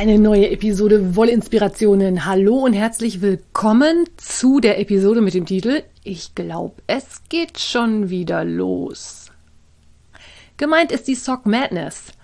Eine 0.00 0.18
neue 0.18 0.48
Episode 0.48 1.14
Wollinspirationen. 1.14 2.24
Hallo 2.24 2.56
und 2.56 2.72
herzlich 2.72 3.20
willkommen 3.20 4.08
zu 4.16 4.58
der 4.58 4.80
Episode 4.80 5.20
mit 5.20 5.34
dem 5.34 5.44
Titel 5.44 5.82
Ich 6.04 6.34
glaube, 6.34 6.80
es 6.86 7.20
geht 7.28 7.58
schon 7.58 8.08
wieder 8.08 8.42
los. 8.42 9.30
Gemeint 10.56 10.90
ist 10.90 11.06
die 11.06 11.14
Sock 11.14 11.44
Madness. 11.44 12.14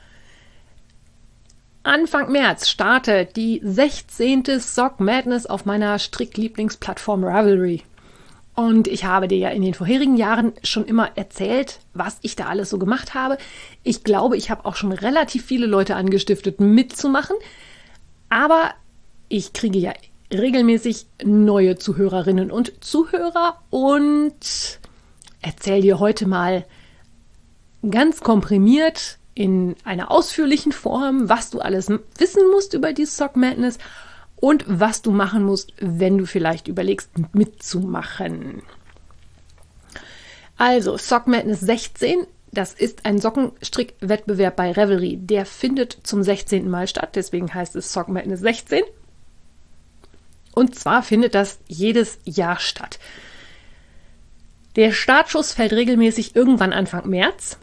Anfang 1.82 2.32
März 2.32 2.66
startet 2.70 3.36
die 3.36 3.60
16. 3.62 4.58
Sock 4.58 4.98
Madness 4.98 5.44
auf 5.44 5.66
meiner 5.66 5.98
Stricklieblingsplattform 5.98 7.24
Ravelry. 7.24 7.82
Und 8.56 8.88
ich 8.88 9.04
habe 9.04 9.28
dir 9.28 9.36
ja 9.36 9.50
in 9.50 9.60
den 9.60 9.74
vorherigen 9.74 10.16
Jahren 10.16 10.54
schon 10.64 10.86
immer 10.86 11.10
erzählt, 11.14 11.78
was 11.92 12.18
ich 12.22 12.36
da 12.36 12.46
alles 12.46 12.70
so 12.70 12.78
gemacht 12.78 13.12
habe. 13.12 13.36
Ich 13.82 14.02
glaube, 14.02 14.38
ich 14.38 14.50
habe 14.50 14.64
auch 14.64 14.76
schon 14.76 14.92
relativ 14.92 15.44
viele 15.44 15.66
Leute 15.66 15.94
angestiftet, 15.94 16.58
mitzumachen. 16.58 17.36
Aber 18.30 18.70
ich 19.28 19.52
kriege 19.52 19.78
ja 19.78 19.92
regelmäßig 20.32 21.06
neue 21.22 21.76
Zuhörerinnen 21.76 22.50
und 22.50 22.82
Zuhörer 22.82 23.60
und 23.68 24.80
erzähle 25.42 25.82
dir 25.82 25.98
heute 26.00 26.26
mal 26.26 26.64
ganz 27.88 28.20
komprimiert 28.20 29.18
in 29.34 29.76
einer 29.84 30.10
ausführlichen 30.10 30.72
Form, 30.72 31.28
was 31.28 31.50
du 31.50 31.60
alles 31.60 31.90
wissen 32.16 32.50
musst 32.50 32.72
über 32.72 32.94
die 32.94 33.04
Sock 33.04 33.36
Madness 33.36 33.78
und 34.36 34.64
was 34.66 35.02
du 35.02 35.10
machen 35.10 35.44
musst, 35.44 35.72
wenn 35.78 36.18
du 36.18 36.26
vielleicht 36.26 36.68
überlegst, 36.68 37.10
mitzumachen. 37.32 38.62
Also, 40.58 40.96
Sock 40.96 41.26
Madness 41.26 41.60
16, 41.60 42.26
das 42.52 42.72
ist 42.72 43.04
ein 43.04 43.20
Sockenstrickwettbewerb 43.20 44.56
bei 44.56 44.72
Revelry. 44.72 45.18
Der 45.18 45.44
findet 45.44 45.98
zum 46.02 46.22
16. 46.22 46.68
Mal 46.68 46.88
statt, 46.88 47.10
deswegen 47.14 47.52
heißt 47.52 47.76
es 47.76 47.92
Sock 47.92 48.08
Madness 48.08 48.40
16. 48.40 48.82
Und 50.54 50.74
zwar 50.74 51.02
findet 51.02 51.34
das 51.34 51.58
jedes 51.66 52.18
Jahr 52.24 52.58
statt. 52.58 52.98
Der 54.76 54.92
Startschuss 54.92 55.52
fällt 55.52 55.72
regelmäßig 55.72 56.34
irgendwann 56.34 56.72
Anfang 56.72 57.08
März. 57.08 57.58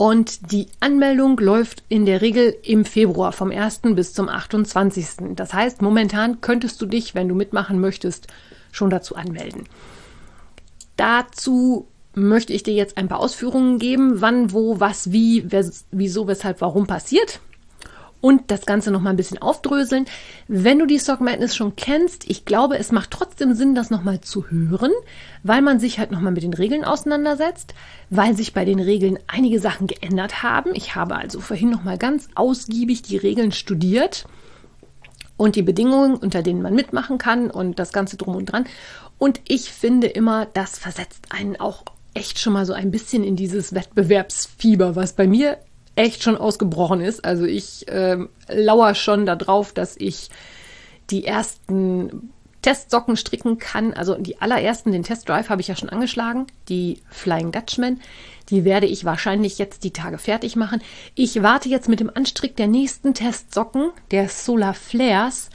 Und 0.00 0.50
die 0.50 0.68
Anmeldung 0.80 1.36
läuft 1.36 1.82
in 1.90 2.06
der 2.06 2.22
Regel 2.22 2.56
im 2.62 2.86
Februar 2.86 3.32
vom 3.32 3.50
1. 3.50 3.80
bis 3.94 4.14
zum 4.14 4.30
28. 4.30 5.34
Das 5.36 5.52
heißt, 5.52 5.82
momentan 5.82 6.40
könntest 6.40 6.80
du 6.80 6.86
dich, 6.86 7.14
wenn 7.14 7.28
du 7.28 7.34
mitmachen 7.34 7.82
möchtest, 7.82 8.26
schon 8.72 8.88
dazu 8.88 9.14
anmelden. 9.14 9.64
Dazu 10.96 11.86
möchte 12.14 12.54
ich 12.54 12.62
dir 12.62 12.72
jetzt 12.72 12.96
ein 12.96 13.08
paar 13.08 13.20
Ausführungen 13.20 13.78
geben, 13.78 14.22
wann, 14.22 14.54
wo, 14.54 14.80
was, 14.80 15.12
wie, 15.12 15.44
wieso, 15.90 16.26
weshalb, 16.26 16.62
warum 16.62 16.86
passiert 16.86 17.40
und 18.20 18.50
das 18.50 18.66
Ganze 18.66 18.90
noch 18.90 19.00
mal 19.00 19.10
ein 19.10 19.16
bisschen 19.16 19.40
aufdröseln. 19.40 20.06
Wenn 20.48 20.78
du 20.78 20.86
die 20.86 20.98
Sock 20.98 21.20
Madness 21.20 21.56
schon 21.56 21.76
kennst, 21.76 22.28
ich 22.28 22.44
glaube, 22.44 22.78
es 22.78 22.92
macht 22.92 23.10
trotzdem 23.10 23.54
Sinn, 23.54 23.74
das 23.74 23.90
noch 23.90 24.02
mal 24.02 24.20
zu 24.20 24.50
hören, 24.50 24.92
weil 25.42 25.62
man 25.62 25.80
sich 25.80 25.98
halt 25.98 26.10
noch 26.10 26.20
mal 26.20 26.30
mit 26.30 26.42
den 26.42 26.54
Regeln 26.54 26.84
auseinandersetzt, 26.84 27.74
weil 28.10 28.36
sich 28.36 28.52
bei 28.52 28.64
den 28.64 28.80
Regeln 28.80 29.18
einige 29.26 29.60
Sachen 29.60 29.86
geändert 29.86 30.42
haben. 30.42 30.70
Ich 30.74 30.94
habe 30.94 31.16
also 31.16 31.40
vorhin 31.40 31.70
noch 31.70 31.84
mal 31.84 31.98
ganz 31.98 32.28
ausgiebig 32.34 33.02
die 33.02 33.16
Regeln 33.16 33.52
studiert 33.52 34.26
und 35.36 35.56
die 35.56 35.62
Bedingungen, 35.62 36.16
unter 36.16 36.42
denen 36.42 36.60
man 36.60 36.74
mitmachen 36.74 37.16
kann 37.16 37.50
und 37.50 37.78
das 37.78 37.92
Ganze 37.92 38.18
drum 38.18 38.36
und 38.36 38.46
dran. 38.46 38.66
Und 39.18 39.40
ich 39.48 39.72
finde 39.72 40.06
immer, 40.06 40.46
das 40.46 40.78
versetzt 40.78 41.26
einen 41.30 41.58
auch 41.58 41.84
echt 42.14 42.38
schon 42.38 42.52
mal 42.52 42.66
so 42.66 42.72
ein 42.72 42.90
bisschen 42.90 43.24
in 43.24 43.36
dieses 43.36 43.74
Wettbewerbsfieber, 43.74 44.96
was 44.96 45.14
bei 45.14 45.26
mir 45.26 45.58
echt 46.00 46.22
schon 46.22 46.36
ausgebrochen 46.36 47.00
ist. 47.00 47.24
Also 47.24 47.44
ich 47.44 47.86
äh, 47.88 48.16
lauere 48.48 48.94
schon 48.94 49.26
darauf, 49.26 49.72
dass 49.72 49.96
ich 49.96 50.30
die 51.10 51.24
ersten 51.26 52.30
Testsocken 52.62 53.16
stricken 53.16 53.58
kann. 53.58 53.92
Also 53.92 54.14
die 54.14 54.40
allerersten, 54.40 54.92
den 54.92 55.02
Testdrive 55.02 55.48
habe 55.48 55.60
ich 55.60 55.68
ja 55.68 55.76
schon 55.76 55.88
angeschlagen, 55.88 56.46
die 56.68 57.00
Flying 57.10 57.52
Dutchman. 57.52 58.00
Die 58.48 58.64
werde 58.64 58.86
ich 58.86 59.04
wahrscheinlich 59.04 59.58
jetzt 59.58 59.84
die 59.84 59.92
Tage 59.92 60.18
fertig 60.18 60.56
machen. 60.56 60.82
Ich 61.14 61.42
warte 61.42 61.68
jetzt 61.68 61.88
mit 61.88 62.00
dem 62.00 62.10
Anstrick 62.12 62.56
der 62.56 62.66
nächsten 62.66 63.14
Testsocken, 63.14 63.90
der 64.10 64.28
Solar 64.28 64.74
Flares, 64.74 65.50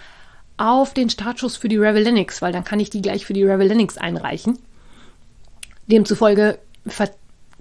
auf 0.58 0.94
den 0.94 1.10
Startschuss 1.10 1.58
für 1.58 1.68
die 1.68 1.78
Revelenix, 1.78 2.42
weil 2.42 2.54
dann 2.54 2.64
kann 2.64 2.80
ich 2.80 2.90
die 2.90 3.02
gleich 3.02 3.26
für 3.26 3.34
die 3.34 3.44
Revelenix 3.44 3.98
einreichen. 3.98 4.58
Demzufolge 5.88 6.60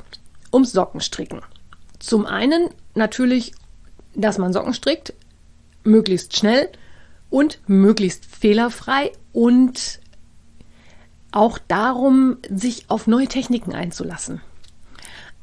Ums 0.51 0.71
Sockenstricken. 0.71 1.41
Zum 1.97 2.27
einen 2.27 2.69
natürlich, 2.93 3.53
dass 4.13 4.37
man 4.37 4.53
Socken 4.53 4.75
strickt, 4.75 5.13
möglichst 5.83 6.37
schnell 6.37 6.69
und 7.31 7.59
möglichst 7.65 8.25
fehlerfrei 8.25 9.11
und 9.31 9.99
auch 11.33 11.57
darum, 11.67 12.37
sich 12.49 12.85
auf 12.89 13.07
neue 13.07 13.27
Techniken 13.27 13.73
einzulassen. 13.73 14.41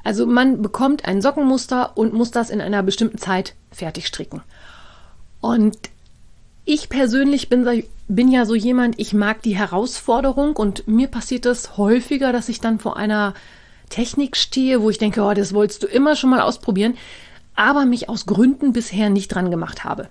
Also 0.03 0.25
man 0.25 0.61
bekommt 0.61 1.05
ein 1.05 1.21
Sockenmuster 1.21 1.95
und 1.95 2.13
muss 2.13 2.31
das 2.31 2.49
in 2.49 2.61
einer 2.61 2.81
bestimmten 2.81 3.19
Zeit 3.19 3.53
fertig 3.71 4.07
stricken. 4.07 4.41
Und 5.41 5.77
ich 6.65 6.89
persönlich 6.89 7.49
bin, 7.49 7.83
bin 8.07 8.31
ja 8.31 8.45
so 8.45 8.55
jemand, 8.55 8.99
ich 8.99 9.13
mag 9.13 9.41
die 9.41 9.57
Herausforderung 9.57 10.55
und 10.55 10.87
mir 10.87 11.07
passiert 11.07 11.45
es 11.45 11.77
häufiger, 11.77 12.31
dass 12.31 12.49
ich 12.49 12.61
dann 12.61 12.79
vor 12.79 12.97
einer 12.97 13.33
Technik 13.89 14.37
stehe, 14.37 14.81
wo 14.81 14.89
ich 14.89 14.97
denke, 14.97 15.21
oh, 15.21 15.33
das 15.33 15.53
wolltest 15.53 15.83
du 15.83 15.87
immer 15.87 16.15
schon 16.15 16.29
mal 16.29 16.41
ausprobieren, 16.41 16.97
aber 17.55 17.85
mich 17.85 18.09
aus 18.09 18.25
Gründen 18.25 18.73
bisher 18.73 19.09
nicht 19.09 19.27
dran 19.27 19.51
gemacht 19.51 19.83
habe. 19.83 20.09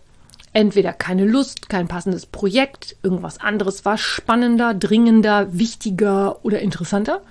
Entweder 0.52 0.92
keine 0.92 1.24
Lust, 1.24 1.68
kein 1.68 1.86
passendes 1.86 2.26
Projekt, 2.26 2.96
irgendwas 3.02 3.40
anderes 3.40 3.84
war 3.84 3.96
spannender, 3.96 4.74
dringender, 4.74 5.56
wichtiger 5.56 6.44
oder 6.44 6.60
interessanter. 6.60 7.22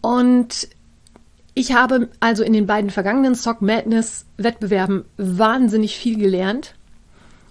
Und 0.00 0.68
ich 1.54 1.74
habe 1.74 2.08
also 2.18 2.42
in 2.42 2.52
den 2.52 2.66
beiden 2.66 2.90
vergangenen 2.90 3.34
Sock 3.34 3.62
Madness 3.62 4.26
Wettbewerben 4.36 5.04
wahnsinnig 5.16 5.96
viel 5.96 6.18
gelernt. 6.18 6.74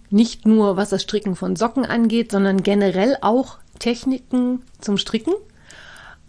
Nicht 0.09 0.45
nur 0.45 0.75
was 0.75 0.89
das 0.89 1.03
Stricken 1.03 1.38
von 1.38 1.56
Socken 1.56 1.85
angeht, 1.85 2.31
sondern 2.31 2.63
generell 2.63 3.15
auch 3.21 3.59
Techniken 3.79 4.63
zum 4.79 4.97
Stricken. 4.97 5.33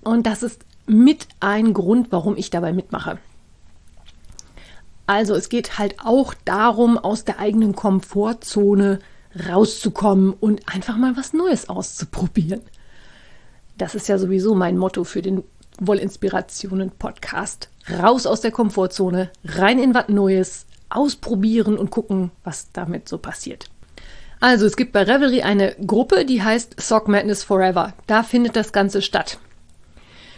Und 0.03 0.27
das 0.27 0.45
ist 0.45 0.65
mit 0.87 1.27
ein 1.41 1.73
Grund, 1.73 2.13
warum 2.13 2.37
ich 2.37 2.51
dabei 2.51 2.73
mitmache. 2.73 3.19
Also 5.13 5.35
es 5.35 5.51
geht 5.51 5.79
halt 5.79 5.97
auch 6.03 6.33
darum, 6.47 6.97
aus 6.97 7.27
der 7.27 7.39
eigenen 7.39 7.75
Komfortzone 7.75 8.99
rauszukommen 9.47 10.33
und 10.33 10.63
einfach 10.75 10.97
mal 10.97 11.19
was 11.19 11.35
Neues 11.35 11.69
auszuprobieren. 11.69 12.63
Das 13.77 13.95
ist 13.95 14.09
ja 14.09 14.17
sowieso 14.17 14.55
mein 14.55 14.79
Motto 14.79 15.05
für 15.05 15.21
den 15.21 15.45
Wollinspirationen 15.79 16.93
Podcast. 16.93 17.69
Raus 17.91 18.25
aus 18.25 18.41
der 18.41 18.53
Komfortzone, 18.53 19.29
rein 19.45 19.79
in 19.79 19.93
was 19.93 20.09
Neues, 20.09 20.65
ausprobieren 20.89 21.77
und 21.77 21.91
gucken, 21.91 22.31
was 22.43 22.73
damit 22.73 23.07
so 23.07 23.19
passiert. 23.19 23.69
Also 24.41 24.65
es 24.65 24.77
gibt 24.77 24.93
bei 24.93 25.03
Revelry 25.03 25.43
eine 25.43 25.77
Gruppe, 25.87 26.25
die 26.25 26.43
heißt 26.43 26.81
Sock 26.81 27.07
Madness 27.07 27.45
Forever. 27.45 27.93
Da 28.07 28.23
findet 28.23 28.57
das 28.57 28.73
Ganze 28.73 29.03
statt. 29.03 29.37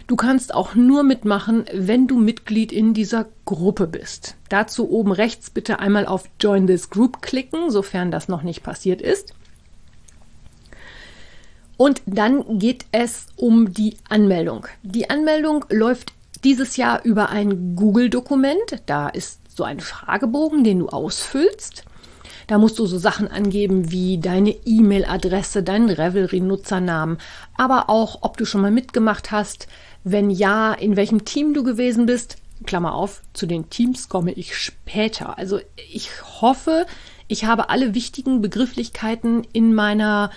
Du 0.07 0.15
kannst 0.15 0.53
auch 0.53 0.75
nur 0.75 1.01
mitmachen, 1.01 1.65
wenn 1.73 2.05
du 2.05 2.17
Mitglied 2.17 2.71
in 2.71 2.93
dieser 2.93 3.25
Gruppe 3.45 3.87
bist. 3.87 4.35
Dazu 4.49 4.89
oben 4.89 5.11
rechts 5.11 5.49
bitte 5.49 5.79
einmal 5.79 6.05
auf 6.05 6.29
Join 6.39 6.67
this 6.67 6.91
Group 6.91 7.23
klicken, 7.23 7.71
sofern 7.71 8.11
das 8.11 8.27
noch 8.27 8.43
nicht 8.43 8.61
passiert 8.61 9.01
ist. 9.01 9.33
Und 11.77 12.03
dann 12.05 12.59
geht 12.59 12.85
es 12.91 13.27
um 13.35 13.73
die 13.73 13.97
Anmeldung. 14.07 14.67
Die 14.83 15.09
Anmeldung 15.09 15.65
läuft 15.69 16.13
dieses 16.43 16.77
Jahr 16.77 17.03
über 17.03 17.29
ein 17.29 17.75
Google-Dokument. 17.75 18.83
Da 18.85 19.09
ist 19.09 19.39
so 19.57 19.63
ein 19.63 19.79
Fragebogen, 19.79 20.63
den 20.63 20.79
du 20.79 20.89
ausfüllst. 20.89 21.83
Da 22.47 22.59
musst 22.59 22.77
du 22.77 22.85
so 22.85 22.99
Sachen 22.99 23.27
angeben 23.27 23.91
wie 23.91 24.19
deine 24.19 24.51
E-Mail-Adresse, 24.51 25.63
deinen 25.63 25.89
Revelry-Nutzernamen, 25.89 27.17
aber 27.57 27.89
auch, 27.89 28.19
ob 28.21 28.37
du 28.37 28.45
schon 28.45 28.61
mal 28.61 28.69
mitgemacht 28.69 29.31
hast, 29.31 29.67
wenn 30.05 30.29
ja, 30.29 30.71
in 30.73 30.95
welchem 30.95 31.25
Team 31.25 31.53
du 31.53 31.63
gewesen 31.63 32.05
bist. 32.05 32.37
Klammer 32.65 32.93
auf, 32.93 33.21
zu 33.33 33.47
den 33.47 33.69
Teams 33.69 34.07
komme 34.07 34.31
ich 34.31 34.55
später. 34.55 35.37
Also 35.37 35.59
ich 35.91 36.09
hoffe, 36.41 36.85
ich 37.27 37.43
habe 37.43 37.69
alle 37.69 37.93
wichtigen 37.95 38.41
Begrifflichkeiten 38.41 39.45
in 39.51 39.73
meiner 39.73 40.31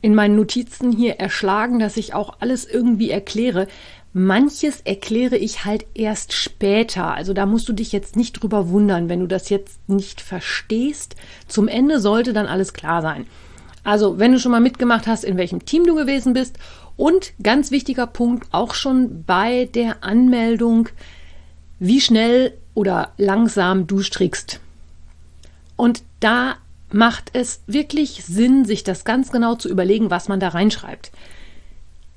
in 0.00 0.14
meinen 0.14 0.36
Notizen 0.36 0.92
hier 0.92 1.16
erschlagen, 1.16 1.80
dass 1.80 1.96
ich 1.96 2.14
auch 2.14 2.36
alles 2.38 2.64
irgendwie 2.64 3.10
erkläre. 3.10 3.66
Manches 4.12 4.80
erkläre 4.82 5.36
ich 5.36 5.64
halt 5.64 5.86
erst 5.94 6.34
später. 6.34 7.14
Also 7.14 7.32
da 7.32 7.46
musst 7.46 7.68
du 7.68 7.72
dich 7.72 7.90
jetzt 7.90 8.14
nicht 8.14 8.34
drüber 8.34 8.68
wundern, 8.68 9.08
wenn 9.08 9.20
du 9.20 9.26
das 9.26 9.48
jetzt 9.48 9.88
nicht 9.88 10.20
verstehst. 10.20 11.16
Zum 11.48 11.66
Ende 11.66 11.98
sollte 11.98 12.32
dann 12.32 12.46
alles 12.46 12.74
klar 12.74 13.02
sein. 13.02 13.26
Also, 13.82 14.18
wenn 14.18 14.32
du 14.32 14.38
schon 14.38 14.52
mal 14.52 14.60
mitgemacht 14.60 15.06
hast, 15.06 15.24
in 15.24 15.38
welchem 15.38 15.64
Team 15.64 15.86
du 15.86 15.94
gewesen 15.94 16.34
bist 16.34 16.58
und 16.98 17.32
ganz 17.42 17.70
wichtiger 17.70 18.06
Punkt 18.06 18.48
auch 18.52 18.74
schon 18.74 19.22
bei 19.24 19.66
der 19.72 20.04
Anmeldung, 20.04 20.90
wie 21.78 22.02
schnell 22.02 22.52
oder 22.74 23.12
langsam 23.16 23.86
du 23.86 24.02
strickst. 24.02 24.60
Und 25.76 26.02
da 26.20 26.56
macht 26.90 27.30
es 27.34 27.62
wirklich 27.68 28.24
Sinn, 28.24 28.64
sich 28.64 28.82
das 28.82 29.04
ganz 29.04 29.30
genau 29.30 29.54
zu 29.54 29.68
überlegen, 29.68 30.10
was 30.10 30.28
man 30.28 30.40
da 30.40 30.48
reinschreibt. 30.48 31.12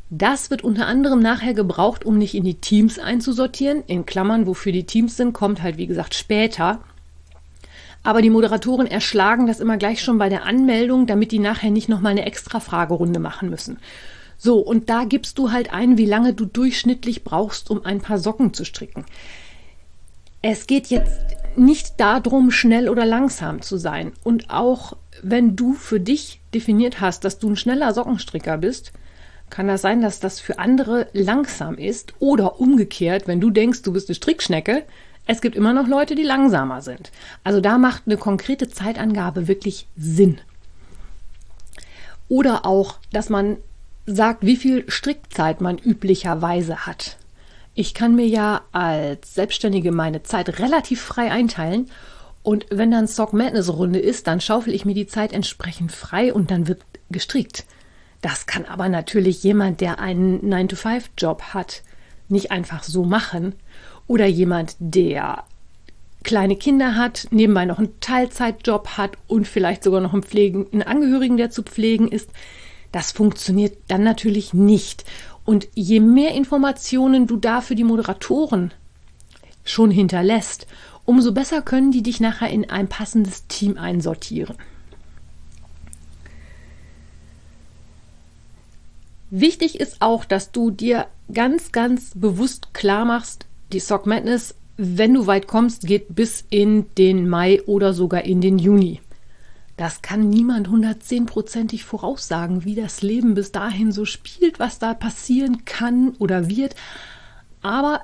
Das 0.09 0.49
wird 0.49 0.63
unter 0.63 0.87
anderem 0.87 1.19
nachher 1.19 1.53
gebraucht, 1.53 2.03
um 2.03 2.17
nicht 2.17 2.33
in 2.33 2.43
die 2.43 2.55
Teams 2.55 2.97
einzusortieren. 2.97 3.83
In 3.85 4.07
Klammern, 4.07 4.47
wofür 4.47 4.71
die 4.71 4.85
Teams 4.85 5.15
sind, 5.15 5.31
kommt 5.31 5.61
halt 5.61 5.77
wie 5.77 5.87
gesagt 5.87 6.15
später. 6.15 6.79
Aber 8.01 8.23
die 8.23 8.31
Moderatoren 8.31 8.87
erschlagen 8.87 9.45
das 9.45 9.59
immer 9.59 9.77
gleich 9.77 10.01
schon 10.01 10.17
bei 10.17 10.27
der 10.27 10.43
Anmeldung, 10.43 11.05
damit 11.05 11.31
die 11.31 11.39
nachher 11.39 11.69
nicht 11.69 11.87
nochmal 11.87 12.11
eine 12.11 12.25
extra 12.25 12.59
Fragerunde 12.59 13.19
machen 13.19 13.51
müssen. 13.51 13.77
So, 14.43 14.57
und 14.57 14.89
da 14.89 15.03
gibst 15.03 15.37
du 15.37 15.51
halt 15.51 15.71
ein, 15.71 15.99
wie 15.99 16.07
lange 16.07 16.33
du 16.33 16.45
durchschnittlich 16.45 17.23
brauchst, 17.23 17.69
um 17.69 17.85
ein 17.85 18.01
paar 18.01 18.17
Socken 18.17 18.55
zu 18.55 18.65
stricken. 18.65 19.05
Es 20.41 20.65
geht 20.65 20.87
jetzt 20.87 21.21
nicht 21.55 21.99
darum, 21.99 22.49
schnell 22.49 22.89
oder 22.89 23.05
langsam 23.05 23.61
zu 23.61 23.77
sein. 23.77 24.13
Und 24.23 24.49
auch 24.49 24.97
wenn 25.21 25.55
du 25.55 25.73
für 25.73 25.99
dich 25.99 26.41
definiert 26.55 26.99
hast, 26.99 27.23
dass 27.23 27.37
du 27.37 27.51
ein 27.51 27.55
schneller 27.55 27.93
Sockenstricker 27.93 28.57
bist, 28.57 28.93
kann 29.51 29.67
das 29.67 29.83
sein, 29.83 30.01
dass 30.01 30.19
das 30.19 30.39
für 30.39 30.57
andere 30.57 31.07
langsam 31.13 31.75
ist. 31.75 32.15
Oder 32.17 32.59
umgekehrt, 32.59 33.27
wenn 33.27 33.41
du 33.41 33.51
denkst, 33.51 33.83
du 33.83 33.93
bist 33.93 34.09
eine 34.09 34.15
Strickschnecke, 34.15 34.85
es 35.27 35.41
gibt 35.41 35.55
immer 35.55 35.73
noch 35.73 35.87
Leute, 35.87 36.15
die 36.15 36.23
langsamer 36.23 36.81
sind. 36.81 37.11
Also 37.43 37.61
da 37.61 37.77
macht 37.77 38.07
eine 38.07 38.17
konkrete 38.17 38.67
Zeitangabe 38.69 39.47
wirklich 39.47 39.85
Sinn. 39.95 40.41
Oder 42.27 42.65
auch, 42.65 42.95
dass 43.11 43.29
man 43.29 43.57
sagt, 44.05 44.45
wie 44.45 44.55
viel 44.55 44.89
Strickzeit 44.89 45.61
man 45.61 45.77
üblicherweise 45.77 46.85
hat. 46.85 47.17
Ich 47.73 47.93
kann 47.93 48.15
mir 48.15 48.27
ja 48.27 48.61
als 48.71 49.33
Selbstständige 49.35 49.91
meine 49.91 50.23
Zeit 50.23 50.59
relativ 50.59 51.01
frei 51.01 51.31
einteilen 51.31 51.89
und 52.43 52.65
wenn 52.69 52.91
dann 52.91 53.07
Sock 53.07 53.33
Madness 53.33 53.69
Runde 53.69 53.99
ist, 53.99 54.27
dann 54.27 54.41
schaufel 54.41 54.73
ich 54.73 54.85
mir 54.85 54.95
die 54.95 55.07
Zeit 55.07 55.31
entsprechend 55.31 55.91
frei 55.91 56.33
und 56.33 56.51
dann 56.51 56.67
wird 56.67 56.81
gestrickt. 57.09 57.65
Das 58.21 58.45
kann 58.45 58.65
aber 58.65 58.89
natürlich 58.89 59.43
jemand, 59.43 59.81
der 59.81 59.99
einen 59.99 60.41
9-to-5-Job 60.41 61.41
hat, 61.53 61.83
nicht 62.29 62.51
einfach 62.51 62.83
so 62.83 63.03
machen. 63.03 63.53
Oder 64.07 64.25
jemand, 64.25 64.75
der 64.79 65.43
kleine 66.23 66.55
Kinder 66.55 66.95
hat, 66.95 67.27
nebenbei 67.31 67.65
noch 67.65 67.79
einen 67.79 67.99
Teilzeitjob 67.99 68.89
hat 68.97 69.17
und 69.27 69.47
vielleicht 69.47 69.83
sogar 69.83 70.01
noch 70.01 70.13
einen, 70.13 70.23
Pflegen, 70.23 70.67
einen 70.71 70.83
Angehörigen, 70.83 71.37
der 71.37 71.49
zu 71.49 71.63
pflegen 71.63 72.07
ist. 72.07 72.29
Das 72.91 73.11
funktioniert 73.11 73.77
dann 73.87 74.03
natürlich 74.03 74.53
nicht. 74.53 75.05
Und 75.45 75.67
je 75.73 75.99
mehr 75.99 76.33
Informationen 76.33 77.27
du 77.27 77.37
da 77.37 77.61
für 77.61 77.75
die 77.75 77.83
Moderatoren 77.83 78.73
schon 79.63 79.91
hinterlässt, 79.91 80.67
umso 81.05 81.31
besser 81.31 81.61
können 81.61 81.91
die 81.91 82.03
dich 82.03 82.19
nachher 82.19 82.49
in 82.49 82.69
ein 82.69 82.87
passendes 82.87 83.47
Team 83.47 83.77
einsortieren. 83.77 84.55
Wichtig 89.29 89.79
ist 89.79 90.01
auch, 90.01 90.25
dass 90.25 90.51
du 90.51 90.71
dir 90.71 91.07
ganz, 91.33 91.71
ganz 91.71 92.11
bewusst 92.15 92.73
klar 92.73 93.05
machst, 93.05 93.45
die 93.71 93.79
Sock 93.79 94.05
Madness, 94.05 94.55
wenn 94.75 95.13
du 95.13 95.25
weit 95.25 95.47
kommst, 95.47 95.87
geht 95.87 96.13
bis 96.13 96.43
in 96.49 96.85
den 96.97 97.29
Mai 97.29 97.61
oder 97.63 97.93
sogar 97.93 98.25
in 98.25 98.41
den 98.41 98.59
Juni. 98.59 98.99
Das 99.77 100.01
kann 100.01 100.29
niemand 100.29 100.67
hundertzehnprozentig 100.67 101.85
voraussagen, 101.85 102.65
wie 102.65 102.75
das 102.75 103.01
Leben 103.01 103.33
bis 103.33 103.51
dahin 103.51 103.91
so 103.91 104.05
spielt, 104.05 104.59
was 104.59 104.79
da 104.79 104.93
passieren 104.93 105.65
kann 105.65 106.09
oder 106.19 106.49
wird. 106.49 106.75
Aber 107.61 108.01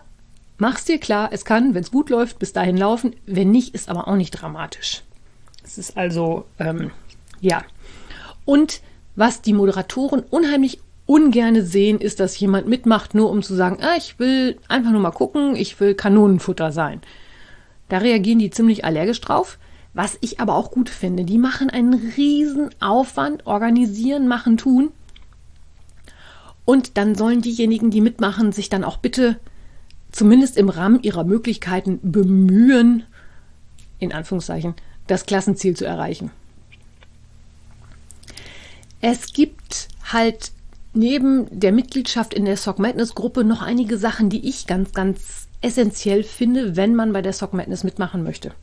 mach's 0.58 0.86
dir 0.86 0.98
klar, 0.98 1.30
es 1.32 1.46
kann, 1.46 1.74
wenn 1.76 1.84
es 1.84 1.92
gut 1.92 2.10
läuft, 2.10 2.40
bis 2.40 2.54
dahin 2.54 2.78
laufen. 2.78 3.16
Wenn 3.26 3.52
nicht, 3.52 3.76
ist 3.76 3.90
aber 3.90 4.08
auch 4.08 4.16
nicht 4.16 4.32
dramatisch. 4.32 5.04
Es 5.64 5.78
ist 5.78 5.98
also, 5.98 6.46
ähm, 6.58 6.92
ja. 7.42 7.64
Und 8.46 8.82
was 9.16 9.42
die 9.42 9.54
Moderatoren 9.54 10.22
unheimlich 10.22 10.80
ungerne 11.06 11.64
sehen, 11.64 12.00
ist, 12.00 12.20
dass 12.20 12.40
jemand 12.40 12.68
mitmacht, 12.68 13.14
nur 13.14 13.30
um 13.30 13.44
zu 13.44 13.56
sagen, 13.56 13.80
ah, 13.82 13.96
ich 13.98 14.20
will 14.20 14.60
einfach 14.68 14.92
nur 14.92 15.02
mal 15.02 15.12
gucken, 15.12 15.56
ich 15.56 15.80
will 15.80 15.96
Kanonenfutter 15.96 16.72
sein. 16.72 17.02
Da 17.90 18.00
reagieren 18.00 18.40
die 18.40 18.50
ziemlich 18.50 18.84
allergisch 18.84 19.22
drauf. 19.22 19.58
Was 19.98 20.16
ich 20.22 20.40
aber 20.40 20.54
auch 20.54 20.70
gut 20.70 20.92
finde, 20.92 21.26
die 21.26 21.40
machen 21.40 21.72
einen 21.72 21.96
riesen 21.96 22.70
Aufwand, 22.80 23.48
organisieren, 23.48 24.28
machen, 24.28 24.56
tun. 24.56 24.92
Und 26.66 27.00
dann 27.00 27.16
sollen 27.16 27.42
diejenigen, 27.42 27.90
die 27.90 28.02
mitmachen, 28.02 28.52
sich 28.52 28.70
dann 28.70 28.84
auch 28.84 28.98
bitte 28.98 29.40
zumindest 30.12 30.56
im 30.56 30.70
Rahmen 30.70 31.02
ihrer 31.02 31.24
Möglichkeiten 31.24 32.00
bemühen, 32.04 33.06
in 33.98 34.14
Anführungszeichen, 34.14 34.76
das 35.08 35.26
Klassenziel 35.26 35.76
zu 35.76 35.86
erreichen. 35.86 36.30
Es 39.02 39.34
gibt 39.34 39.88
halt 40.14 40.52
neben 40.94 41.48
der 41.60 41.72
Mitgliedschaft 41.72 42.36
in 42.36 42.46
der 42.46 42.58
Sock 42.58 42.78
Madness 42.78 43.16
Gruppe 43.16 43.44
noch 43.44 43.64
einige 43.64 43.98
Sachen, 43.98 44.30
die 44.30 44.48
ich 44.48 44.68
ganz, 44.68 44.92
ganz 44.92 45.48
essentiell 45.62 46.22
finde, 46.22 46.76
wenn 46.76 46.94
man 46.94 47.14
bei 47.14 47.24
der 47.24 47.34
Sock 47.34 47.54
Madness 47.54 47.84
mitmachen 47.84 48.22
möchte. 48.22 48.54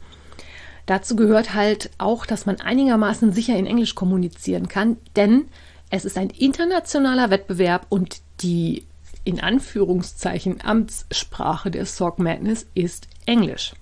Dazu 0.87 1.17
gehört 1.17 1.55
halt 1.55 1.91
auch, 1.99 2.26
dass 2.26 2.47
man 2.47 2.61
einigermaßen 2.61 3.33
sicher 3.33 3.57
in 3.57 3.67
Englisch 3.67 3.95
kommunizieren 3.95 4.69
kann, 4.69 4.99
denn 5.17 5.47
es 5.91 6.05
ist 6.05 6.19
ein 6.19 6.31
internationaler 6.31 7.31
Wettbewerb 7.31 7.87
und 7.88 8.21
die 8.41 8.85
in 9.25 9.41
Anführungszeichen 9.41 10.62
Amtssprache 10.62 11.71
der 11.71 11.87
Sock 11.87 12.19
Madness 12.19 12.67
ist 12.75 13.09
Englisch. 13.25 13.73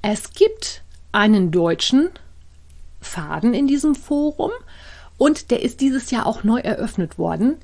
Es 0.00 0.32
gibt 0.32 0.82
einen 1.12 1.50
deutschen 1.50 2.10
Faden 3.00 3.52
in 3.52 3.66
diesem 3.66 3.94
Forum 3.94 4.50
und 5.18 5.50
der 5.50 5.62
ist 5.62 5.80
dieses 5.80 6.10
Jahr 6.10 6.26
auch 6.26 6.42
neu 6.42 6.60
eröffnet 6.60 7.18
worden 7.18 7.58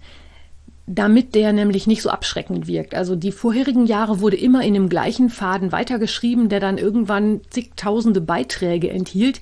damit 0.93 1.37
der 1.37 1.53
nämlich 1.53 1.87
nicht 1.87 2.03
so 2.03 2.11
abschreckend 2.11 2.67
wirkt. 2.67 2.97
Also 2.97 3.15
die 3.15 3.31
vorherigen 3.31 3.87
Jahre 3.87 4.21
wurde 4.21 4.37
immer 4.37 4.63
in 4.65 4.75
dem 4.75 4.89
gleichen 4.89 5.31
Faden 5.31 5.71
weitergeschrieben, 5.71 6.49
der 6.49 6.59
dann 6.59 6.79
irgendwann 6.79 7.43
zigtausende 7.51 8.21
Beiträge 8.21 8.91
enthielt, 8.91 9.41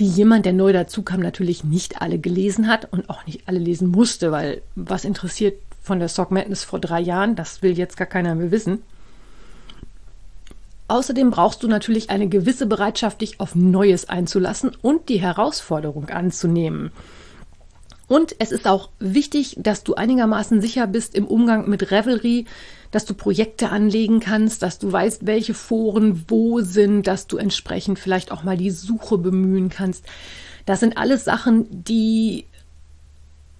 die 0.00 0.06
jemand, 0.06 0.46
der 0.46 0.52
neu 0.52 0.72
dazu 0.72 1.02
kam, 1.02 1.20
natürlich 1.20 1.62
nicht 1.62 2.02
alle 2.02 2.18
gelesen 2.18 2.66
hat 2.66 2.92
und 2.92 3.08
auch 3.08 3.24
nicht 3.24 3.42
alle 3.46 3.60
lesen 3.60 3.88
musste, 3.88 4.32
weil 4.32 4.62
was 4.74 5.04
interessiert 5.04 5.54
von 5.80 6.00
der 6.00 6.08
Sock 6.08 6.32
Madness 6.32 6.64
vor 6.64 6.80
drei 6.80 7.00
Jahren, 7.00 7.36
das 7.36 7.62
will 7.62 7.78
jetzt 7.78 7.96
gar 7.96 8.08
keiner 8.08 8.34
mehr 8.34 8.50
wissen. 8.50 8.82
Außerdem 10.88 11.30
brauchst 11.30 11.62
du 11.62 11.68
natürlich 11.68 12.10
eine 12.10 12.28
gewisse 12.28 12.66
Bereitschaft, 12.66 13.20
dich 13.20 13.38
auf 13.38 13.54
Neues 13.54 14.08
einzulassen 14.08 14.72
und 14.82 15.08
die 15.08 15.20
Herausforderung 15.20 16.08
anzunehmen. 16.08 16.90
Und 18.10 18.34
es 18.40 18.50
ist 18.50 18.66
auch 18.66 18.88
wichtig, 18.98 19.54
dass 19.56 19.84
du 19.84 19.94
einigermaßen 19.94 20.60
sicher 20.60 20.88
bist 20.88 21.14
im 21.14 21.28
Umgang 21.28 21.68
mit 21.68 21.92
Revelry, 21.92 22.44
dass 22.90 23.04
du 23.04 23.14
Projekte 23.14 23.68
anlegen 23.68 24.18
kannst, 24.18 24.64
dass 24.64 24.80
du 24.80 24.90
weißt, 24.90 25.26
welche 25.26 25.54
Foren 25.54 26.24
wo 26.26 26.60
sind, 26.60 27.06
dass 27.06 27.28
du 27.28 27.36
entsprechend 27.36 28.00
vielleicht 28.00 28.32
auch 28.32 28.42
mal 28.42 28.56
die 28.56 28.72
Suche 28.72 29.16
bemühen 29.16 29.68
kannst. 29.68 30.06
Das 30.66 30.80
sind 30.80 30.98
alles 30.98 31.24
Sachen, 31.24 31.84
die 31.84 32.46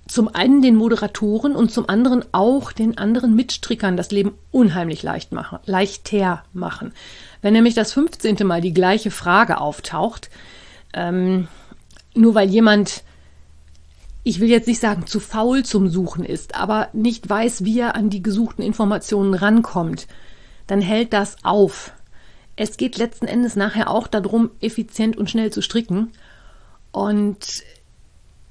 zum 0.08 0.26
einen 0.26 0.62
den 0.62 0.74
Moderatoren 0.74 1.54
und 1.54 1.70
zum 1.70 1.88
anderen 1.88 2.24
auch 2.32 2.72
den 2.72 2.98
anderen 2.98 3.36
Mitstrickern 3.36 3.96
das 3.96 4.10
Leben 4.10 4.32
unheimlich 4.50 5.04
leicht 5.04 5.30
machen, 5.30 5.60
leichter 5.64 6.42
machen. 6.52 6.92
Wenn 7.40 7.52
nämlich 7.52 7.74
das 7.74 7.92
15. 7.92 8.44
Mal 8.44 8.60
die 8.60 8.74
gleiche 8.74 9.12
Frage 9.12 9.60
auftaucht, 9.60 10.28
ähm, 10.92 11.46
nur 12.16 12.34
weil 12.34 12.50
jemand, 12.50 13.04
ich 14.22 14.40
will 14.40 14.48
jetzt 14.48 14.68
nicht 14.68 14.80
sagen, 14.80 15.06
zu 15.06 15.20
faul 15.20 15.64
zum 15.64 15.88
Suchen 15.88 16.24
ist, 16.24 16.54
aber 16.54 16.88
nicht 16.92 17.28
weiß, 17.28 17.64
wie 17.64 17.80
er 17.80 17.94
an 17.94 18.10
die 18.10 18.22
gesuchten 18.22 18.62
Informationen 18.62 19.34
rankommt, 19.34 20.06
dann 20.66 20.80
hält 20.80 21.12
das 21.12 21.36
auf. 21.42 21.92
Es 22.56 22.76
geht 22.76 22.98
letzten 22.98 23.26
Endes 23.26 23.56
nachher 23.56 23.90
auch 23.90 24.06
darum, 24.06 24.50
effizient 24.60 25.16
und 25.16 25.30
schnell 25.30 25.50
zu 25.50 25.62
stricken. 25.62 26.10
Und 26.92 27.62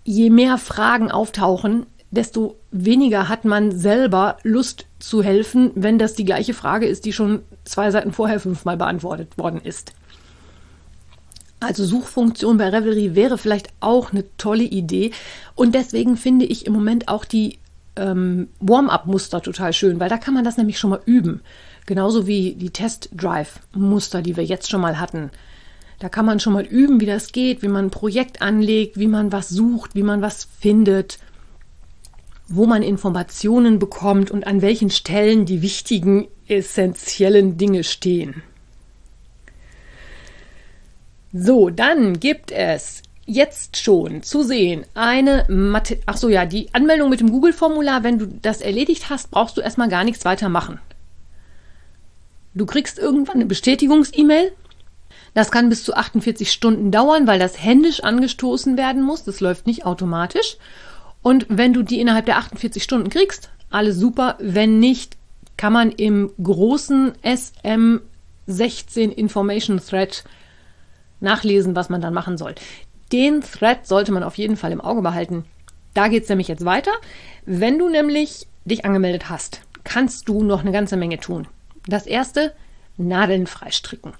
je 0.03 0.29
mehr 0.31 0.57
Fragen 0.57 1.11
auftauchen, 1.11 1.85
desto 2.09 2.55
weniger 2.71 3.29
hat 3.29 3.45
man 3.45 3.71
selber 3.71 4.37
Lust 4.43 4.87
zu 4.97 5.21
helfen, 5.21 5.71
wenn 5.75 5.99
das 5.99 6.15
die 6.15 6.25
gleiche 6.25 6.55
Frage 6.55 6.87
ist, 6.87 7.05
die 7.05 7.13
schon 7.13 7.43
zwei 7.63 7.91
Seiten 7.91 8.11
vorher 8.11 8.39
fünfmal 8.39 8.77
beantwortet 8.77 9.37
worden 9.37 9.61
ist. 9.63 9.93
Also 11.59 11.83
Suchfunktion 11.83 12.57
bei 12.57 12.69
Revelry 12.69 13.15
wäre 13.15 13.37
vielleicht 13.37 13.69
auch 13.81 14.11
eine 14.11 14.23
tolle 14.37 14.63
Idee. 14.63 15.11
Und 15.55 15.75
deswegen 15.75 16.15
finde 16.15 16.45
ich 16.45 16.65
im 16.65 16.73
Moment 16.73 17.09
auch 17.09 17.25
die 17.25 17.59
ähm, 17.97 18.47
Warm-up-Muster 18.59 19.41
total 19.41 19.73
schön, 19.73 19.99
weil 19.99 20.09
da 20.09 20.17
kann 20.17 20.33
man 20.33 20.45
das 20.45 20.57
nämlich 20.57 20.79
schon 20.79 20.91
mal 20.91 21.01
üben. 21.05 21.41
Genauso 21.85 22.27
wie 22.27 22.53
die 22.53 22.69
Test-Drive-Muster, 22.69 24.21
die 24.21 24.37
wir 24.37 24.45
jetzt 24.45 24.69
schon 24.69 24.81
mal 24.81 24.99
hatten. 24.99 25.31
Da 25.99 26.07
kann 26.07 26.25
man 26.25 26.39
schon 26.39 26.53
mal 26.53 26.65
üben, 26.65 27.01
wie 27.01 27.05
das 27.05 27.33
geht, 27.33 27.61
wie 27.61 27.67
man 27.67 27.87
ein 27.87 27.91
Projekt 27.91 28.41
anlegt, 28.41 28.97
wie 28.97 29.07
man 29.07 29.33
was 29.33 29.49
sucht, 29.49 29.95
wie 29.95 30.03
man 30.03 30.21
was 30.21 30.47
findet, 30.59 31.19
wo 32.47 32.65
man 32.65 32.83
Informationen 32.83 33.79
bekommt 33.79 34.31
und 34.31 34.47
an 34.47 34.61
welchen 34.61 34.89
Stellen 34.89 35.45
die 35.45 35.61
wichtigen, 35.61 36.27
essentiellen 36.47 37.57
Dinge 37.57 37.83
stehen. 37.83 38.43
So, 41.31 41.69
dann 41.69 42.19
gibt 42.19 42.51
es 42.51 43.03
jetzt 43.25 43.77
schon 43.77 44.23
zu 44.23 44.41
sehen 44.43 44.85
eine 44.95 45.45
Mathe. 45.47 45.99
Ach 46.05 46.17
so, 46.17 46.29
ja, 46.29 46.45
die 46.45 46.73
Anmeldung 46.73 47.09
mit 47.09 47.19
dem 47.19 47.31
Google-Formular, 47.31 48.03
wenn 48.03 48.17
du 48.17 48.27
das 48.27 48.61
erledigt 48.61 49.09
hast, 49.09 49.29
brauchst 49.29 49.57
du 49.57 49.61
erstmal 49.61 49.89
gar 49.89 50.03
nichts 50.03 50.25
weiter 50.25 50.49
machen. 50.49 50.79
Du 52.55 52.65
kriegst 52.65 52.97
irgendwann 52.97 53.35
eine 53.35 53.45
Bestätigungs-E-Mail 53.45 54.51
das 55.33 55.51
kann 55.51 55.69
bis 55.69 55.83
zu 55.83 55.95
48 55.95 56.51
Stunden 56.51 56.91
dauern, 56.91 57.27
weil 57.27 57.39
das 57.39 57.61
händisch 57.61 58.03
angestoßen 58.03 58.77
werden 58.77 59.03
muss. 59.03 59.23
Das 59.23 59.39
läuft 59.39 59.67
nicht 59.67 59.85
automatisch. 59.85 60.57
Und 61.21 61.45
wenn 61.49 61.73
du 61.73 61.83
die 61.83 61.99
innerhalb 61.99 62.25
der 62.25 62.37
48 62.37 62.81
Stunden 62.81 63.09
kriegst, 63.09 63.49
alles 63.69 63.97
super. 63.97 64.37
Wenn 64.39 64.79
nicht, 64.79 65.17
kann 65.57 65.73
man 65.73 65.91
im 65.91 66.31
großen 66.41 67.13
SM16 67.23 69.09
Information 69.11 69.79
Thread 69.79 70.23
nachlesen, 71.19 71.75
was 71.75 71.89
man 71.89 72.01
dann 72.01 72.13
machen 72.13 72.37
soll. 72.37 72.55
Den 73.11 73.41
Thread 73.41 73.87
sollte 73.87 74.11
man 74.11 74.23
auf 74.23 74.37
jeden 74.37 74.57
Fall 74.57 74.71
im 74.71 74.81
Auge 74.81 75.01
behalten. 75.01 75.45
Da 75.93 76.07
geht 76.07 76.23
es 76.23 76.29
nämlich 76.29 76.47
jetzt 76.47 76.65
weiter. 76.65 76.91
Wenn 77.45 77.79
du 77.79 77.89
nämlich 77.89 78.47
dich 78.65 78.85
angemeldet 78.85 79.29
hast, 79.29 79.61
kannst 79.83 80.29
du 80.29 80.43
noch 80.43 80.61
eine 80.61 80.71
ganze 80.71 80.97
Menge 80.97 81.19
tun. 81.19 81.47
Das 81.87 82.05
erste, 82.05 82.53
Nadeln 82.97 83.47
freistricken. 83.47 84.13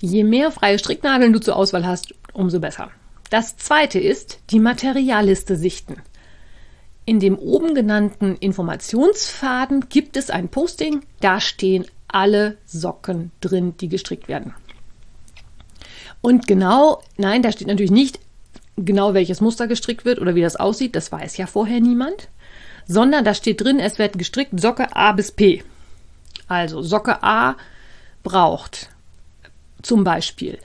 Je 0.00 0.24
mehr 0.24 0.50
freie 0.50 0.78
Stricknadeln 0.78 1.32
du 1.32 1.38
zur 1.38 1.56
Auswahl 1.56 1.86
hast, 1.86 2.14
umso 2.32 2.58
besser. 2.58 2.90
Das 3.30 3.56
zweite 3.56 4.00
ist 4.00 4.40
die 4.50 4.58
Materialliste 4.58 5.56
sichten. 5.56 6.02
In 7.04 7.20
dem 7.20 7.38
oben 7.38 7.74
genannten 7.74 8.36
Informationsfaden 8.36 9.88
gibt 9.88 10.16
es 10.16 10.30
ein 10.30 10.48
Posting, 10.48 11.02
da 11.20 11.40
stehen 11.40 11.86
alle 12.08 12.58
Socken 12.66 13.32
drin, 13.40 13.74
die 13.78 13.88
gestrickt 13.88 14.28
werden. 14.28 14.54
Und 16.22 16.46
genau, 16.46 17.02
nein, 17.18 17.42
da 17.42 17.52
steht 17.52 17.66
natürlich 17.66 17.90
nicht 17.90 18.18
genau 18.76 19.12
welches 19.12 19.40
Muster 19.40 19.66
gestrickt 19.66 20.04
wird 20.04 20.18
oder 20.18 20.34
wie 20.34 20.40
das 20.40 20.56
aussieht, 20.56 20.96
das 20.96 21.12
weiß 21.12 21.36
ja 21.36 21.46
vorher 21.46 21.80
niemand, 21.80 22.28
sondern 22.86 23.24
da 23.24 23.34
steht 23.34 23.60
drin, 23.60 23.78
es 23.78 23.98
wird 23.98 24.18
gestrickt 24.18 24.58
Socke 24.58 24.96
A 24.96 25.12
bis 25.12 25.32
P. 25.32 25.62
Also 26.48 26.80
Socke 26.80 27.22
A 27.22 27.56
braucht 28.22 28.88
zum 29.82 30.04
Beispiel 30.04 30.58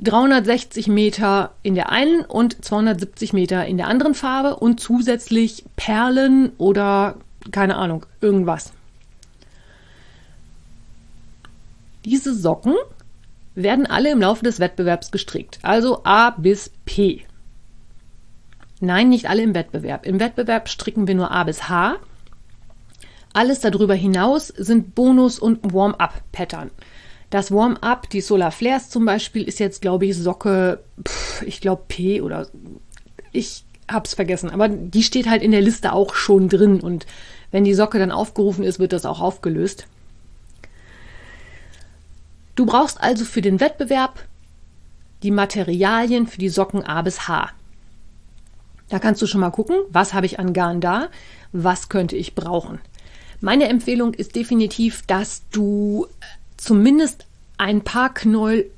360 0.00 0.86
Meter 0.88 1.52
in 1.62 1.74
der 1.74 1.90
einen 1.90 2.24
und 2.24 2.64
270 2.64 3.32
Meter 3.32 3.66
in 3.66 3.76
der 3.76 3.88
anderen 3.88 4.14
Farbe 4.14 4.56
und 4.56 4.80
zusätzlich 4.80 5.64
Perlen 5.76 6.52
oder 6.58 7.16
keine 7.52 7.76
Ahnung, 7.76 8.06
irgendwas. 8.20 8.72
Diese 12.04 12.34
Socken 12.34 12.74
werden 13.62 13.86
alle 13.86 14.10
im 14.10 14.20
Laufe 14.20 14.44
des 14.44 14.60
Wettbewerbs 14.60 15.10
gestrickt, 15.10 15.58
also 15.62 16.02
A 16.04 16.30
bis 16.30 16.70
P. 16.84 17.22
Nein, 18.80 19.10
nicht 19.10 19.28
alle 19.28 19.42
im 19.42 19.54
Wettbewerb. 19.54 20.06
Im 20.06 20.20
Wettbewerb 20.20 20.68
stricken 20.68 21.06
wir 21.06 21.14
nur 21.14 21.30
A 21.30 21.44
bis 21.44 21.68
H. 21.68 21.96
Alles 23.32 23.60
darüber 23.60 23.94
hinaus 23.94 24.48
sind 24.48 24.94
Bonus- 24.94 25.38
und 25.38 25.72
Warm-up-Pattern. 25.72 26.70
Das 27.28 27.52
Warm-up, 27.52 28.10
die 28.10 28.22
Solar 28.22 28.50
Flares 28.50 28.88
zum 28.88 29.04
Beispiel, 29.04 29.44
ist 29.44 29.60
jetzt, 29.60 29.82
glaube 29.82 30.06
ich, 30.06 30.16
Socke, 30.16 30.80
pff, 31.06 31.42
ich 31.42 31.60
glaube 31.60 31.84
P 31.86 32.22
oder 32.22 32.48
ich 33.32 33.64
hab's 33.88 34.14
vergessen. 34.14 34.50
Aber 34.50 34.68
die 34.68 35.02
steht 35.02 35.28
halt 35.28 35.42
in 35.42 35.52
der 35.52 35.60
Liste 35.60 35.92
auch 35.92 36.14
schon 36.14 36.48
drin 36.48 36.80
und 36.80 37.06
wenn 37.52 37.64
die 37.64 37.74
Socke 37.74 37.98
dann 37.98 38.10
aufgerufen 38.12 38.64
ist, 38.64 38.78
wird 38.78 38.92
das 38.92 39.06
auch 39.06 39.20
aufgelöst. 39.20 39.86
Du 42.54 42.66
brauchst 42.66 43.00
also 43.00 43.24
für 43.24 43.42
den 43.42 43.60
Wettbewerb 43.60 44.24
die 45.22 45.30
Materialien 45.30 46.26
für 46.26 46.38
die 46.38 46.48
Socken 46.48 46.84
A 46.84 47.02
bis 47.02 47.28
H. 47.28 47.50
Da 48.88 48.98
kannst 48.98 49.22
du 49.22 49.26
schon 49.26 49.40
mal 49.40 49.50
gucken, 49.50 49.76
was 49.90 50.14
habe 50.14 50.26
ich 50.26 50.38
an 50.38 50.52
Garn 50.52 50.80
da, 50.80 51.08
was 51.52 51.88
könnte 51.88 52.16
ich 52.16 52.34
brauchen. 52.34 52.80
Meine 53.40 53.68
Empfehlung 53.68 54.14
ist 54.14 54.36
definitiv, 54.36 55.02
dass 55.06 55.42
du 55.50 56.06
zumindest 56.56 57.26
ein 57.56 57.82
paar 57.82 58.12
Knäuel 58.12 58.70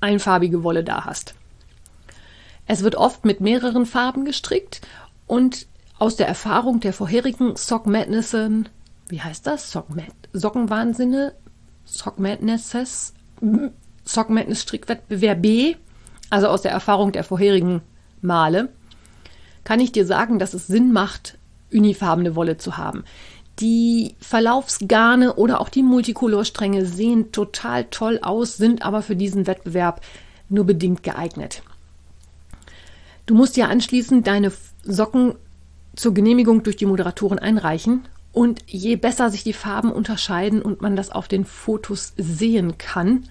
einfarbige 0.00 0.62
Wolle 0.62 0.82
da 0.82 1.04
hast. 1.04 1.34
Es 2.66 2.82
wird 2.82 2.94
oft 2.94 3.24
mit 3.24 3.40
mehreren 3.40 3.86
Farben 3.86 4.24
gestrickt 4.24 4.80
und 5.26 5.66
aus 5.98 6.16
der 6.16 6.28
Erfahrung 6.28 6.80
der 6.80 6.92
vorherigen 6.92 7.56
Sock 7.56 7.86
Madnessen, 7.86 8.68
wie 9.08 9.20
heißt 9.20 9.46
das? 9.46 9.70
Sock 9.70 9.90
Mad 9.90 10.12
Sockenwahnsinne, 10.32 11.34
Sock 11.90 12.18
Madnesses, 12.18 13.14
Sock 14.04 14.30
Madness 14.30 14.62
Strickwettbewerb 14.62 15.42
B, 15.42 15.74
also 16.30 16.46
aus 16.48 16.62
der 16.62 16.70
Erfahrung 16.70 17.12
der 17.12 17.24
vorherigen 17.24 17.82
Male, 18.22 18.68
kann 19.64 19.80
ich 19.80 19.92
dir 19.92 20.06
sagen, 20.06 20.38
dass 20.38 20.54
es 20.54 20.68
Sinn 20.68 20.92
macht, 20.92 21.36
unifarbene 21.72 22.36
Wolle 22.36 22.56
zu 22.58 22.76
haben. 22.76 23.04
Die 23.58 24.14
Verlaufsgarne 24.20 25.34
oder 25.34 25.60
auch 25.60 25.68
die 25.68 25.82
Multicolor-Stränge 25.82 26.86
sehen 26.86 27.32
total 27.32 27.84
toll 27.84 28.20
aus, 28.22 28.56
sind 28.56 28.82
aber 28.82 29.02
für 29.02 29.16
diesen 29.16 29.46
Wettbewerb 29.46 30.00
nur 30.48 30.64
bedingt 30.64 31.02
geeignet. 31.02 31.62
Du 33.26 33.34
musst 33.34 33.56
ja 33.56 33.66
anschließend 33.66 34.26
deine 34.26 34.52
Socken 34.84 35.34
zur 35.96 36.14
Genehmigung 36.14 36.62
durch 36.62 36.76
die 36.76 36.86
Moderatoren 36.86 37.38
einreichen 37.38 38.02
und 38.32 38.62
je 38.66 38.96
besser 38.96 39.30
sich 39.30 39.42
die 39.42 39.52
Farben 39.52 39.92
unterscheiden 39.92 40.62
und 40.62 40.82
man 40.82 40.96
das 40.96 41.10
auf 41.10 41.28
den 41.28 41.44
Fotos 41.44 42.12
sehen 42.16 42.78
kann, 42.78 43.24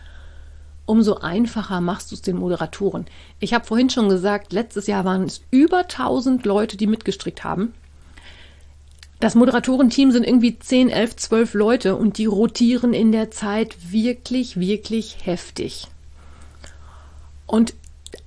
umso 0.86 1.16
einfacher 1.16 1.82
machst 1.82 2.12
du 2.12 2.16
es 2.16 2.22
den 2.22 2.38
Moderatoren. 2.38 3.06
Ich 3.40 3.54
habe 3.54 3.66
vorhin 3.66 3.90
schon 3.90 4.10
gesagt, 4.10 4.52
letztes 4.52 4.88
Jahr 4.88 5.06
waren 5.06 5.24
es 5.24 5.42
über 5.52 5.80
1000 5.80 6.46
Leute, 6.46 6.78
die 6.78 6.88
mitgestrickt 6.88 7.44
haben. 7.44 7.74
Das 9.20 9.36
Moderatorenteam 9.36 10.12
sind 10.12 10.26
irgendwie 10.26 10.58
10, 10.58 10.90
11, 10.90 11.16
12 11.18 11.54
Leute 11.54 11.96
und 11.96 12.18
die 12.18 12.26
rotieren 12.26 12.94
in 12.94 13.12
der 13.12 13.32
Zeit 13.32 13.92
wirklich, 13.92 14.60
wirklich 14.60 15.18
heftig. 15.26 15.88
Und 17.46 17.74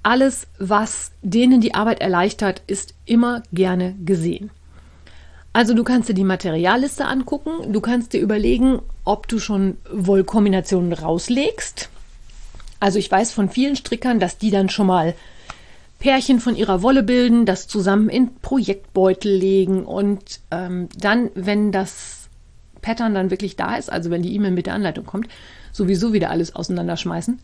alles, 0.03 0.47
was 0.59 1.13
denen 1.23 1.61
die 1.61 1.75
Arbeit 1.75 2.01
erleichtert, 2.01 2.63
ist 2.67 2.95
immer 3.07 3.43
gerne 3.53 3.95
gesehen. 4.05 4.51
Also 5.53 5.75
du 5.75 5.85
kannst 5.85 6.09
dir 6.09 6.15
die 6.15 6.25
Materialliste 6.25 7.05
angucken, 7.05 7.73
du 7.73 7.81
kannst 7.81 8.15
dir 8.15 8.21
überlegen, 8.21 8.81
ob 9.05 9.29
du 9.29 9.39
schon 9.39 9.77
Wollkombinationen 9.91 10.93
rauslegst. 10.93 11.91
Also 12.81 12.99
ich 12.99 13.11
weiß 13.11 13.33
von 13.33 13.51
vielen 13.51 13.77
Strickern, 13.77 14.19
dass 14.19 14.39
die 14.39 14.51
dann 14.51 14.71
schon 14.71 14.87
mal 14.87 15.15
Pärchen 15.99 16.41
von 16.41 16.57
ihrer 16.57 16.83
Wolle 16.83 17.03
bilden, 17.03 17.47
das 17.47 17.69
zusammen 17.69 18.09
in 18.09 18.35
Projektbeutel 18.37 19.33
legen 19.33 19.85
und 19.85 20.41
ähm, 20.51 20.89
dann, 20.99 21.31
wenn 21.35 21.71
das 21.71 22.29
Pattern 22.81 23.15
dann 23.15 23.31
wirklich 23.31 23.55
da 23.55 23.77
ist, 23.77 23.91
also 23.93 24.11
wenn 24.11 24.23
die 24.23 24.35
E-Mail 24.35 24.51
mit 24.51 24.67
der 24.67 24.75
Anleitung 24.75 25.07
kommt, 25.07 25.29
sowieso 25.71 26.13
wieder 26.13 26.31
alles 26.31 26.57
auseinanderschmeißen. 26.57 27.39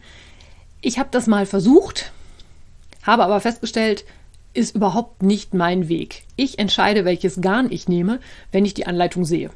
Ich 0.80 0.98
habe 0.98 1.08
das 1.12 1.26
mal 1.26 1.46
versucht. 1.46 2.10
Habe 3.02 3.24
aber 3.24 3.40
festgestellt, 3.40 4.04
ist 4.55 4.75
überhaupt 4.75 5.23
nicht 5.23 5.55
mein 5.55 5.88
Weg. 5.88 6.25
Ich 6.37 6.59
entscheide, 6.59 7.05
welches 7.05 7.40
Garn 7.40 7.71
ich 7.71 7.88
nehme, 7.88 8.21
wenn 8.50 8.64
ich 8.64 8.75
die 8.75 8.87
Anleitung 8.87 9.25
sehe. 9.25 9.50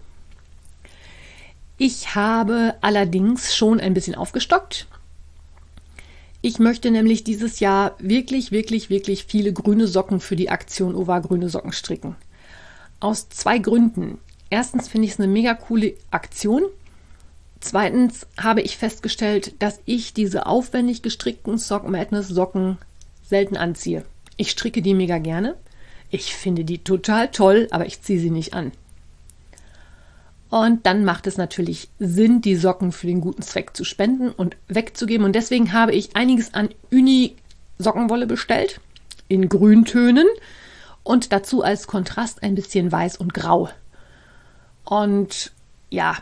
Ich 1.78 2.14
habe 2.14 2.74
allerdings 2.80 3.56
schon 3.56 3.80
ein 3.80 3.94
bisschen 3.94 4.14
aufgestockt. 4.14 4.86
Ich 6.40 6.58
möchte 6.58 6.90
nämlich 6.90 7.24
dieses 7.24 7.60
Jahr 7.60 7.96
wirklich, 7.98 8.52
wirklich, 8.52 8.90
wirklich 8.90 9.24
viele 9.24 9.52
grüne 9.52 9.86
Socken 9.86 10.20
für 10.20 10.36
die 10.36 10.50
Aktion 10.50 10.94
Ova 10.94 11.20
Grüne 11.20 11.48
Socken 11.48 11.72
stricken. 11.72 12.16
Aus 13.00 13.28
zwei 13.28 13.58
Gründen. 13.58 14.18
Erstens 14.50 14.88
finde 14.88 15.06
ich 15.06 15.14
es 15.14 15.20
eine 15.20 15.28
mega 15.28 15.54
coole 15.54 15.94
Aktion. 16.10 16.64
Zweitens 17.60 18.26
habe 18.36 18.60
ich 18.60 18.76
festgestellt, 18.76 19.54
dass 19.60 19.80
ich 19.84 20.14
diese 20.14 20.46
aufwendig 20.46 21.02
gestrickten 21.02 21.58
Sock 21.58 21.88
Madness 21.88 22.28
Socken 22.28 22.78
selten 23.24 23.56
anziehe. 23.56 24.04
Ich 24.42 24.50
stricke 24.50 24.82
die 24.82 24.94
mega 24.94 25.18
gerne. 25.18 25.54
Ich 26.10 26.34
finde 26.34 26.64
die 26.64 26.78
total 26.78 27.30
toll, 27.30 27.68
aber 27.70 27.86
ich 27.86 28.02
ziehe 28.02 28.18
sie 28.18 28.32
nicht 28.32 28.54
an. 28.54 28.72
Und 30.50 30.84
dann 30.84 31.04
macht 31.04 31.28
es 31.28 31.36
natürlich 31.36 31.90
Sinn, 32.00 32.40
die 32.40 32.56
Socken 32.56 32.90
für 32.90 33.06
den 33.06 33.20
guten 33.20 33.42
Zweck 33.42 33.76
zu 33.76 33.84
spenden 33.84 34.30
und 34.30 34.56
wegzugeben. 34.66 35.24
Und 35.24 35.36
deswegen 35.36 35.72
habe 35.72 35.92
ich 35.92 36.16
einiges 36.16 36.54
an 36.54 36.70
Uni-Sockenwolle 36.90 38.26
bestellt 38.26 38.80
in 39.28 39.48
Grüntönen 39.48 40.26
und 41.04 41.32
dazu 41.32 41.62
als 41.62 41.86
Kontrast 41.86 42.42
ein 42.42 42.56
bisschen 42.56 42.90
weiß 42.90 43.18
und 43.18 43.34
grau. 43.34 43.68
Und 44.84 45.52
ja, 45.88 46.16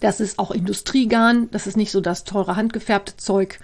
das 0.00 0.18
ist 0.18 0.40
auch 0.40 0.50
Industriegarn. 0.50 1.48
Das 1.52 1.68
ist 1.68 1.76
nicht 1.76 1.92
so 1.92 2.00
das 2.00 2.24
teure 2.24 2.56
handgefärbte 2.56 3.16
Zeug, 3.16 3.60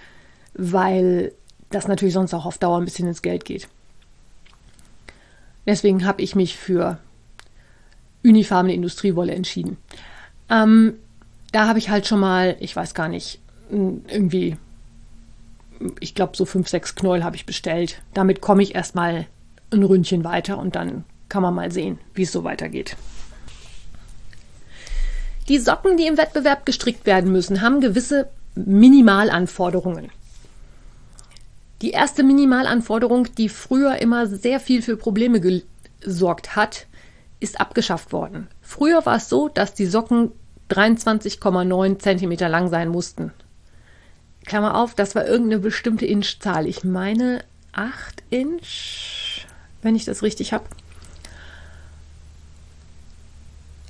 weil 0.53 1.33
das 1.69 1.87
natürlich 1.87 2.13
sonst 2.13 2.33
auch 2.33 2.45
auf 2.45 2.57
Dauer 2.57 2.77
ein 2.77 2.85
bisschen 2.85 3.07
ins 3.07 3.21
Geld 3.21 3.45
geht. 3.45 3.67
Deswegen 5.65 6.05
habe 6.05 6.21
ich 6.21 6.35
mich 6.35 6.55
für 6.55 6.97
unifarbene 8.23 8.73
Industriewolle 8.73 9.35
entschieden. 9.35 9.77
Ähm, 10.49 10.93
da 11.51 11.67
habe 11.67 11.79
ich 11.79 11.89
halt 11.89 12.07
schon 12.07 12.19
mal, 12.19 12.55
ich 12.59 12.75
weiß 12.75 12.93
gar 12.93 13.09
nicht, 13.09 13.39
irgendwie, 13.69 14.57
ich 15.99 16.15
glaube, 16.15 16.37
so 16.37 16.45
fünf, 16.45 16.69
sechs 16.69 16.95
Knäuel 16.95 17.23
habe 17.23 17.35
ich 17.35 17.45
bestellt. 17.45 18.01
Damit 18.13 18.41
komme 18.41 18.63
ich 18.63 18.75
erstmal 18.75 19.27
ein 19.71 19.83
Ründchen 19.83 20.23
weiter 20.23 20.57
und 20.57 20.75
dann 20.75 21.03
kann 21.29 21.41
man 21.41 21.53
mal 21.53 21.71
sehen, 21.71 21.99
wie 22.13 22.23
es 22.23 22.31
so 22.31 22.43
weitergeht. 22.43 22.95
Die 25.49 25.59
Socken, 25.59 25.97
die 25.97 26.07
im 26.07 26.17
Wettbewerb 26.17 26.65
gestrickt 26.65 27.05
werden 27.05 27.31
müssen, 27.31 27.61
haben 27.61 27.81
gewisse 27.81 28.29
Minimalanforderungen. 28.55 30.09
Die 31.81 31.91
erste 31.91 32.23
Minimalanforderung, 32.23 33.27
die 33.35 33.49
früher 33.49 34.01
immer 34.01 34.25
sehr 34.25 34.59
viel 34.59 34.81
für 34.81 34.97
Probleme 34.97 35.39
gesorgt 36.01 36.55
hat, 36.55 36.87
ist 37.39 37.59
abgeschafft 37.59 38.11
worden. 38.11 38.47
Früher 38.61 39.05
war 39.05 39.17
es 39.17 39.29
so, 39.29 39.47
dass 39.47 39.75
die 39.75 39.85
Socken 39.85 40.31
23,9 40.71 41.99
cm 41.99 42.49
lang 42.49 42.69
sein 42.69 42.89
mussten. 42.89 43.31
Klammer 44.45 44.75
auf, 44.75 44.95
das 44.95 45.13
war 45.13 45.27
irgendeine 45.27 45.59
bestimmte 45.59 46.05
Inchzahl. 46.05 46.65
Ich 46.67 46.83
meine 46.83 47.43
8 47.73 48.23
Inch, 48.31 49.45
wenn 49.81 49.95
ich 49.95 50.05
das 50.05 50.23
richtig 50.23 50.53
habe. 50.53 50.65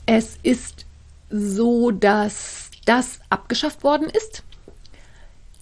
Es 0.05 0.37
ist 0.43 0.85
so, 1.29 1.91
dass 1.91 2.71
das 2.85 3.19
abgeschafft 3.29 3.83
worden 3.83 4.09
ist. 4.09 4.43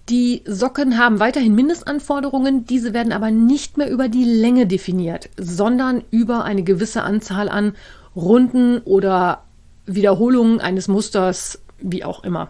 Die 0.09 0.43
Socken 0.45 0.99
haben 0.99 1.19
weiterhin 1.19 1.55
Mindestanforderungen, 1.55 2.65
diese 2.65 2.93
werden 2.93 3.11
aber 3.11 3.31
nicht 3.31 3.77
mehr 3.77 3.89
über 3.89 4.07
die 4.07 4.23
Länge 4.23 4.67
definiert, 4.67 5.29
sondern 5.35 6.03
über 6.11 6.43
eine 6.43 6.61
gewisse 6.61 7.01
Anzahl 7.01 7.49
an 7.49 7.73
Runden 8.15 8.79
oder 8.81 9.43
Wiederholungen 9.87 10.61
eines 10.61 10.87
Musters, 10.87 11.59
wie 11.79 12.03
auch 12.03 12.23
immer. 12.23 12.49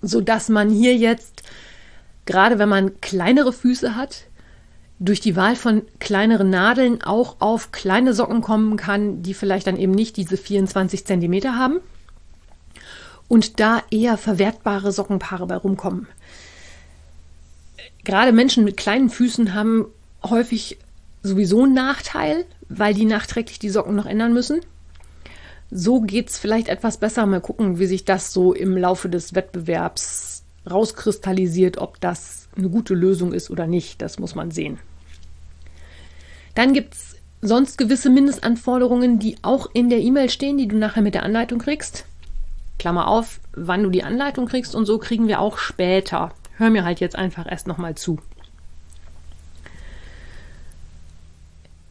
Sodass 0.00 0.48
man 0.48 0.70
hier 0.70 0.96
jetzt, 0.96 1.42
gerade 2.24 2.58
wenn 2.58 2.68
man 2.70 3.00
kleinere 3.02 3.52
Füße 3.52 3.94
hat, 3.94 4.24
durch 4.98 5.20
die 5.20 5.36
Wahl 5.36 5.54
von 5.54 5.82
kleineren 5.98 6.48
Nadeln 6.48 7.02
auch 7.02 7.36
auf 7.40 7.72
kleine 7.72 8.14
Socken 8.14 8.40
kommen 8.40 8.78
kann, 8.78 9.22
die 9.22 9.34
vielleicht 9.34 9.66
dann 9.66 9.76
eben 9.76 9.92
nicht 9.92 10.16
diese 10.16 10.38
24 10.38 11.04
Zentimeter 11.04 11.58
haben 11.58 11.80
und 13.28 13.60
da 13.60 13.82
eher 13.90 14.16
verwertbare 14.16 14.92
Sockenpaare 14.92 15.46
bei 15.46 15.56
rumkommen. 15.56 16.06
Gerade 18.04 18.32
Menschen 18.32 18.64
mit 18.64 18.76
kleinen 18.76 19.08
Füßen 19.10 19.54
haben 19.54 19.86
häufig 20.22 20.78
sowieso 21.22 21.62
einen 21.62 21.74
Nachteil, 21.74 22.44
weil 22.68 22.94
die 22.94 23.06
nachträglich 23.06 23.58
die 23.58 23.70
Socken 23.70 23.96
noch 23.96 24.06
ändern 24.06 24.32
müssen. 24.32 24.60
So 25.70 26.00
geht 26.00 26.28
es 26.28 26.38
vielleicht 26.38 26.68
etwas 26.68 26.98
besser. 26.98 27.26
Mal 27.26 27.40
gucken, 27.40 27.78
wie 27.78 27.86
sich 27.86 28.04
das 28.04 28.32
so 28.32 28.52
im 28.52 28.76
Laufe 28.76 29.08
des 29.08 29.34
Wettbewerbs 29.34 30.44
rauskristallisiert, 30.70 31.78
ob 31.78 32.00
das 32.00 32.48
eine 32.56 32.68
gute 32.68 32.94
Lösung 32.94 33.32
ist 33.32 33.50
oder 33.50 33.66
nicht. 33.66 34.00
Das 34.02 34.18
muss 34.18 34.34
man 34.34 34.50
sehen. 34.50 34.78
Dann 36.54 36.72
gibt 36.72 36.94
es 36.94 37.16
sonst 37.40 37.78
gewisse 37.78 38.10
Mindestanforderungen, 38.10 39.18
die 39.18 39.36
auch 39.42 39.68
in 39.72 39.90
der 39.90 39.98
E-Mail 40.00 40.30
stehen, 40.30 40.58
die 40.58 40.68
du 40.68 40.76
nachher 40.76 41.02
mit 41.02 41.14
der 41.14 41.24
Anleitung 41.24 41.58
kriegst. 41.58 42.04
Klammer 42.78 43.08
auf, 43.08 43.40
wann 43.52 43.82
du 43.82 43.90
die 43.90 44.04
Anleitung 44.04 44.46
kriegst 44.46 44.74
und 44.74 44.86
so 44.86 44.98
kriegen 44.98 45.28
wir 45.28 45.40
auch 45.40 45.58
später. 45.58 46.32
Hör 46.56 46.70
mir 46.70 46.84
halt 46.84 47.00
jetzt 47.00 47.16
einfach 47.16 47.50
erst 47.50 47.66
nochmal 47.66 47.94
zu. 47.94 48.18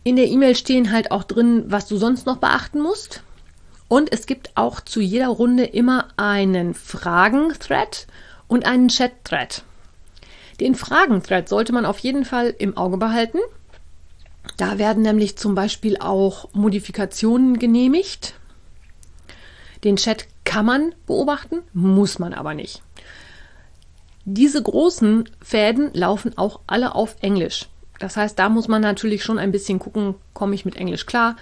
In 0.03 0.17
der 0.17 0.27
E-Mail 0.27 0.55
stehen 0.55 0.91
halt 0.91 1.11
auch 1.11 1.23
drin, 1.23 1.63
was 1.67 1.87
du 1.87 1.97
sonst 1.97 2.25
noch 2.25 2.37
beachten 2.37 2.81
musst. 2.81 3.23
Und 3.87 4.11
es 4.11 4.25
gibt 4.25 4.51
auch 4.55 4.81
zu 4.81 5.01
jeder 5.01 5.27
Runde 5.27 5.63
immer 5.63 6.07
einen 6.17 6.73
Fragen-Thread 6.73 8.07
und 8.47 8.65
einen 8.65 8.89
Chat-Thread. 8.89 9.63
Den 10.59 10.75
Fragen-Thread 10.75 11.47
sollte 11.47 11.73
man 11.73 11.85
auf 11.85 11.99
jeden 11.99 12.25
Fall 12.25 12.53
im 12.57 12.75
Auge 12.75 12.97
behalten. 12.97 13.39
Da 14.57 14.77
werden 14.77 15.03
nämlich 15.03 15.37
zum 15.37 15.55
Beispiel 15.55 15.97
auch 15.97 16.49
Modifikationen 16.53 17.59
genehmigt. 17.59 18.35
Den 19.83 19.95
Chat 19.95 20.27
kann 20.43 20.65
man 20.65 20.95
beobachten, 21.05 21.59
muss 21.73 22.19
man 22.19 22.33
aber 22.33 22.53
nicht. 22.53 22.81
Diese 24.25 24.61
großen 24.61 25.29
Fäden 25.41 25.91
laufen 25.93 26.37
auch 26.37 26.61
alle 26.67 26.95
auf 26.95 27.17
Englisch. 27.21 27.67
Das 27.99 28.17
heißt, 28.17 28.37
da 28.39 28.49
muss 28.49 28.67
man 28.67 28.81
natürlich 28.81 29.23
schon 29.23 29.39
ein 29.39 29.51
bisschen 29.51 29.79
gucken, 29.79 30.15
komme 30.33 30.55
ich 30.55 30.65
mit 30.65 30.77
Englisch 30.77 31.05
klar. 31.05 31.35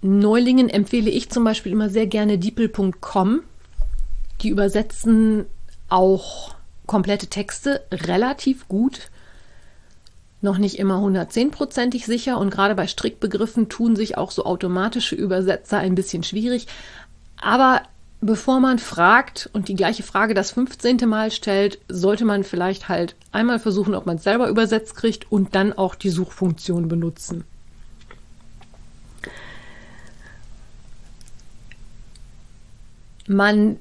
Neulingen 0.00 0.68
empfehle 0.68 1.10
ich 1.10 1.30
zum 1.30 1.44
Beispiel 1.44 1.72
immer 1.72 1.88
sehr 1.88 2.06
gerne 2.06 2.38
deeple.com. 2.38 3.42
Die 4.42 4.48
übersetzen 4.48 5.46
auch 5.88 6.54
komplette 6.86 7.28
Texte 7.28 7.82
relativ 7.90 8.68
gut. 8.68 9.10
Noch 10.40 10.58
nicht 10.58 10.78
immer 10.78 10.98
110%ig 10.98 12.04
sicher 12.04 12.38
und 12.38 12.50
gerade 12.50 12.74
bei 12.74 12.86
Strickbegriffen 12.86 13.70
tun 13.70 13.96
sich 13.96 14.18
auch 14.18 14.30
so 14.30 14.44
automatische 14.44 15.14
Übersetzer 15.14 15.78
ein 15.78 15.94
bisschen 15.94 16.22
schwierig. 16.22 16.66
Aber 17.44 17.82
bevor 18.22 18.58
man 18.58 18.78
fragt 18.78 19.50
und 19.52 19.68
die 19.68 19.74
gleiche 19.74 20.02
Frage 20.02 20.32
das 20.32 20.52
15. 20.52 21.06
Mal 21.06 21.30
stellt, 21.30 21.78
sollte 21.88 22.24
man 22.24 22.42
vielleicht 22.42 22.88
halt 22.88 23.16
einmal 23.32 23.58
versuchen, 23.58 23.94
ob 23.94 24.06
man 24.06 24.16
es 24.16 24.24
selber 24.24 24.48
übersetzt 24.48 24.96
kriegt 24.96 25.30
und 25.30 25.54
dann 25.54 25.74
auch 25.74 25.94
die 25.94 26.08
Suchfunktion 26.08 26.88
benutzen. 26.88 27.44
Man 33.26 33.76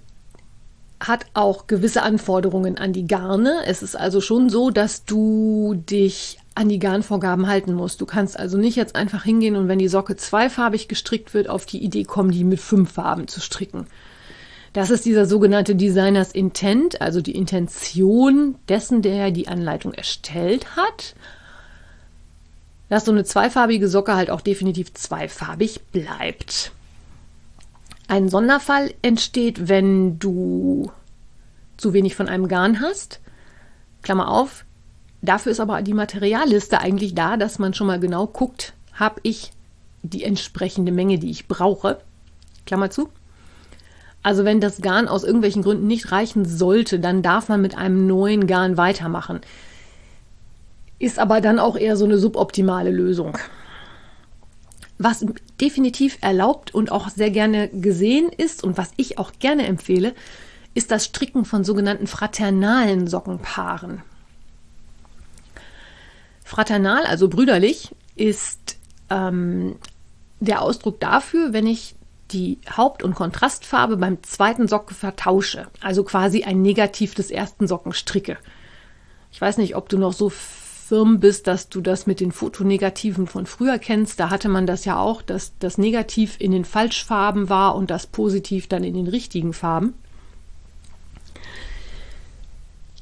hat 1.07 1.25
auch 1.33 1.67
gewisse 1.67 2.01
Anforderungen 2.01 2.77
an 2.77 2.93
die 2.93 3.07
Garne. 3.07 3.61
Es 3.65 3.83
ist 3.83 3.95
also 3.95 4.21
schon 4.21 4.49
so, 4.49 4.69
dass 4.69 5.05
du 5.05 5.75
dich 5.75 6.39
an 6.55 6.69
die 6.69 6.79
Garnvorgaben 6.79 7.47
halten 7.47 7.73
musst. 7.73 7.99
Du 8.01 8.05
kannst 8.05 8.39
also 8.39 8.57
nicht 8.57 8.75
jetzt 8.75 8.95
einfach 8.95 9.23
hingehen 9.23 9.55
und 9.55 9.67
wenn 9.67 9.79
die 9.79 9.87
Socke 9.87 10.15
zweifarbig 10.15 10.87
gestrickt 10.87 11.33
wird, 11.33 11.49
auf 11.49 11.65
die 11.65 11.83
Idee 11.83 12.03
kommen, 12.03 12.31
die 12.31 12.43
mit 12.43 12.59
fünf 12.59 12.93
Farben 12.93 13.27
zu 13.27 13.41
stricken. 13.41 13.87
Das 14.71 14.89
ist 14.89 15.05
dieser 15.05 15.25
sogenannte 15.25 15.75
Designers 15.75 16.31
Intent, 16.31 17.01
also 17.01 17.21
die 17.21 17.35
Intention 17.35 18.55
dessen, 18.69 19.01
der 19.01 19.31
die 19.31 19.47
Anleitung 19.47 19.93
erstellt 19.93 20.75
hat, 20.75 21.15
dass 22.89 23.05
so 23.05 23.11
eine 23.11 23.23
zweifarbige 23.23 23.87
Socke 23.87 24.15
halt 24.15 24.29
auch 24.29 24.41
definitiv 24.41 24.93
zweifarbig 24.93 25.81
bleibt. 25.91 26.71
Ein 28.07 28.29
Sonderfall 28.29 28.93
entsteht, 29.01 29.69
wenn 29.69 30.19
du 30.19 30.91
zu 31.77 31.93
wenig 31.93 32.15
von 32.15 32.27
einem 32.27 32.47
Garn 32.47 32.81
hast. 32.81 33.19
Klammer 34.01 34.29
auf, 34.29 34.65
Dafür 35.23 35.53
ist 35.53 35.61
aber 35.61 35.81
die 35.81 35.93
Materialliste 35.93 36.81
eigentlich 36.81 37.15
da, 37.15 37.37
dass 37.37 37.57
man 37.57 37.73
schon 37.73 37.87
mal 37.87 37.99
genau 37.99 38.27
guckt, 38.27 38.73
habe 38.91 39.21
ich 39.23 39.51
die 40.01 40.25
entsprechende 40.25 40.91
Menge, 40.91 41.17
die 41.17 41.31
ich 41.31 41.47
brauche. 41.47 41.99
Klammer 42.65 42.89
zu. 42.89 43.07
Also 44.21 44.43
wenn 44.43 44.59
das 44.59 44.81
Garn 44.81 45.07
aus 45.07 45.23
irgendwelchen 45.23 45.63
Gründen 45.63 45.87
nicht 45.87 46.11
reichen 46.11 46.43
sollte, 46.43 46.99
dann 46.99 47.21
darf 47.21 47.47
man 47.47 47.61
mit 47.61 47.77
einem 47.77 48.05
neuen 48.05 48.47
Garn 48.47 48.75
weitermachen. 48.75 49.39
ist 50.99 51.19
aber 51.19 51.39
dann 51.39 51.57
auch 51.57 51.77
eher 51.77 51.95
so 51.95 52.03
eine 52.03 52.17
suboptimale 52.17 52.91
Lösung. 52.91 53.37
Was 55.03 55.25
definitiv 55.59 56.17
erlaubt 56.21 56.73
und 56.73 56.89
auch 56.89 57.09
sehr 57.09 57.29
gerne 57.29 57.67
gesehen 57.67 58.29
ist 58.29 58.63
und 58.63 58.77
was 58.77 58.91
ich 58.95 59.17
auch 59.17 59.33
gerne 59.37 59.65
empfehle, 59.65 60.15
ist 60.75 60.91
das 60.91 61.03
Stricken 61.03 61.43
von 61.43 61.65
sogenannten 61.65 62.07
fraternalen 62.07 63.07
Sockenpaaren. 63.07 64.01
Fraternal, 66.45 67.05
also 67.05 67.27
brüderlich, 67.27 67.93
ist 68.15 68.77
ähm, 69.09 69.75
der 70.39 70.61
Ausdruck 70.61 71.01
dafür, 71.01 71.51
wenn 71.51 71.67
ich 71.67 71.95
die 72.31 72.59
Haupt- 72.77 73.03
und 73.03 73.13
Kontrastfarbe 73.13 73.97
beim 73.97 74.23
zweiten 74.23 74.69
Socken 74.69 74.95
vertausche, 74.95 75.67
also 75.81 76.05
quasi 76.05 76.45
ein 76.45 76.61
Negativ 76.61 77.13
des 77.13 77.29
ersten 77.29 77.67
Socken 77.67 77.91
stricke. 77.91 78.37
Ich 79.33 79.41
weiß 79.41 79.57
nicht, 79.57 79.75
ob 79.75 79.89
du 79.89 79.97
noch 79.97 80.13
so 80.13 80.31
firm 80.83 81.21
bist, 81.21 81.47
dass 81.47 81.69
du 81.69 81.79
das 81.79 82.07
mit 82.07 82.19
den 82.19 82.33
Fotonegativen 82.33 83.25
von 83.25 83.45
früher 83.45 83.79
kennst. 83.79 84.19
Da 84.19 84.29
hatte 84.29 84.49
man 84.49 84.67
das 84.67 84.83
ja 84.83 84.99
auch, 84.99 85.21
dass 85.21 85.53
das 85.59 85.77
Negativ 85.77 86.35
in 86.39 86.51
den 86.51 86.65
Falschfarben 86.65 87.49
war 87.49 87.75
und 87.75 87.89
das 87.89 88.05
Positiv 88.05 88.67
dann 88.67 88.83
in 88.83 88.93
den 88.93 89.07
richtigen 89.07 89.53
Farben. 89.53 89.93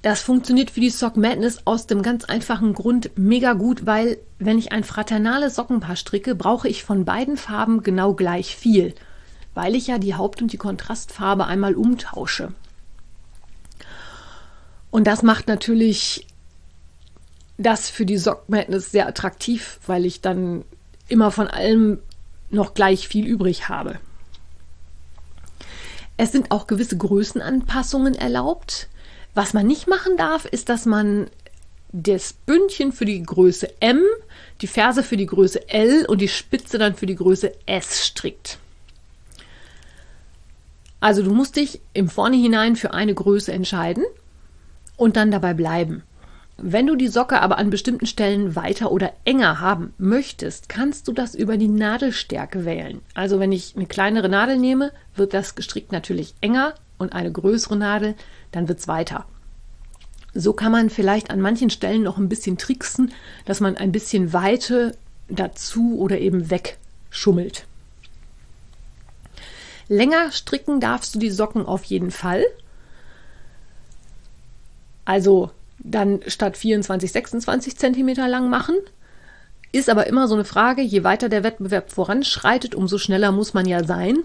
Das 0.03 0.21
funktioniert 0.21 0.71
für 0.71 0.79
die 0.79 0.89
Sock 0.91 1.17
Madness 1.17 1.61
aus 1.65 1.87
dem 1.87 2.03
ganz 2.03 2.25
einfachen 2.25 2.73
Grund 2.73 3.11
mega 3.15 3.53
gut, 3.53 3.85
weil 3.85 4.17
wenn 4.37 4.59
ich 4.59 4.71
ein 4.71 4.83
fraternales 4.83 5.55
Sockenpaar 5.55 5.95
stricke, 5.95 6.35
brauche 6.35 6.67
ich 6.67 6.83
von 6.83 7.03
beiden 7.03 7.37
Farben 7.37 7.81
genau 7.81 8.13
gleich 8.13 8.55
viel, 8.55 8.93
weil 9.55 9.75
ich 9.75 9.87
ja 9.87 9.97
die 9.97 10.15
Haupt- 10.15 10.41
und 10.41 10.53
die 10.53 10.57
Kontrastfarbe 10.57 11.45
einmal 11.45 11.75
umtausche. 11.75 12.53
Und 14.91 15.07
das 15.07 15.23
macht 15.23 15.47
natürlich 15.47 16.27
das 17.63 17.89
für 17.89 18.05
die 18.05 18.17
Sock 18.17 18.49
Madness 18.49 18.91
sehr 18.91 19.07
attraktiv, 19.07 19.79
weil 19.87 20.05
ich 20.05 20.21
dann 20.21 20.63
immer 21.07 21.31
von 21.31 21.47
allem 21.47 21.99
noch 22.49 22.73
gleich 22.73 23.07
viel 23.07 23.25
übrig 23.25 23.69
habe. 23.69 23.99
Es 26.17 26.31
sind 26.31 26.51
auch 26.51 26.67
gewisse 26.67 26.97
Größenanpassungen 26.97 28.15
erlaubt. 28.15 28.87
Was 29.33 29.53
man 29.53 29.65
nicht 29.65 29.87
machen 29.87 30.17
darf, 30.17 30.45
ist, 30.45 30.69
dass 30.69 30.85
man 30.85 31.29
das 31.93 32.33
Bündchen 32.33 32.91
für 32.91 33.05
die 33.05 33.23
Größe 33.23 33.81
M, 33.81 34.01
die 34.61 34.67
Ferse 34.67 35.03
für 35.03 35.17
die 35.17 35.25
Größe 35.25 35.69
L 35.69 36.05
und 36.05 36.21
die 36.21 36.27
Spitze 36.27 36.77
dann 36.77 36.95
für 36.95 37.05
die 37.05 37.15
Größe 37.15 37.53
S 37.65 38.05
strickt. 38.05 38.59
Also 40.99 41.23
du 41.23 41.33
musst 41.33 41.55
dich 41.55 41.81
im 41.93 42.09
Vornherein 42.09 42.75
für 42.75 42.93
eine 42.93 43.13
Größe 43.13 43.51
entscheiden 43.51 44.03
und 44.97 45.15
dann 45.15 45.31
dabei 45.31 45.53
bleiben. 45.53 46.03
Wenn 46.63 46.85
du 46.85 46.95
die 46.95 47.07
Socke 47.07 47.41
aber 47.41 47.57
an 47.57 47.71
bestimmten 47.71 48.05
Stellen 48.05 48.55
weiter 48.55 48.91
oder 48.91 49.13
enger 49.25 49.59
haben 49.59 49.95
möchtest, 49.97 50.69
kannst 50.69 51.07
du 51.07 51.11
das 51.11 51.33
über 51.33 51.57
die 51.57 51.67
Nadelstärke 51.67 52.65
wählen. 52.65 53.01
Also 53.15 53.39
wenn 53.39 53.51
ich 53.51 53.75
eine 53.75 53.87
kleinere 53.87 54.29
Nadel 54.29 54.59
nehme, 54.59 54.91
wird 55.15 55.33
das 55.33 55.55
gestrickt 55.55 55.91
natürlich 55.91 56.35
enger 56.39 56.75
und 56.99 57.13
eine 57.13 57.31
größere 57.31 57.75
Nadel, 57.75 58.13
dann 58.51 58.67
wird 58.67 58.77
es 58.77 58.87
weiter. 58.87 59.25
So 60.35 60.53
kann 60.53 60.71
man 60.71 60.91
vielleicht 60.91 61.31
an 61.31 61.41
manchen 61.41 61.71
Stellen 61.71 62.03
noch 62.03 62.19
ein 62.19 62.29
bisschen 62.29 62.59
tricksen, 62.59 63.11
dass 63.45 63.59
man 63.59 63.75
ein 63.75 63.91
bisschen 63.91 64.31
Weite 64.31 64.95
dazu 65.29 65.97
oder 65.97 66.19
eben 66.19 66.51
wegschummelt. 66.51 67.65
Länger 69.87 70.31
stricken 70.31 70.79
darfst 70.79 71.15
du 71.15 71.19
die 71.19 71.31
Socken 71.31 71.65
auf 71.65 71.85
jeden 71.85 72.11
Fall. 72.11 72.45
Also 75.05 75.49
dann 75.83 76.21
statt 76.27 76.57
24, 76.57 77.11
26 77.11 77.77
Zentimeter 77.77 78.27
lang 78.27 78.49
machen. 78.49 78.75
Ist 79.71 79.89
aber 79.89 80.07
immer 80.07 80.27
so 80.27 80.35
eine 80.35 80.43
Frage, 80.43 80.81
je 80.81 81.03
weiter 81.03 81.29
der 81.29 81.43
Wettbewerb 81.43 81.91
voranschreitet, 81.91 82.75
umso 82.75 82.97
schneller 82.97 83.31
muss 83.31 83.53
man 83.53 83.65
ja 83.65 83.83
sein. 83.83 84.19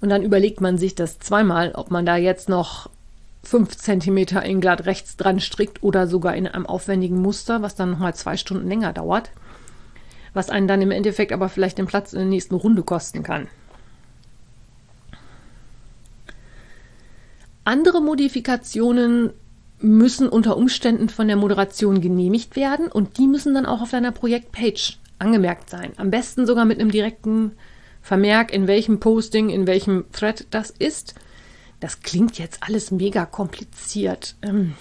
Und 0.00 0.08
dann 0.08 0.22
überlegt 0.22 0.60
man 0.60 0.78
sich 0.78 0.94
das 0.94 1.18
zweimal, 1.18 1.72
ob 1.72 1.90
man 1.90 2.06
da 2.06 2.16
jetzt 2.16 2.48
noch 2.48 2.90
5 3.44 3.76
Zentimeter 3.76 4.42
in 4.42 4.60
glatt 4.60 4.86
rechts 4.86 5.16
dran 5.16 5.40
strickt 5.40 5.82
oder 5.82 6.06
sogar 6.06 6.34
in 6.34 6.46
einem 6.46 6.66
aufwendigen 6.66 7.20
Muster, 7.20 7.62
was 7.62 7.74
dann 7.74 7.92
nochmal 7.92 8.14
zwei 8.14 8.36
Stunden 8.36 8.68
länger 8.68 8.92
dauert. 8.92 9.30
Was 10.34 10.50
einen 10.50 10.68
dann 10.68 10.82
im 10.82 10.90
Endeffekt 10.90 11.32
aber 11.32 11.48
vielleicht 11.48 11.78
den 11.78 11.86
Platz 11.86 12.12
in 12.12 12.18
der 12.18 12.28
nächsten 12.28 12.54
Runde 12.54 12.82
kosten 12.82 13.22
kann. 13.22 13.48
Andere 17.64 18.00
Modifikationen 18.02 19.30
müssen 19.78 20.28
unter 20.28 20.56
Umständen 20.56 21.08
von 21.08 21.26
der 21.28 21.36
Moderation 21.36 22.00
genehmigt 22.00 22.56
werden 22.56 22.88
und 22.88 23.18
die 23.18 23.26
müssen 23.26 23.54
dann 23.54 23.66
auch 23.66 23.82
auf 23.82 23.90
deiner 23.90 24.12
Projektpage 24.12 24.98
angemerkt 25.18 25.70
sein. 25.70 25.92
Am 25.96 26.10
besten 26.10 26.46
sogar 26.46 26.64
mit 26.64 26.80
einem 26.80 26.90
direkten 26.90 27.52
Vermerk, 28.02 28.52
in 28.52 28.66
welchem 28.66 29.00
Posting, 29.00 29.48
in 29.50 29.66
welchem 29.66 30.04
Thread 30.12 30.46
das 30.50 30.70
ist. 30.70 31.14
Das 31.80 32.00
klingt 32.00 32.38
jetzt 32.38 32.62
alles 32.62 32.90
mega 32.90 33.26
kompliziert. 33.26 34.36
Ähm, 34.42 34.74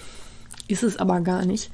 ist 0.67 0.83
es 0.83 0.97
aber 0.97 1.21
gar 1.21 1.45
nicht. 1.45 1.71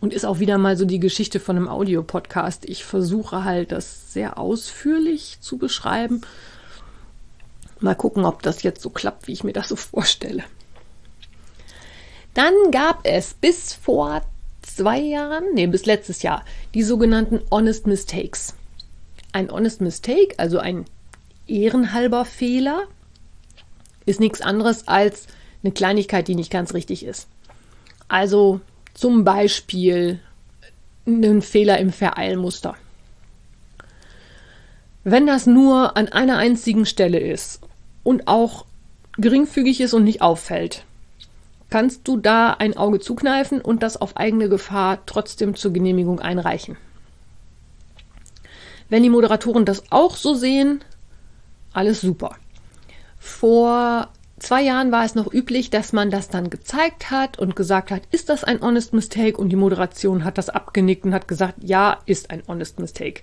Und 0.00 0.12
ist 0.12 0.24
auch 0.24 0.38
wieder 0.38 0.58
mal 0.58 0.76
so 0.76 0.84
die 0.84 1.00
Geschichte 1.00 1.40
von 1.40 1.56
einem 1.56 1.68
Audiopodcast. 1.68 2.68
Ich 2.68 2.84
versuche 2.84 3.44
halt, 3.44 3.72
das 3.72 4.12
sehr 4.12 4.38
ausführlich 4.38 5.38
zu 5.40 5.58
beschreiben. 5.58 6.20
Mal 7.80 7.94
gucken, 7.94 8.24
ob 8.24 8.42
das 8.42 8.62
jetzt 8.62 8.82
so 8.82 8.90
klappt, 8.90 9.26
wie 9.26 9.32
ich 9.32 9.44
mir 9.44 9.52
das 9.52 9.68
so 9.68 9.76
vorstelle. 9.76 10.44
Dann 12.34 12.54
gab 12.70 13.00
es 13.04 13.34
bis 13.34 13.74
vor 13.74 14.22
zwei 14.62 15.00
Jahren, 15.00 15.44
nee, 15.54 15.66
bis 15.66 15.86
letztes 15.86 16.22
Jahr, 16.22 16.44
die 16.74 16.82
sogenannten 16.82 17.40
Honest 17.50 17.86
Mistakes. 17.86 18.54
Ein 19.32 19.50
Honest 19.50 19.80
Mistake, 19.80 20.34
also 20.36 20.58
ein 20.58 20.84
ehrenhalber 21.46 22.24
Fehler, 22.24 22.84
ist 24.06 24.20
nichts 24.20 24.40
anderes 24.40 24.88
als 24.88 25.26
eine 25.62 25.72
Kleinigkeit, 25.72 26.28
die 26.28 26.34
nicht 26.34 26.50
ganz 26.50 26.74
richtig 26.74 27.04
ist. 27.04 27.28
Also 28.08 28.60
zum 28.94 29.24
Beispiel 29.24 30.20
einen 31.06 31.42
Fehler 31.42 31.78
im 31.78 31.92
Vereilmuster. 31.92 32.76
Wenn 35.04 35.26
das 35.26 35.46
nur 35.46 35.96
an 35.96 36.08
einer 36.08 36.36
einzigen 36.36 36.86
Stelle 36.86 37.18
ist 37.18 37.60
und 38.02 38.28
auch 38.28 38.66
geringfügig 39.16 39.80
ist 39.80 39.94
und 39.94 40.04
nicht 40.04 40.22
auffällt, 40.22 40.84
kannst 41.70 42.08
du 42.08 42.16
da 42.16 42.52
ein 42.52 42.76
Auge 42.76 43.00
zukneifen 43.00 43.60
und 43.60 43.82
das 43.82 43.96
auf 43.96 44.16
eigene 44.16 44.48
Gefahr 44.48 45.04
trotzdem 45.06 45.54
zur 45.54 45.72
Genehmigung 45.72 46.20
einreichen. 46.20 46.76
Wenn 48.88 49.02
die 49.02 49.10
Moderatoren 49.10 49.64
das 49.64 49.84
auch 49.90 50.16
so 50.16 50.34
sehen, 50.34 50.82
alles 51.72 52.00
super. 52.00 52.36
Vor 53.18 54.08
zwei 54.38 54.62
Jahren 54.62 54.92
war 54.92 55.04
es 55.04 55.14
noch 55.14 55.32
üblich, 55.32 55.68
dass 55.68 55.92
man 55.92 56.10
das 56.10 56.28
dann 56.28 56.48
gezeigt 56.48 57.10
hat 57.10 57.38
und 57.38 57.56
gesagt 57.56 57.90
hat, 57.90 58.02
ist 58.10 58.30
das 58.30 58.44
ein 58.44 58.60
Honest 58.60 58.94
Mistake? 58.94 59.36
Und 59.36 59.50
die 59.50 59.56
Moderation 59.56 60.24
hat 60.24 60.38
das 60.38 60.48
abgenickt 60.48 61.04
und 61.04 61.12
hat 61.12 61.28
gesagt, 61.28 61.56
ja, 61.62 61.98
ist 62.06 62.30
ein 62.30 62.42
Honest 62.48 62.78
Mistake. 62.78 63.22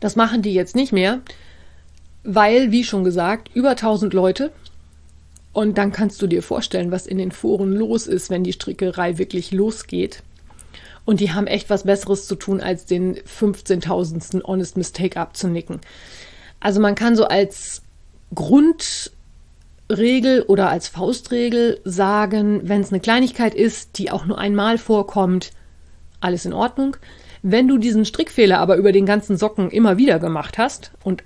Das 0.00 0.16
machen 0.16 0.42
die 0.42 0.54
jetzt 0.54 0.74
nicht 0.74 0.92
mehr, 0.92 1.20
weil, 2.22 2.70
wie 2.72 2.84
schon 2.84 3.04
gesagt, 3.04 3.50
über 3.54 3.70
1000 3.70 4.14
Leute 4.14 4.52
und 5.54 5.78
dann 5.78 5.92
kannst 5.92 6.20
du 6.20 6.26
dir 6.26 6.42
vorstellen, 6.42 6.90
was 6.90 7.06
in 7.06 7.16
den 7.16 7.30
Foren 7.30 7.72
los 7.72 8.06
ist, 8.08 8.28
wenn 8.28 8.42
die 8.44 8.52
Strickerei 8.52 9.16
wirklich 9.18 9.52
losgeht. 9.52 10.22
Und 11.04 11.20
die 11.20 11.32
haben 11.32 11.46
echt 11.46 11.70
was 11.70 11.84
Besseres 11.84 12.26
zu 12.26 12.34
tun, 12.34 12.60
als 12.60 12.86
den 12.86 13.14
15.000. 13.16 14.42
Honest 14.42 14.76
Mistake 14.76 15.18
abzunicken. 15.18 15.80
Also 16.58 16.80
man 16.80 16.96
kann 16.96 17.14
so 17.14 17.26
als 17.26 17.82
Grundregel 18.34 19.12
oder 20.48 20.70
als 20.70 20.88
Faustregel 20.88 21.80
sagen, 21.84 22.62
wenn 22.64 22.80
es 22.80 22.90
eine 22.90 23.00
Kleinigkeit 23.00 23.54
ist, 23.54 23.98
die 23.98 24.10
auch 24.10 24.26
nur 24.26 24.38
einmal 24.38 24.76
vorkommt, 24.76 25.52
alles 26.20 26.46
in 26.46 26.52
Ordnung. 26.52 26.96
Wenn 27.42 27.68
du 27.68 27.78
diesen 27.78 28.04
Strickfehler 28.04 28.58
aber 28.58 28.74
über 28.76 28.90
den 28.90 29.06
ganzen 29.06 29.36
Socken 29.36 29.70
immer 29.70 29.98
wieder 29.98 30.18
gemacht 30.18 30.58
hast 30.58 30.90
und 31.04 31.22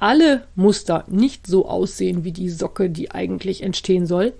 alle 0.00 0.46
Muster 0.56 1.04
nicht 1.06 1.46
so 1.46 1.68
aussehen 1.68 2.24
wie 2.24 2.32
die 2.32 2.50
Socke, 2.50 2.90
die 2.90 3.10
eigentlich 3.10 3.62
entstehen 3.62 4.06
soll, 4.06 4.32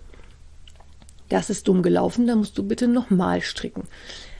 das 1.29 1.49
ist 1.49 1.69
dumm 1.69 1.83
gelaufen, 1.83 2.27
da 2.27 2.35
musst 2.35 2.59
du 2.59 2.65
bitte 2.65 2.89
nochmal 2.89 3.41
stricken. 3.41 3.85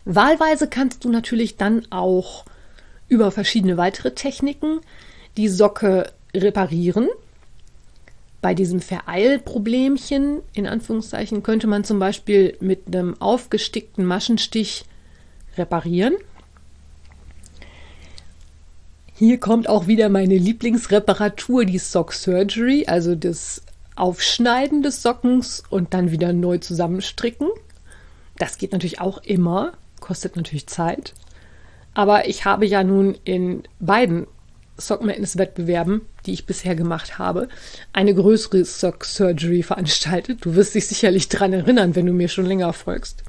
Wahlweise 0.05 0.67
kannst 0.67 1.05
du 1.05 1.09
natürlich 1.09 1.57
dann 1.57 1.87
auch 1.91 2.45
über 3.09 3.31
verschiedene 3.31 3.77
weitere 3.77 4.13
Techniken 4.13 4.81
die 5.37 5.49
Socke 5.49 6.13
reparieren. 6.35 7.09
Bei 8.41 8.55
diesem 8.55 8.81
Vereilproblemchen, 8.81 10.41
in 10.55 10.67
Anführungszeichen, 10.67 11.43
könnte 11.43 11.67
man 11.67 11.85
zum 11.85 11.99
Beispiel 11.99 12.57
mit 12.61 12.87
einem 12.87 13.21
aufgestickten 13.21 14.05
Maschenstich 14.05 14.85
reparieren. 15.59 16.15
Hier 19.21 19.39
kommt 19.39 19.69
auch 19.69 19.87
wieder 19.87 20.09
meine 20.09 20.39
Lieblingsreparatur, 20.39 21.67
die 21.67 21.77
Sock 21.77 22.15
Surgery, 22.15 22.87
also 22.87 23.15
das 23.15 23.61
Aufschneiden 23.95 24.83
des 24.83 25.03
Sockens 25.03 25.63
und 25.69 25.93
dann 25.93 26.11
wieder 26.11 26.33
neu 26.33 26.57
zusammenstricken. 26.57 27.49
Das 28.39 28.57
geht 28.57 28.73
natürlich 28.73 28.99
auch 29.03 29.19
immer. 29.19 29.75
kostet 30.01 30.37
natürlich 30.37 30.69
Zeit. 30.69 31.13
Aber 31.93 32.29
ich 32.29 32.47
habe 32.47 32.65
ja 32.65 32.83
nun 32.83 33.15
in 33.25 33.65
beiden 33.79 34.27
Sock 34.79 35.05
Madness 35.05 35.37
Wettbewerben, 35.37 36.01
die 36.25 36.33
ich 36.33 36.47
bisher 36.47 36.75
gemacht 36.75 37.19
habe, 37.19 37.51
eine 37.93 38.15
größere 38.15 38.65
Sock 38.65 39.05
Surgery 39.05 39.63
veranstaltet. 39.63 40.47
Du 40.47 40.55
wirst 40.55 40.75
dich 40.75 40.87
sicherlich 40.87 41.29
daran 41.29 41.53
erinnern, 41.53 41.95
wenn 41.95 42.07
du 42.07 42.15
mir 42.15 42.29
schon 42.29 42.47
länger 42.47 42.73
folgst. 42.73 43.23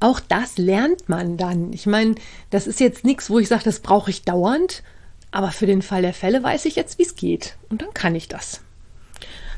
Auch 0.00 0.20
das 0.20 0.58
lernt 0.58 1.08
man 1.08 1.36
dann. 1.36 1.72
Ich 1.72 1.86
meine, 1.86 2.14
das 2.50 2.66
ist 2.66 2.80
jetzt 2.80 3.04
nichts, 3.04 3.30
wo 3.30 3.38
ich 3.38 3.48
sage, 3.48 3.64
das 3.64 3.80
brauche 3.80 4.10
ich 4.10 4.22
dauernd. 4.22 4.82
Aber 5.30 5.50
für 5.50 5.66
den 5.66 5.82
Fall 5.82 6.02
der 6.02 6.14
Fälle 6.14 6.42
weiß 6.42 6.64
ich 6.64 6.76
jetzt, 6.76 6.98
wie 6.98 7.02
es 7.02 7.16
geht. 7.16 7.56
Und 7.68 7.82
dann 7.82 7.92
kann 7.94 8.14
ich 8.14 8.28
das. 8.28 8.60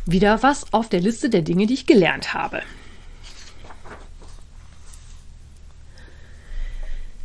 Wieder 0.06 0.42
was 0.42 0.72
auf 0.72 0.88
der 0.88 1.00
Liste 1.00 1.30
der 1.30 1.42
Dinge, 1.42 1.66
die 1.66 1.74
ich 1.74 1.86
gelernt 1.86 2.34
habe. 2.34 2.62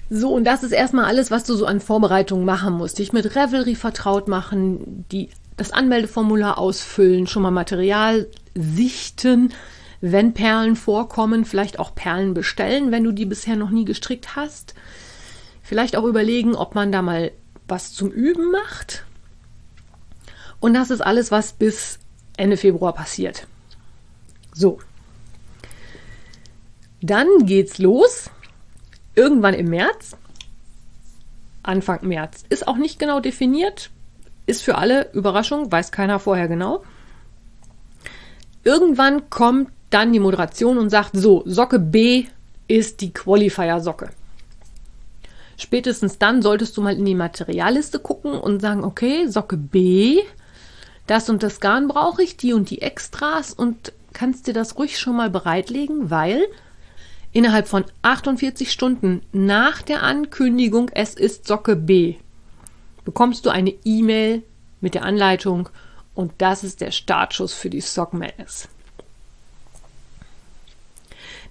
So, 0.10 0.30
und 0.34 0.43
das 0.43 0.62
ist 0.62 0.71
erstmal 0.71 1.06
alles, 1.06 1.32
was 1.32 1.45
du 1.45 1.56
so 1.56 1.65
an 1.65 1.80
Vorbereitungen 1.80 2.45
machen 2.45 2.73
musst. 2.73 2.99
Dich 2.99 3.12
mit 3.12 3.36
Revelry 3.36 3.73
vertraut 3.73 4.28
machen, 4.28 5.06
die, 5.12 5.30
das 5.58 5.71
Anmeldeformular 5.71 6.60
ausfüllen, 6.60 7.25
schon 7.25 7.41
mal 7.41 7.51
Material 7.51 8.28
sichten, 8.54 9.51
wenn 10.12 10.36
Perlen 10.36 10.76
vorkommen, 10.76 11.46
vielleicht 11.46 11.80
auch 11.80 11.96
Perlen 11.96 12.36
bestellen, 12.36 12.91
wenn 12.91 13.04
du 13.04 13.12
die 13.12 13.26
bisher 13.26 13.56
noch 13.56 13.72
nie 13.72 13.86
gestrickt 13.86 14.36
hast. 14.36 14.76
Vielleicht 15.63 15.96
auch 15.96 16.04
überlegen, 16.04 16.54
ob 16.56 16.76
man 16.76 16.91
da 16.91 17.02
mal 17.02 17.32
was 17.68 17.91
zum 17.91 18.12
Üben 18.12 18.52
macht. 18.52 19.04
Und 20.60 20.76
das 20.76 20.91
ist 20.91 21.02
alles, 21.02 21.32
was 21.32 21.54
bis 21.54 21.98
Ende 22.38 22.56
Februar 22.56 22.94
passiert. 22.94 23.48
So. 24.54 24.80
Dann 27.02 27.28
geht's 27.48 27.80
los. 27.80 28.30
Irgendwann 29.15 29.56
im 29.56 29.70
März. 29.70 30.15
Anfang 31.63 32.08
März. 32.08 32.44
Ist 32.50 32.68
auch 32.68 32.78
nicht 32.78 33.00
genau 33.00 33.22
definiert. 33.22 33.89
Ist 34.46 34.62
für 34.62 34.76
alle 34.76 35.12
Überraschung, 35.13 35.72
weiß 35.72 35.91
keiner 35.91 36.20
vorher 36.20 36.48
genau. 36.48 36.84
Irgendwann 38.63 39.32
kommt 39.32 39.72
dann 39.95 40.12
die 40.12 40.19
Moderation 40.19 40.77
und 40.77 40.89
sagt, 40.89 41.12
so, 41.13 41.41
Socke 41.45 41.79
B 41.79 42.25
ist 42.67 42.99
die 42.99 43.13
Qualifier-Socke. 43.13 44.10
Spätestens 45.58 46.17
dann 46.17 46.41
solltest 46.41 46.75
du 46.75 46.81
mal 46.81 46.97
in 46.97 47.05
die 47.05 47.15
Materialliste 47.15 47.99
gucken 47.99 48.34
und 48.34 48.60
sagen, 48.60 48.84
okay, 48.84 49.27
Socke 49.27 49.55
B, 49.55 50.19
das 51.08 51.29
und 51.29 51.43
das 51.43 51.62
Garn 51.62 51.88
brauche 51.88 52.21
ich, 52.23 52.36
die 52.36 52.51
und 52.51 52.69
die 52.69 52.81
Extras 52.81 53.53
und 53.53 53.93
kannst 54.12 54.47
dir 54.47 54.53
das 54.53 54.77
ruhig 54.77 54.99
schon 54.99 55.15
mal 55.15 55.29
bereitlegen, 55.29 56.10
weil 56.10 56.45
innerhalb 57.31 57.69
von 57.69 57.86
48 58.01 58.69
Stunden 58.69 59.21
nach 59.31 59.81
der 59.81 60.03
Ankündigung, 60.03 60.89
es 60.93 61.13
ist 61.13 61.47
Socke 61.47 61.77
B, 61.77 62.15
bekommst 63.05 63.45
du 63.45 63.49
eine 63.49 63.73
E-Mail 63.86 64.43
mit 64.81 64.93
der 64.93 65.03
Anleitung 65.03 65.69
und 66.13 66.34
das 66.39 66.65
ist 66.65 66.81
der 66.81 66.91
Startschuss 66.91 67.53
für 67.53 67.69
die 67.69 67.79
Sock. 67.79 68.12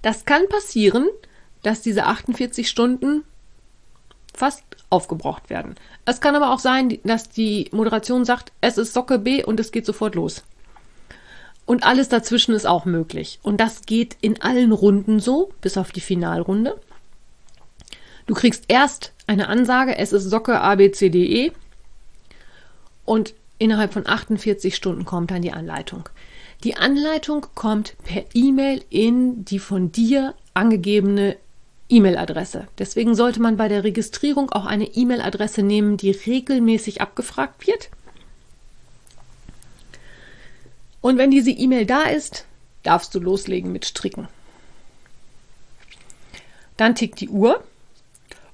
Das 0.05 0.23
kann 0.23 0.47
passieren, 0.47 1.09
dass 1.63 1.81
diese 1.81 2.05
48 2.05 2.69
Stunden 2.69 3.23
fast 4.35 4.63
aufgebraucht 4.91 5.49
werden. 5.49 5.73
Es 6.05 6.21
kann 6.21 6.35
aber 6.35 6.53
auch 6.53 6.59
sein, 6.59 6.99
dass 7.03 7.27
die 7.27 7.69
Moderation 7.71 8.23
sagt, 8.23 8.51
es 8.61 8.77
ist 8.77 8.93
Socke 8.93 9.17
B 9.17 9.43
und 9.43 9.59
es 9.59 9.71
geht 9.71 9.87
sofort 9.87 10.13
los. 10.13 10.43
Und 11.65 11.87
alles 11.87 12.07
dazwischen 12.07 12.53
ist 12.53 12.67
auch 12.67 12.85
möglich. 12.85 13.39
Und 13.41 13.59
das 13.59 13.87
geht 13.87 14.15
in 14.21 14.39
allen 14.43 14.73
Runden 14.73 15.19
so, 15.19 15.51
bis 15.61 15.75
auf 15.75 15.91
die 15.91 16.01
Finalrunde. 16.01 16.79
Du 18.27 18.35
kriegst 18.35 18.65
erst 18.67 19.11
eine 19.25 19.47
Ansage, 19.47 19.97
es 19.97 20.13
ist 20.13 20.29
Socke 20.29 20.61
A, 20.61 20.75
B, 20.75 20.91
C, 20.91 21.09
D, 21.09 21.45
E. 21.45 21.51
Und 23.05 23.33
innerhalb 23.57 23.91
von 23.91 24.05
48 24.05 24.75
Stunden 24.75 25.03
kommt 25.03 25.31
dann 25.31 25.41
die 25.41 25.53
Anleitung. 25.53 26.07
Die 26.65 26.77
Anleitung 26.77 27.45
kommt 27.53 27.95
per 28.05 28.25
E-Mail 28.33 28.83
in 28.89 29.45
die 29.45 29.59
von 29.59 29.91
dir 29.91 30.33
angegebene 30.55 31.37
E-Mail-Adresse. 31.89 32.67
Deswegen 32.79 33.13
sollte 33.13 33.39
man 33.39 33.55
bei 33.55 33.67
der 33.67 33.83
Registrierung 33.83 34.51
auch 34.51 34.65
eine 34.65 34.85
E-Mail-Adresse 34.85 35.61
nehmen, 35.61 35.95
die 35.95 36.09
regelmäßig 36.09 37.01
abgefragt 37.01 37.67
wird. 37.67 37.91
Und 41.01 41.19
wenn 41.19 41.29
diese 41.29 41.51
E-Mail 41.51 41.85
da 41.85 42.01
ist, 42.01 42.45
darfst 42.81 43.13
du 43.13 43.19
loslegen 43.19 43.71
mit 43.71 43.85
Stricken. 43.85 44.27
Dann 46.77 46.95
tickt 46.95 47.19
die 47.21 47.29
Uhr 47.29 47.63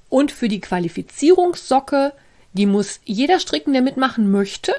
und 0.10 0.34
für 0.34 0.50
die 0.50 0.60
Qualifizierungssocke, 0.60 2.12
die 2.52 2.66
muss 2.66 3.00
jeder 3.06 3.40
stricken, 3.40 3.72
der 3.72 3.82
mitmachen 3.82 4.30
möchte. 4.32 4.74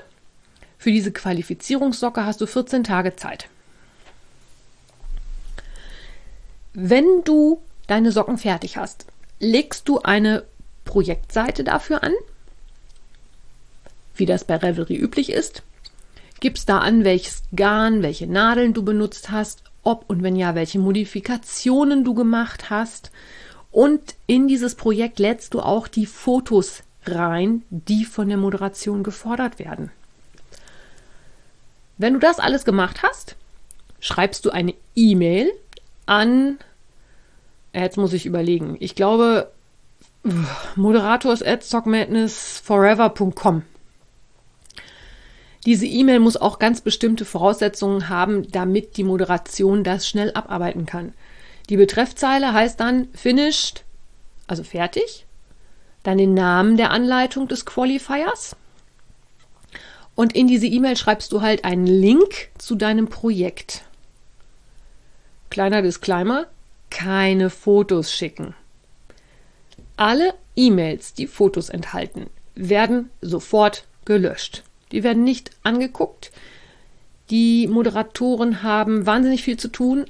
Für 0.82 0.90
diese 0.90 1.12
Qualifizierungssocke 1.12 2.26
hast 2.26 2.40
du 2.40 2.46
14 2.46 2.82
Tage 2.82 3.14
Zeit. 3.14 3.48
Wenn 6.72 7.22
du 7.22 7.62
deine 7.86 8.10
Socken 8.10 8.36
fertig 8.36 8.78
hast, 8.78 9.06
legst 9.38 9.88
du 9.88 10.00
eine 10.00 10.42
Projektseite 10.84 11.62
dafür 11.62 12.02
an, 12.02 12.12
wie 14.16 14.26
das 14.26 14.42
bei 14.42 14.56
Revelry 14.56 14.96
üblich 14.96 15.30
ist, 15.30 15.62
gibst 16.40 16.68
da 16.68 16.78
an, 16.78 17.04
welches 17.04 17.44
Garn, 17.54 18.02
welche 18.02 18.26
Nadeln 18.26 18.74
du 18.74 18.82
benutzt 18.82 19.30
hast, 19.30 19.62
ob 19.84 20.10
und 20.10 20.24
wenn 20.24 20.34
ja, 20.34 20.56
welche 20.56 20.80
Modifikationen 20.80 22.02
du 22.02 22.12
gemacht 22.14 22.70
hast. 22.70 23.12
Und 23.70 24.16
in 24.26 24.48
dieses 24.48 24.74
Projekt 24.74 25.20
lädst 25.20 25.54
du 25.54 25.60
auch 25.60 25.86
die 25.86 26.06
Fotos 26.06 26.82
rein, 27.06 27.62
die 27.70 28.04
von 28.04 28.28
der 28.28 28.36
Moderation 28.36 29.04
gefordert 29.04 29.60
werden. 29.60 29.92
Wenn 32.02 32.14
du 32.14 32.18
das 32.18 32.40
alles 32.40 32.64
gemacht 32.64 33.04
hast, 33.04 33.36
schreibst 34.00 34.44
du 34.44 34.50
eine 34.50 34.74
E-Mail 34.96 35.52
an, 36.04 36.58
jetzt 37.72 37.96
muss 37.96 38.12
ich 38.12 38.26
überlegen, 38.26 38.76
ich 38.80 38.96
glaube, 38.96 39.52
moderators 40.74 41.44
at 41.44 41.62
stockmadnessforever.com. 41.62 43.62
Diese 45.64 45.86
E-Mail 45.86 46.18
muss 46.18 46.36
auch 46.36 46.58
ganz 46.58 46.80
bestimmte 46.80 47.24
Voraussetzungen 47.24 48.08
haben, 48.08 48.50
damit 48.50 48.96
die 48.96 49.04
Moderation 49.04 49.84
das 49.84 50.08
schnell 50.08 50.32
abarbeiten 50.32 50.86
kann. 50.86 51.12
Die 51.68 51.76
Betreffzeile 51.76 52.52
heißt 52.52 52.80
dann 52.80 53.06
finished, 53.14 53.84
also 54.48 54.64
fertig, 54.64 55.24
dann 56.02 56.18
den 56.18 56.34
Namen 56.34 56.76
der 56.76 56.90
Anleitung 56.90 57.46
des 57.46 57.64
Qualifiers 57.64 58.56
und 60.14 60.34
in 60.34 60.46
diese 60.46 60.66
E-Mail 60.66 60.96
schreibst 60.96 61.32
du 61.32 61.40
halt 61.40 61.64
einen 61.64 61.86
Link 61.86 62.50
zu 62.58 62.74
deinem 62.74 63.08
Projekt. 63.08 63.84
Kleiner 65.50 65.82
Disclaimer, 65.82 66.46
keine 66.90 67.50
Fotos 67.50 68.12
schicken. 68.12 68.54
Alle 69.96 70.34
E-Mails, 70.56 71.14
die 71.14 71.26
Fotos 71.26 71.68
enthalten, 71.68 72.26
werden 72.54 73.10
sofort 73.20 73.84
gelöscht. 74.04 74.62
Die 74.90 75.02
werden 75.02 75.24
nicht 75.24 75.50
angeguckt. 75.62 76.30
Die 77.30 77.66
Moderatoren 77.66 78.62
haben 78.62 79.06
wahnsinnig 79.06 79.42
viel 79.42 79.56
zu 79.56 79.68
tun. 79.68 80.04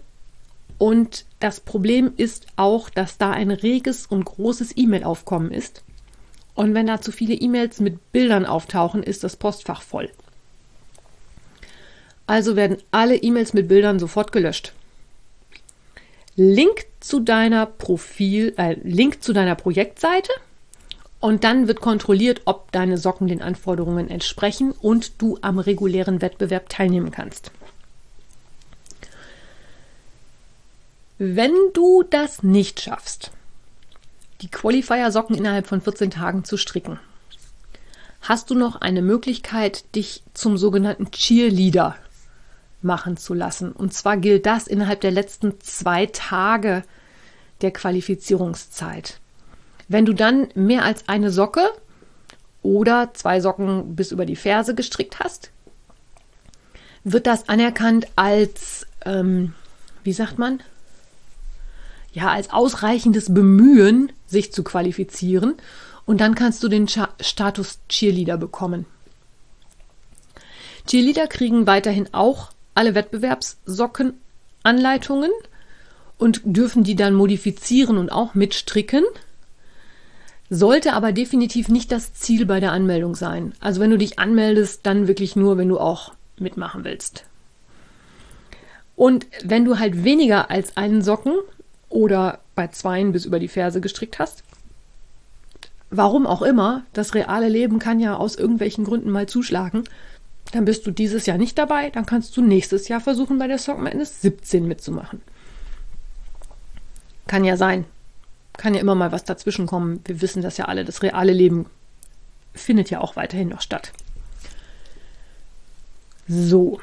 Und 0.79 1.25
das 1.39 1.61
Problem 1.61 2.13
ist 2.17 2.47
auch, 2.57 2.91
dass 2.91 3.19
da 3.19 3.31
ein 3.31 3.53
reges 3.53 4.07
und 4.07 4.25
großes 4.25 4.77
E-Mail-Aufkommen 4.77 5.53
ist. 5.53 5.85
Und 6.55 6.75
wenn 6.75 6.87
da 6.87 7.01
zu 7.01 7.13
viele 7.13 7.35
E-Mails 7.35 7.81
mit 7.81 8.13
Bildern 8.13 8.47
auftauchen, 8.47 9.03
ist 9.03 9.25
das 9.25 9.37
Postfach 9.37 9.83
voll. 9.83 10.11
Also 12.27 12.57
werden 12.57 12.79
alle 12.91 13.17
E-Mails 13.17 13.53
mit 13.53 13.69
Bildern 13.69 13.99
sofort 13.99 14.33
gelöscht. 14.33 14.73
Link 16.37 16.87
zu 17.01 17.21
deiner 17.21 17.67
Profil, 17.67 18.55
äh, 18.57 18.77
Link 18.83 19.23
zu 19.23 19.33
deiner 19.33 19.55
Projektseite 19.55 20.33
und 21.21 21.45
dann 21.45 21.69
wird 21.69 21.81
kontrolliert, 21.81 22.43
ob 22.47 22.73
deine 22.73 22.97
Socken 22.97 23.29
den 23.29 23.43
Anforderungen 23.43 24.09
entsprechen 24.09 24.73
und 24.73 25.21
du 25.21 25.39
am 25.43 25.59
regulären 25.59 26.23
Wettbewerb 26.23 26.69
teilnehmen 26.69 27.11
kannst. 27.11 27.51
Wenn 31.19 31.55
du 31.75 32.03
das 32.03 32.43
nicht 32.43 32.81
schaffst, 32.81 33.31
die 34.43 34.51
Qualifier-Socken 34.51 35.37
innerhalb 35.37 35.67
von 35.67 35.81
14 35.81 36.11
Tagen 36.11 36.45
zu 36.45 36.57
stricken. 36.57 36.99
Hast 38.21 38.51
du 38.51 38.55
noch 38.55 38.81
eine 38.81 39.03
Möglichkeit, 39.03 39.95
dich 39.95 40.23
zum 40.35 40.57
sogenannten 40.57 41.11
Cheerleader 41.11 41.97
machen 42.83 43.17
zu 43.17 43.35
lassen? 43.35 43.73
Und 43.73 43.95
zwar 43.95 44.17
gilt 44.17 44.47
das 44.47 44.67
innerhalb 44.67 45.01
der 45.01 45.11
letzten 45.11 45.61
zwei 45.61 46.07
Tage 46.07 46.83
der 47.63 47.73
Qualifizierungszeit. 47.73 49.19
Wenn 49.89 50.05
du 50.05 50.13
dann 50.13 50.49
mehr 50.55 50.85
als 50.85 51.09
eine 51.09 51.31
Socke 51.31 51.69
oder 52.63 53.13
zwei 53.15 53.41
Socken 53.41 53.97
bis 53.97 54.13
über 54.13 54.27
die 54.27 54.37
Ferse 54.37 54.75
gestrickt 54.75 55.19
hast, 55.21 55.51
wird 57.05 57.27
das 57.27 57.49
anerkannt 57.49 58.07
als, 58.15 58.87
ähm, 59.05 59.55
wie 60.05 60.13
sagt 60.13 60.39
man, 60.39 60.61
ja 62.13 62.31
als 62.31 62.51
ausreichendes 62.51 63.33
Bemühen, 63.33 64.13
sich 64.27 64.53
zu 64.53 64.63
qualifizieren. 64.63 65.55
Und 66.05 66.21
dann 66.21 66.35
kannst 66.35 66.63
du 66.63 66.69
den 66.69 66.89
Status 66.89 67.79
Cheerleader 67.89 68.37
bekommen. 68.37 68.85
Cheerleader 70.87 71.29
kriegen 71.29 71.67
weiterhin 71.67 72.09
auch 72.13 72.51
alle 72.75 72.95
Wettbewerbssockenanleitungen 72.95 75.31
und 76.19 76.43
dürfen 76.45 76.85
die 76.85 76.97
dann 76.97 77.15
modifizieren 77.15 77.97
und 77.99 78.11
auch 78.11 78.35
mitstricken. 78.35 79.05
Sollte 80.51 80.93
aber 80.93 81.13
definitiv 81.13 81.69
nicht 81.69 81.93
das 81.93 82.15
Ziel 82.15 82.47
bei 82.47 82.61
der 82.61 82.73
Anmeldung 82.73 83.15
sein. 83.15 83.55
Also 83.61 83.81
wenn 83.81 83.91
du 83.91 83.99
dich 83.99 84.19
anmeldest, 84.19 84.85
dann 84.85 85.09
wirklich 85.09 85.37
nur, 85.37 85.57
wenn 85.57 85.69
du 85.69 85.79
auch 85.79 86.13
mitmachen 86.39 86.85
willst. 86.85 87.25
Und 88.97 89.27
wenn 89.43 89.65
du 89.65 89.79
halt 89.79 90.05
weniger 90.05 90.51
als 90.51 90.77
einen 90.77 91.03
Socken 91.03 91.35
oder 91.93 92.41
bei 92.55 92.69
zweien 92.69 93.13
bis 93.13 93.25
über 93.25 93.39
die 93.39 93.49
Ferse 93.49 93.81
gestrickt 93.81 94.19
hast, 94.19 94.43
warum 95.91 96.27
auch 96.27 96.43
immer, 96.43 96.85
das 96.93 97.15
reale 97.15 97.49
Leben 97.49 97.79
kann 97.79 98.01
ja 98.01 98.17
aus 98.17 98.35
irgendwelchen 98.37 98.85
Gründen 98.85 99.11
mal 99.11 99.29
zuschlagen, 99.29 99.85
dann 100.53 100.65
bist 100.65 100.87
du 100.87 100.91
dieses 100.91 101.27
Jahr 101.27 101.39
nicht 101.39 101.57
dabei, 101.59 101.91
dann 101.91 102.07
kannst 102.07 102.37
du 102.37 102.43
nächstes 102.43 102.89
Jahr 102.89 103.01
versuchen, 103.01 103.39
bei 103.39 103.47
der 103.47 103.59
Sock 103.59 103.79
Madness 103.79 104.21
17 104.23 104.67
mitzumachen. 104.67 105.23
Kann 107.27 107.45
ja 107.45 107.57
sein. 107.57 107.85
Kann 108.55 108.75
ja 108.75 108.81
immer 108.81 108.95
mal 108.95 109.13
was 109.13 109.25
dazwischen 109.25 109.67
kommen. 109.67 110.01
Wir 110.05 110.21
wissen 110.21 110.43
das 110.43 110.59
ja 110.59 110.67
alle. 110.67 110.85
Das 110.85 111.03
reale 111.03 111.33
Leben 111.33 111.67
findet 112.53 112.91
ja 112.91 113.01
auch 113.01 113.17
weiterhin 113.17 113.49
noch 113.49 113.63
statt. 113.63 113.93
So. 116.29 116.81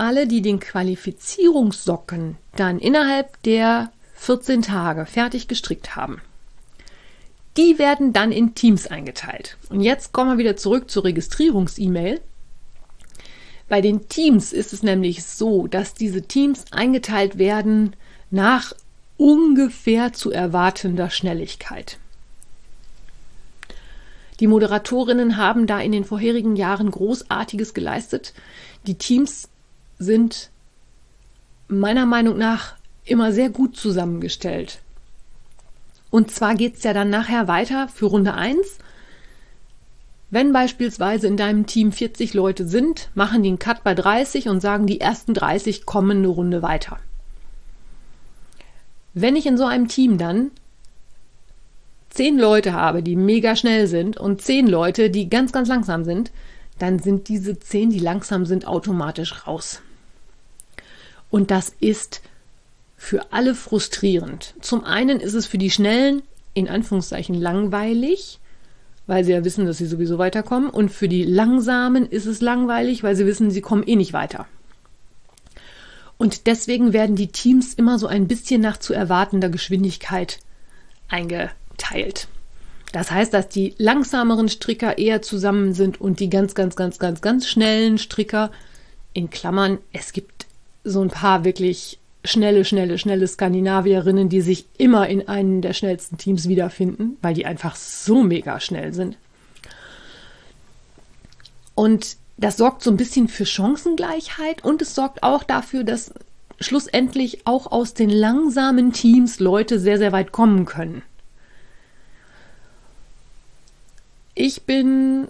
Alle, 0.00 0.26
die 0.26 0.40
den 0.40 0.60
Qualifizierungssocken 0.60 2.38
dann 2.56 2.78
innerhalb 2.78 3.42
der 3.42 3.92
14 4.14 4.62
Tage 4.62 5.04
fertig 5.04 5.46
gestrickt 5.46 5.94
haben, 5.94 6.22
die 7.58 7.78
werden 7.78 8.14
dann 8.14 8.32
in 8.32 8.54
Teams 8.54 8.86
eingeteilt. 8.86 9.58
Und 9.68 9.82
jetzt 9.82 10.12
kommen 10.12 10.30
wir 10.30 10.38
wieder 10.38 10.56
zurück 10.56 10.90
zur 10.90 11.04
Registrierungs-E-Mail. 11.04 12.22
Bei 13.68 13.82
den 13.82 14.08
Teams 14.08 14.54
ist 14.54 14.72
es 14.72 14.82
nämlich 14.82 15.22
so, 15.22 15.66
dass 15.66 15.92
diese 15.92 16.22
Teams 16.22 16.64
eingeteilt 16.70 17.36
werden 17.36 17.94
nach 18.30 18.72
ungefähr 19.18 20.14
zu 20.14 20.30
erwartender 20.30 21.10
Schnelligkeit. 21.10 21.98
Die 24.40 24.46
Moderatorinnen 24.46 25.36
haben 25.36 25.66
da 25.66 25.78
in 25.78 25.92
den 25.92 26.06
vorherigen 26.06 26.56
Jahren 26.56 26.90
Großartiges 26.90 27.74
geleistet. 27.74 28.32
Die 28.86 28.94
Teams 28.94 29.49
sind 30.00 30.50
meiner 31.68 32.06
Meinung 32.06 32.36
nach 32.36 32.74
immer 33.04 33.32
sehr 33.32 33.50
gut 33.50 33.76
zusammengestellt. 33.76 34.80
Und 36.10 36.32
zwar 36.32 36.56
geht 36.56 36.76
es 36.76 36.82
ja 36.82 36.92
dann 36.92 37.10
nachher 37.10 37.46
weiter 37.46 37.86
für 37.86 38.06
Runde 38.06 38.34
1. 38.34 38.78
Wenn 40.30 40.52
beispielsweise 40.52 41.26
in 41.26 41.36
deinem 41.36 41.66
Team 41.66 41.92
40 41.92 42.34
Leute 42.34 42.66
sind, 42.66 43.10
machen 43.14 43.42
die 43.42 43.50
einen 43.50 43.58
Cut 43.58 43.84
bei 43.84 43.94
30 43.94 44.48
und 44.48 44.60
sagen, 44.60 44.86
die 44.86 45.00
ersten 45.00 45.34
30 45.34 45.86
kommen 45.86 46.18
eine 46.18 46.28
Runde 46.28 46.62
weiter. 46.62 46.98
Wenn 49.12 49.36
ich 49.36 49.46
in 49.46 49.58
so 49.58 49.66
einem 49.66 49.88
Team 49.88 50.18
dann 50.18 50.50
zehn 52.10 52.38
Leute 52.38 52.72
habe, 52.72 53.02
die 53.02 53.16
mega 53.16 53.54
schnell 53.54 53.86
sind 53.86 54.16
und 54.16 54.40
zehn 54.40 54.66
Leute, 54.66 55.10
die 55.10 55.28
ganz, 55.28 55.52
ganz 55.52 55.68
langsam 55.68 56.04
sind, 56.04 56.32
dann 56.78 56.98
sind 56.98 57.28
diese 57.28 57.58
zehn, 57.58 57.90
die 57.90 57.98
langsam 57.98 58.46
sind, 58.46 58.66
automatisch 58.66 59.46
raus. 59.46 59.82
Und 61.30 61.50
das 61.50 61.72
ist 61.80 62.22
für 62.96 63.32
alle 63.32 63.54
frustrierend. 63.54 64.54
Zum 64.60 64.84
einen 64.84 65.20
ist 65.20 65.34
es 65.34 65.46
für 65.46 65.58
die 65.58 65.70
Schnellen 65.70 66.22
in 66.52 66.68
Anführungszeichen 66.68 67.34
langweilig, 67.34 68.38
weil 69.06 69.24
sie 69.24 69.32
ja 69.32 69.44
wissen, 69.44 69.66
dass 69.66 69.78
sie 69.78 69.86
sowieso 69.86 70.18
weiterkommen. 70.18 70.68
Und 70.68 70.90
für 70.90 71.08
die 71.08 71.24
Langsamen 71.24 72.06
ist 72.06 72.26
es 72.26 72.40
langweilig, 72.40 73.02
weil 73.02 73.16
sie 73.16 73.26
wissen, 73.26 73.50
sie 73.50 73.60
kommen 73.60 73.84
eh 73.86 73.96
nicht 73.96 74.12
weiter. 74.12 74.46
Und 76.18 76.46
deswegen 76.46 76.92
werden 76.92 77.16
die 77.16 77.28
Teams 77.28 77.72
immer 77.72 77.98
so 77.98 78.06
ein 78.06 78.28
bisschen 78.28 78.60
nach 78.60 78.76
zu 78.76 78.92
erwartender 78.92 79.48
Geschwindigkeit 79.48 80.38
eingeteilt. 81.08 82.28
Das 82.92 83.10
heißt, 83.10 83.32
dass 83.32 83.48
die 83.48 83.74
langsameren 83.78 84.48
Stricker 84.48 84.98
eher 84.98 85.22
zusammen 85.22 85.72
sind 85.72 86.00
und 86.00 86.20
die 86.20 86.28
ganz, 86.28 86.54
ganz, 86.54 86.76
ganz, 86.76 86.98
ganz, 86.98 87.20
ganz 87.20 87.48
schnellen 87.48 87.98
Stricker 87.98 88.50
in 89.12 89.30
Klammern. 89.30 89.78
Es 89.92 90.12
gibt 90.12 90.39
so 90.84 91.00
ein 91.02 91.08
paar 91.08 91.44
wirklich 91.44 91.98
schnelle, 92.24 92.64
schnelle, 92.64 92.98
schnelle 92.98 93.26
Skandinavierinnen, 93.26 94.28
die 94.28 94.40
sich 94.40 94.66
immer 94.76 95.08
in 95.08 95.28
einem 95.28 95.62
der 95.62 95.72
schnellsten 95.72 96.18
Teams 96.18 96.48
wiederfinden, 96.48 97.16
weil 97.22 97.34
die 97.34 97.46
einfach 97.46 97.76
so 97.76 98.22
mega 98.22 98.60
schnell 98.60 98.92
sind. 98.92 99.16
Und 101.74 102.16
das 102.36 102.56
sorgt 102.56 102.82
so 102.82 102.90
ein 102.90 102.96
bisschen 102.96 103.28
für 103.28 103.46
Chancengleichheit 103.46 104.64
und 104.64 104.82
es 104.82 104.94
sorgt 104.94 105.22
auch 105.22 105.44
dafür, 105.44 105.84
dass 105.84 106.12
schlussendlich 106.58 107.46
auch 107.46 107.72
aus 107.72 107.94
den 107.94 108.10
langsamen 108.10 108.92
Teams 108.92 109.40
Leute 109.40 109.80
sehr, 109.80 109.98
sehr 109.98 110.12
weit 110.12 110.32
kommen 110.32 110.66
können. 110.66 111.02
Ich 114.34 114.62
bin 114.62 115.28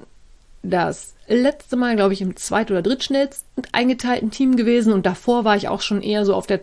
das 0.62 1.14
letzte 1.26 1.76
Mal, 1.76 1.96
glaube 1.96 2.12
ich, 2.12 2.20
im 2.20 2.36
zweit- 2.36 2.70
oder 2.70 2.82
drittschnellsten 2.82 3.64
eingeteilten 3.72 4.30
Team 4.30 4.56
gewesen 4.56 4.92
und 4.92 5.06
davor 5.06 5.44
war 5.44 5.56
ich 5.56 5.68
auch 5.68 5.80
schon 5.80 6.02
eher 6.02 6.24
so 6.24 6.34
auf 6.34 6.46
der 6.46 6.60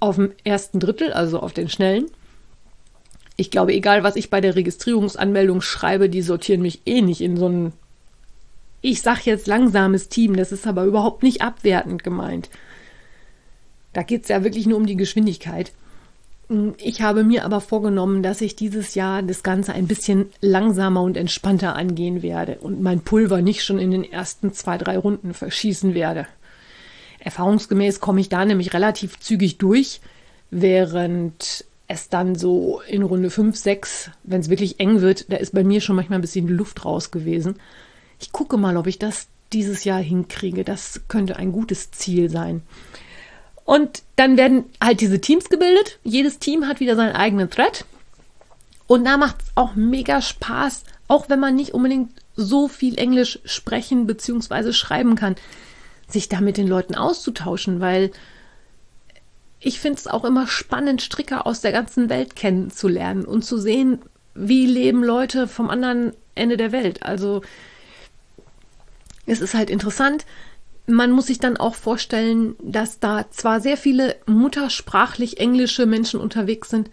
auf 0.00 0.16
dem 0.16 0.32
ersten 0.44 0.78
Drittel, 0.78 1.12
also 1.12 1.40
auf 1.40 1.52
den 1.52 1.68
schnellen. 1.68 2.06
Ich 3.36 3.50
glaube, 3.50 3.72
egal 3.72 4.02
was 4.04 4.16
ich 4.16 4.30
bei 4.30 4.40
der 4.40 4.54
Registrierungsanmeldung 4.54 5.60
schreibe, 5.60 6.08
die 6.08 6.22
sortieren 6.22 6.62
mich 6.62 6.82
eh 6.86 7.02
nicht 7.02 7.20
in 7.20 7.36
so 7.36 7.48
ein, 7.48 7.72
ich 8.80 9.02
sag 9.02 9.26
jetzt 9.26 9.46
langsames 9.46 10.08
Team, 10.08 10.36
das 10.36 10.52
ist 10.52 10.66
aber 10.66 10.84
überhaupt 10.84 11.22
nicht 11.22 11.42
abwertend 11.42 12.04
gemeint. 12.04 12.48
Da 13.92 14.02
geht 14.02 14.22
es 14.22 14.28
ja 14.28 14.44
wirklich 14.44 14.66
nur 14.66 14.76
um 14.76 14.86
die 14.86 14.96
Geschwindigkeit. 14.96 15.72
Ich 16.78 17.02
habe 17.02 17.24
mir 17.24 17.44
aber 17.44 17.60
vorgenommen, 17.60 18.22
dass 18.22 18.40
ich 18.40 18.56
dieses 18.56 18.94
Jahr 18.94 19.22
das 19.22 19.42
Ganze 19.42 19.74
ein 19.74 19.86
bisschen 19.86 20.30
langsamer 20.40 21.02
und 21.02 21.18
entspannter 21.18 21.76
angehen 21.76 22.22
werde 22.22 22.56
und 22.60 22.80
mein 22.80 23.00
Pulver 23.00 23.42
nicht 23.42 23.62
schon 23.62 23.78
in 23.78 23.90
den 23.90 24.04
ersten 24.04 24.54
zwei, 24.54 24.78
drei 24.78 24.96
Runden 24.96 25.34
verschießen 25.34 25.92
werde. 25.92 26.26
Erfahrungsgemäß 27.20 28.00
komme 28.00 28.20
ich 28.20 28.30
da 28.30 28.46
nämlich 28.46 28.72
relativ 28.72 29.20
zügig 29.20 29.58
durch, 29.58 30.00
während 30.50 31.66
es 31.86 32.08
dann 32.08 32.34
so 32.34 32.80
in 32.86 33.02
Runde 33.02 33.28
5, 33.28 33.54
6, 33.54 34.10
wenn 34.22 34.40
es 34.40 34.48
wirklich 34.48 34.80
eng 34.80 35.02
wird, 35.02 35.30
da 35.30 35.36
ist 35.36 35.52
bei 35.52 35.64
mir 35.64 35.82
schon 35.82 35.96
manchmal 35.96 36.18
ein 36.18 36.22
bisschen 36.22 36.48
Luft 36.48 36.84
raus 36.84 37.10
gewesen. 37.10 37.56
Ich 38.20 38.32
gucke 38.32 38.56
mal, 38.56 38.76
ob 38.78 38.86
ich 38.86 38.98
das 38.98 39.28
dieses 39.52 39.84
Jahr 39.84 40.00
hinkriege. 40.00 40.64
Das 40.64 41.02
könnte 41.08 41.36
ein 41.36 41.52
gutes 41.52 41.90
Ziel 41.90 42.30
sein. 42.30 42.62
Und 43.68 44.02
dann 44.16 44.38
werden 44.38 44.64
halt 44.82 45.02
diese 45.02 45.20
Teams 45.20 45.50
gebildet. 45.50 45.98
Jedes 46.02 46.38
Team 46.38 46.66
hat 46.66 46.80
wieder 46.80 46.96
seinen 46.96 47.14
eigenen 47.14 47.50
Thread. 47.50 47.84
Und 48.86 49.04
da 49.04 49.18
macht 49.18 49.42
es 49.42 49.48
auch 49.56 49.74
mega 49.74 50.22
Spaß, 50.22 50.84
auch 51.06 51.28
wenn 51.28 51.38
man 51.38 51.54
nicht 51.54 51.74
unbedingt 51.74 52.12
so 52.34 52.68
viel 52.68 52.96
Englisch 52.96 53.40
sprechen 53.44 54.06
bzw. 54.06 54.72
schreiben 54.72 55.16
kann 55.16 55.36
sich 56.08 56.30
da 56.30 56.40
mit 56.40 56.56
den 56.56 56.66
Leuten 56.66 56.94
auszutauschen, 56.94 57.78
weil 57.78 58.10
ich 59.60 59.80
finde 59.80 59.98
es 59.98 60.06
auch 60.06 60.24
immer 60.24 60.46
spannend, 60.46 61.02
Stricker 61.02 61.46
aus 61.46 61.60
der 61.60 61.72
ganzen 61.72 62.08
Welt 62.08 62.36
kennenzulernen 62.36 63.26
und 63.26 63.44
zu 63.44 63.58
sehen, 63.58 63.98
wie 64.34 64.64
leben 64.64 65.04
Leute 65.04 65.46
vom 65.46 65.68
anderen 65.68 66.14
Ende 66.34 66.56
der 66.56 66.72
Welt. 66.72 67.02
Also 67.02 67.42
es 69.26 69.42
ist 69.42 69.52
halt 69.52 69.68
interessant. 69.68 70.24
Man 70.90 71.12
muss 71.12 71.26
sich 71.26 71.38
dann 71.38 71.58
auch 71.58 71.74
vorstellen, 71.74 72.56
dass 72.62 72.98
da 72.98 73.26
zwar 73.30 73.60
sehr 73.60 73.76
viele 73.76 74.16
muttersprachlich 74.24 75.38
englische 75.38 75.84
Menschen 75.84 76.18
unterwegs 76.18 76.70
sind, 76.70 76.90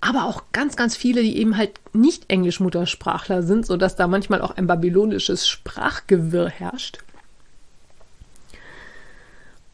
aber 0.00 0.24
auch 0.24 0.44
ganz, 0.52 0.76
ganz 0.76 0.96
viele, 0.96 1.22
die 1.22 1.36
eben 1.36 1.58
halt 1.58 1.72
nicht 1.92 2.30
Englisch-Muttersprachler 2.30 3.42
sind, 3.42 3.66
sodass 3.66 3.96
da 3.96 4.06
manchmal 4.06 4.40
auch 4.40 4.56
ein 4.56 4.66
babylonisches 4.66 5.46
Sprachgewirr 5.46 6.48
herrscht. 6.48 6.98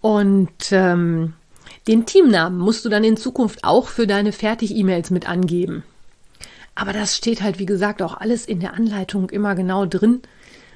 Und 0.00 0.72
ähm, 0.72 1.34
den 1.86 2.06
Teamnamen 2.06 2.58
musst 2.58 2.84
du 2.84 2.88
dann 2.88 3.04
in 3.04 3.16
Zukunft 3.16 3.62
auch 3.62 3.86
für 3.86 4.08
deine 4.08 4.32
Fertig-E-Mails 4.32 5.10
mit 5.10 5.28
angeben. 5.28 5.84
Aber 6.74 6.92
das 6.92 7.16
steht 7.16 7.40
halt, 7.40 7.60
wie 7.60 7.66
gesagt, 7.66 8.02
auch 8.02 8.14
alles 8.14 8.46
in 8.46 8.58
der 8.58 8.74
Anleitung 8.74 9.30
immer 9.30 9.54
genau 9.54 9.86
drin. 9.86 10.22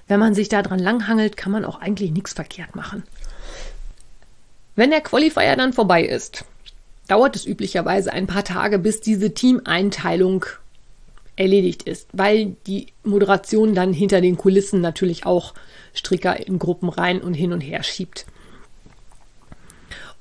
Wenn 0.07 0.21
man 0.21 0.35
sich 0.35 0.49
da 0.49 0.63
dran 0.63 0.79
langhangelt, 0.79 1.37
kann 1.37 1.53
man 1.53 1.65
auch 1.65 1.81
eigentlich 1.81 2.11
nichts 2.11 2.33
verkehrt 2.33 2.77
machen. 2.77 3.05
Wenn 4.77 4.91
der 4.91 5.01
Qualifier 5.01 5.57
dann 5.57 5.73
vorbei 5.73 6.05
ist, 6.05 6.45
dauert 7.09 7.37
es 7.37 7.47
üblicherweise 7.47 8.13
ein 8.13 8.27
paar 8.27 8.45
Tage, 8.45 8.79
bis 8.79 9.01
diese 9.01 9.33
Teameinteilung 9.33 10.45
erledigt 11.37 11.83
ist, 11.85 12.09
weil 12.13 12.57
die 12.67 12.89
Moderation 13.03 13.75
dann 13.75 13.93
hinter 13.93 14.21
den 14.21 14.37
Kulissen 14.37 14.81
natürlich 14.81 15.27
auch 15.27 15.55
Stricker 15.95 16.47
in 16.47 16.59
Gruppen 16.59 16.89
rein 16.89 17.21
und 17.21 17.35
hin 17.35 17.53
und 17.53 17.61
her 17.61 17.83
schiebt. 17.83 18.27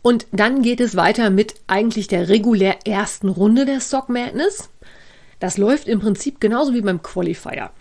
Und 0.01 0.27
dann 0.31 0.61
geht 0.63 0.81
es 0.81 0.95
weiter 0.95 1.29
mit 1.29 1.55
eigentlich 1.67 2.07
der 2.07 2.27
regulär 2.29 2.85
ersten 2.85 3.29
Runde 3.29 3.65
der 3.65 3.79
Sock 3.79 4.09
Madness. 4.09 4.69
Das 5.39 5.57
läuft 5.57 5.87
im 5.87 5.99
Prinzip 5.99 6.41
genauso 6.41 6.73
wie 6.73 6.81
beim 6.81 7.01
Qualifier. 7.01 7.71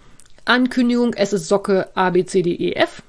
Ankündigung, 0.45 1.15
es 1.15 1.33
ist 1.33 1.49
Socke 1.49 1.89
A, 1.95 2.11
B, 2.11 2.25
C, 2.25 2.43
D, 2.43 2.53
E, 2.53 2.73
F. 2.73 3.03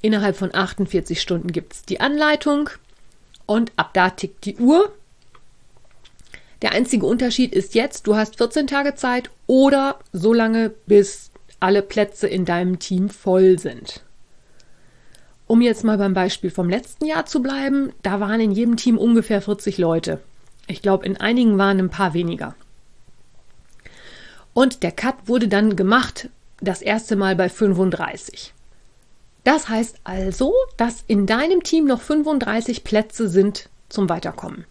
Innerhalb 0.00 0.36
von 0.36 0.54
48 0.54 1.20
Stunden 1.20 1.52
gibt 1.52 1.74
es 1.74 1.82
die 1.82 2.00
Anleitung 2.00 2.70
und 3.46 3.72
ab 3.76 3.90
da 3.94 4.10
tickt 4.10 4.44
die 4.44 4.56
Uhr. 4.56 4.92
Der 6.62 6.72
einzige 6.72 7.06
Unterschied 7.06 7.52
ist 7.52 7.74
jetzt, 7.74 8.06
du 8.06 8.16
hast 8.16 8.38
14 8.38 8.66
Tage 8.66 8.94
Zeit 8.94 9.30
oder 9.46 9.98
so 10.12 10.32
lange, 10.32 10.70
bis 10.86 11.30
alle 11.60 11.82
Plätze 11.82 12.26
in 12.26 12.44
deinem 12.44 12.78
Team 12.80 13.08
voll 13.08 13.58
sind. 13.58 14.02
Um 15.46 15.60
jetzt 15.60 15.84
mal 15.84 15.98
beim 15.98 16.14
Beispiel 16.14 16.50
vom 16.50 16.68
letzten 16.68 17.04
Jahr 17.04 17.26
zu 17.26 17.42
bleiben, 17.42 17.92
da 18.02 18.20
waren 18.20 18.40
in 18.40 18.52
jedem 18.52 18.76
Team 18.76 18.98
ungefähr 18.98 19.42
40 19.42 19.78
Leute. 19.78 20.20
Ich 20.66 20.82
glaube, 20.82 21.04
in 21.04 21.16
einigen 21.16 21.58
waren 21.58 21.78
ein 21.78 21.90
paar 21.90 22.14
weniger. 22.14 22.54
Und 24.54 24.82
der 24.82 24.92
Cut 24.92 25.16
wurde 25.26 25.48
dann 25.48 25.76
gemacht, 25.76 26.28
das 26.60 26.82
erste 26.82 27.16
Mal 27.16 27.36
bei 27.36 27.48
35. 27.48 28.52
Das 29.44 29.68
heißt 29.68 29.96
also, 30.04 30.54
dass 30.76 31.04
in 31.06 31.26
deinem 31.26 31.62
Team 31.62 31.86
noch 31.86 32.00
35 32.00 32.84
Plätze 32.84 33.28
sind 33.28 33.68
zum 33.88 34.08
Weiterkommen. 34.08 34.64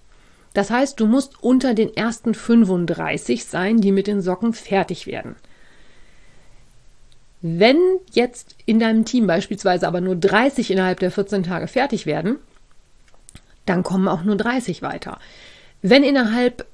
Das 0.54 0.70
heißt, 0.70 1.00
du 1.00 1.08
musst 1.08 1.42
unter 1.44 1.74
den 1.74 1.96
ersten 1.96 2.34
35 2.34 3.46
sein, 3.46 3.82
die 3.82 3.92
mit 3.92 4.08
den 4.08 4.22
Socken 4.22 4.54
fertig 4.54 5.08
werden. 5.08 5.36
Wenn 7.42 7.80
jetzt 8.12 8.56
in 8.66 8.80
deinem 8.80 9.06
Team 9.06 9.28
beispielsweise 9.28 9.88
aber 9.88 10.00
nur 10.00 10.16
30 10.16 10.72
innerhalb 10.72 11.00
der 11.00 11.12
14 11.12 11.44
Tage 11.44 11.68
fertig 11.68 12.06
werden, 12.06 12.38
dann 13.66 13.84
kommen 13.84 14.08
auch 14.08 14.24
nur 14.24 14.36
30 14.36 14.82
weiter. 14.82 15.20
Wenn 15.82 16.04
innerhalb 16.04 16.66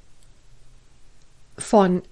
von 1.56 2.02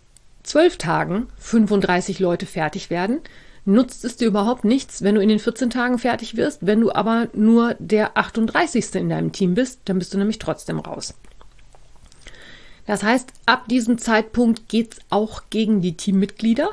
12 0.47 0.79
Tagen 0.79 1.27
35 1.39 2.21
Leute 2.21 2.47
fertig 2.47 2.89
werden, 2.89 3.21
nutzt 3.65 4.05
es 4.05 4.17
dir 4.17 4.29
überhaupt 4.29 4.65
nichts, 4.65 5.03
wenn 5.03 5.17
du 5.17 5.21
in 5.21 5.29
den 5.29 5.41
14 5.41 5.71
Tagen 5.71 5.99
fertig 5.99 6.37
wirst. 6.37 6.65
Wenn 6.65 6.81
du 6.81 6.93
aber 6.93 7.29
nur 7.35 7.75
der 7.81 8.17
38. 8.17 8.95
in 8.95 9.09
deinem 9.09 9.33
Team 9.33 9.55
bist, 9.55 9.81
dann 9.87 9.99
bist 9.99 10.15
du 10.15 10.19
nämlich 10.19 10.39
trotzdem 10.39 10.79
raus. 10.79 11.15
Das 12.87 13.03
heißt, 13.03 13.33
ab 13.47 13.67
diesem 13.69 13.99
Zeitpunkt 13.99 14.69
geht 14.69 14.95
es 14.95 15.01
auch 15.11 15.43
gegen 15.51 15.81
die 15.81 15.97
Teammitglieder. 15.97 16.71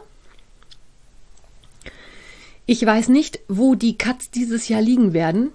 Ich 2.67 2.86
weiß 2.86 3.09
nicht, 3.09 3.39
wo 3.47 3.74
die 3.74 3.97
Cuts 3.97 4.30
dieses 4.30 4.69
Jahr 4.69 4.82
liegen 4.82 5.13
werden. 5.13 5.51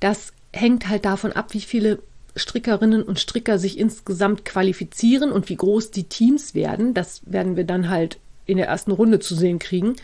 Das 0.00 0.32
hängt 0.54 0.88
halt 0.88 1.04
davon 1.04 1.32
ab, 1.32 1.52
wie 1.52 1.60
viele 1.60 2.02
Strickerinnen 2.38 3.02
und 3.02 3.18
Stricker 3.18 3.58
sich 3.58 3.78
insgesamt 3.78 4.44
qualifizieren 4.44 5.32
und 5.32 5.48
wie 5.48 5.56
groß 5.56 5.90
die 5.90 6.04
Teams 6.04 6.54
werden. 6.54 6.94
Das 6.94 7.22
werden 7.26 7.56
wir 7.56 7.64
dann 7.64 7.88
halt 7.88 8.18
in 8.46 8.56
der 8.56 8.66
ersten 8.66 8.92
Runde 8.92 9.20
zu 9.20 9.34
sehen 9.34 9.58
kriegen, 9.58 9.96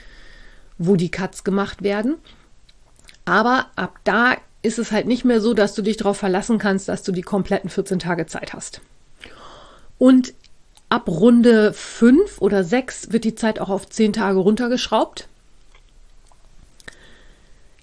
wo 0.78 0.96
die 0.96 1.10
Cuts 1.10 1.44
gemacht 1.44 1.82
werden. 1.82 2.16
Aber 3.24 3.66
ab 3.76 3.98
da 4.04 4.36
ist 4.62 4.78
es 4.78 4.92
halt 4.92 5.06
nicht 5.06 5.24
mehr 5.24 5.40
so, 5.40 5.54
dass 5.54 5.74
du 5.74 5.82
dich 5.82 5.96
darauf 5.96 6.16
verlassen 6.16 6.58
kannst, 6.58 6.88
dass 6.88 7.02
du 7.02 7.12
die 7.12 7.22
kompletten 7.22 7.70
14 7.70 7.98
Tage 7.98 8.26
Zeit 8.26 8.52
hast. 8.52 8.80
Und 9.98 10.34
ab 10.88 11.08
Runde 11.08 11.72
5 11.72 12.40
oder 12.40 12.64
6 12.64 13.12
wird 13.12 13.24
die 13.24 13.34
Zeit 13.34 13.60
auch 13.60 13.70
auf 13.70 13.88
10 13.88 14.12
Tage 14.12 14.38
runtergeschraubt 14.38 15.28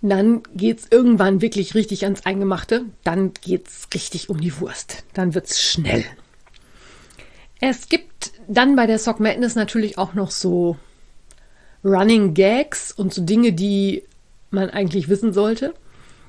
dann 0.10 0.41
geht's 0.56 0.88
irgendwann 0.89 1.41
wirklich 1.41 1.76
richtig 1.76 2.04
ans 2.06 2.26
Eingemachte. 2.26 2.86
Dann 3.04 3.34
geht's 3.34 3.88
richtig 3.93 4.30
um 4.30 4.41
die 4.41 4.60
Wurst. 4.60 5.04
Dann 5.14 5.36
wird's 5.36 5.62
schnell. 5.62 6.04
Es 7.60 7.89
gibt 7.89 8.32
dann 8.47 8.76
bei 8.76 8.88
der 8.88 8.97
Sock 8.97 9.20
Madness 9.20 9.56
natürlich 9.56 9.97
auch 9.99 10.16
noch 10.16 10.32
so 10.32 10.78
Running 11.84 12.34
Gags 12.34 12.91
und 12.91 13.14
so 13.14 13.22
Dinge, 13.22 13.54
die 13.54 14.04
man 14.49 14.70
eigentlich 14.70 15.10
wissen 15.10 15.34
sollte. 15.34 15.74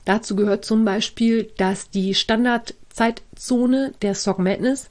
Dazu 0.05 0.37
gehört 0.37 0.65
zum 0.65 0.85
Beispiel, 0.85 1.51
dass 1.57 1.89
die 1.89 2.15
Standardzeitzone 2.15 3.95
der 4.03 4.15
Sock 4.15 4.39
Madness 4.39 4.91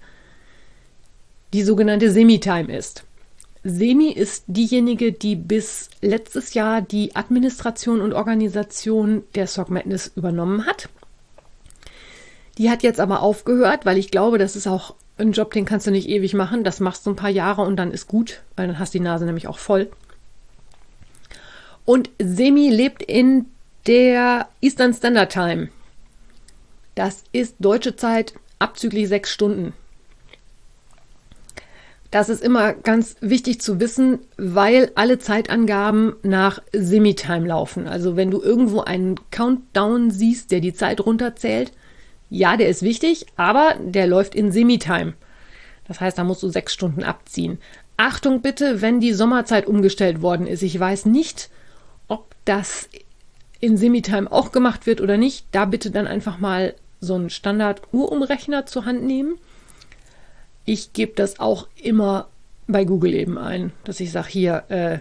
die 1.53 1.63
sogenannte 1.63 2.11
Semi-Time 2.11 2.75
ist. 2.75 3.03
Semi 3.63 4.09
ist 4.09 4.45
diejenige, 4.47 5.11
die 5.11 5.35
bis 5.35 5.89
letztes 6.01 6.55
Jahr 6.55 6.81
die 6.81 7.15
Administration 7.15 8.01
und 8.01 8.13
Organisation 8.13 9.23
der 9.35 9.45
Sock 9.45 9.69
Madness 9.69 10.11
übernommen 10.15 10.65
hat. 10.65 10.89
Die 12.57 12.69
hat 12.69 12.83
jetzt 12.83 12.99
aber 12.99 13.21
aufgehört, 13.21 13.85
weil 13.85 13.97
ich 13.97 14.09
glaube, 14.09 14.37
das 14.37 14.55
ist 14.55 14.67
auch 14.67 14.95
ein 15.17 15.31
Job, 15.31 15.51
den 15.51 15.65
kannst 15.65 15.85
du 15.85 15.91
nicht 15.91 16.09
ewig 16.09 16.33
machen. 16.33 16.63
Das 16.63 16.79
machst 16.79 17.05
du 17.05 17.11
ein 17.11 17.15
paar 17.15 17.29
Jahre 17.29 17.61
und 17.61 17.75
dann 17.75 17.91
ist 17.91 18.07
gut, 18.07 18.41
weil 18.55 18.67
dann 18.67 18.79
hast 18.79 18.93
du 18.93 18.97
die 18.97 19.03
Nase 19.03 19.25
nämlich 19.25 19.47
auch 19.47 19.59
voll. 19.59 19.91
Und 21.85 22.09
Semi 22.19 22.69
lebt 22.69 23.03
in 23.03 23.45
der 23.87 24.47
Eastern 24.61 24.93
Standard 24.93 25.31
Time. 25.31 25.69
Das 26.95 27.23
ist 27.31 27.55
deutsche 27.59 27.95
Zeit 27.95 28.33
abzüglich 28.59 29.07
sechs 29.07 29.31
Stunden. 29.31 29.73
Das 32.11 32.27
ist 32.27 32.43
immer 32.43 32.73
ganz 32.73 33.15
wichtig 33.21 33.61
zu 33.61 33.79
wissen, 33.79 34.19
weil 34.35 34.91
alle 34.95 35.17
Zeitangaben 35.17 36.13
nach 36.23 36.61
Semitime 36.73 37.47
laufen. 37.47 37.87
Also 37.87 38.17
wenn 38.17 38.29
du 38.29 38.41
irgendwo 38.41 38.81
einen 38.81 39.15
Countdown 39.31 40.11
siehst, 40.11 40.51
der 40.51 40.59
die 40.59 40.73
Zeit 40.73 40.99
runterzählt, 40.99 41.71
ja, 42.29 42.57
der 42.57 42.67
ist 42.67 42.83
wichtig, 42.83 43.27
aber 43.37 43.75
der 43.79 44.07
läuft 44.07 44.35
in 44.35 44.51
Semitime. 44.51 45.13
Das 45.87 46.01
heißt, 46.01 46.17
da 46.17 46.25
musst 46.25 46.43
du 46.43 46.49
sechs 46.49 46.73
Stunden 46.73 47.03
abziehen. 47.03 47.59
Achtung 47.95 48.41
bitte, 48.41 48.81
wenn 48.81 48.99
die 48.99 49.13
Sommerzeit 49.13 49.65
umgestellt 49.65 50.21
worden 50.21 50.47
ist. 50.47 50.63
Ich 50.63 50.77
weiß 50.77 51.05
nicht, 51.05 51.49
ob 52.09 52.35
das 52.43 52.89
in 53.61 53.77
Semitime 53.77 54.29
auch 54.29 54.51
gemacht 54.51 54.85
wird 54.85 54.99
oder 54.99 55.15
nicht. 55.15 55.45
Da 55.51 55.63
bitte 55.63 55.91
dann 55.91 56.07
einfach 56.07 56.39
mal 56.39 56.75
so 56.99 57.15
einen 57.15 57.29
Standard-Uhrumrechner 57.29 58.65
zur 58.65 58.85
Hand 58.85 59.03
nehmen 59.03 59.37
ich 60.65 60.93
gebe 60.93 61.13
das 61.15 61.39
auch 61.39 61.67
immer 61.81 62.27
bei 62.67 62.85
Google 62.85 63.13
eben 63.13 63.37
ein, 63.37 63.73
dass 63.83 63.99
ich 63.99 64.11
sage, 64.11 64.29
hier 64.29 64.63
äh, 64.69 64.99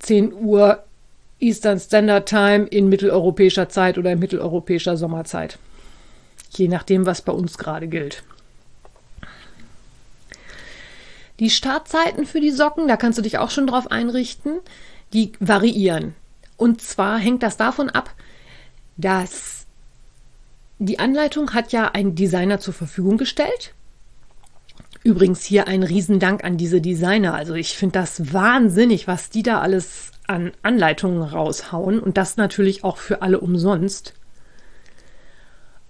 10 0.00 0.32
Uhr 0.32 0.84
Eastern 1.40 1.78
Standard 1.78 2.28
Time 2.28 2.64
in 2.66 2.88
mitteleuropäischer 2.88 3.68
Zeit 3.68 3.98
oder 3.98 4.12
in 4.12 4.18
mitteleuropäischer 4.18 4.96
Sommerzeit. 4.96 5.58
Je 6.50 6.68
nachdem, 6.68 7.06
was 7.06 7.22
bei 7.22 7.32
uns 7.32 7.58
gerade 7.58 7.88
gilt. 7.88 8.22
Die 11.38 11.50
Startzeiten 11.50 12.26
für 12.26 12.40
die 12.40 12.50
Socken, 12.50 12.88
da 12.88 12.96
kannst 12.96 13.18
du 13.18 13.22
dich 13.22 13.38
auch 13.38 13.50
schon 13.50 13.68
drauf 13.68 13.90
einrichten, 13.90 14.58
die 15.12 15.32
variieren. 15.38 16.14
Und 16.56 16.82
zwar 16.82 17.18
hängt 17.18 17.44
das 17.44 17.56
davon 17.56 17.90
ab, 17.90 18.12
dass 18.96 19.66
die 20.80 20.98
Anleitung 20.98 21.54
hat 21.54 21.70
ja 21.72 21.90
ein 21.92 22.16
Designer 22.16 22.58
zur 22.58 22.74
Verfügung 22.74 23.18
gestellt 23.18 23.74
Übrigens 25.04 25.44
hier 25.44 25.68
ein 25.68 25.82
Riesendank 25.82 26.44
an 26.44 26.56
diese 26.56 26.80
Designer. 26.80 27.34
Also 27.34 27.54
ich 27.54 27.76
finde 27.76 27.98
das 28.00 28.32
wahnsinnig, 28.32 29.06
was 29.06 29.30
die 29.30 29.42
da 29.42 29.60
alles 29.60 30.10
an 30.26 30.52
Anleitungen 30.62 31.22
raushauen 31.22 32.00
und 32.00 32.16
das 32.16 32.36
natürlich 32.36 32.84
auch 32.84 32.96
für 32.98 33.22
alle 33.22 33.40
umsonst. 33.40 34.14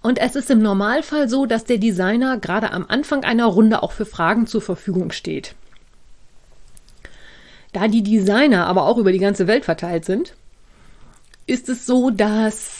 Und 0.01 0.17
es 0.17 0.35
ist 0.35 0.49
im 0.49 0.61
Normalfall 0.61 1.27
so, 1.27 1.45
dass 1.45 1.65
der 1.65 1.77
Designer 1.77 2.37
gerade 2.37 2.71
am 2.71 2.85
Anfang 2.87 3.25
einer 3.25 3.45
Runde 3.45 3.83
auch 3.83 3.91
für 3.91 4.05
Fragen 4.05 4.47
zur 4.47 4.61
Verfügung 4.61 5.11
steht. 5.11 5.55
Da 7.73 7.87
die 7.87 8.03
Designer 8.03 8.65
aber 8.67 8.85
auch 8.85 8.97
über 8.97 9.11
die 9.11 9.19
ganze 9.19 9.45
Welt 9.47 9.65
verteilt 9.65 10.05
sind, 10.05 10.35
ist 11.45 11.67
es 11.67 11.85
so, 11.85 12.09
dass 12.09 12.78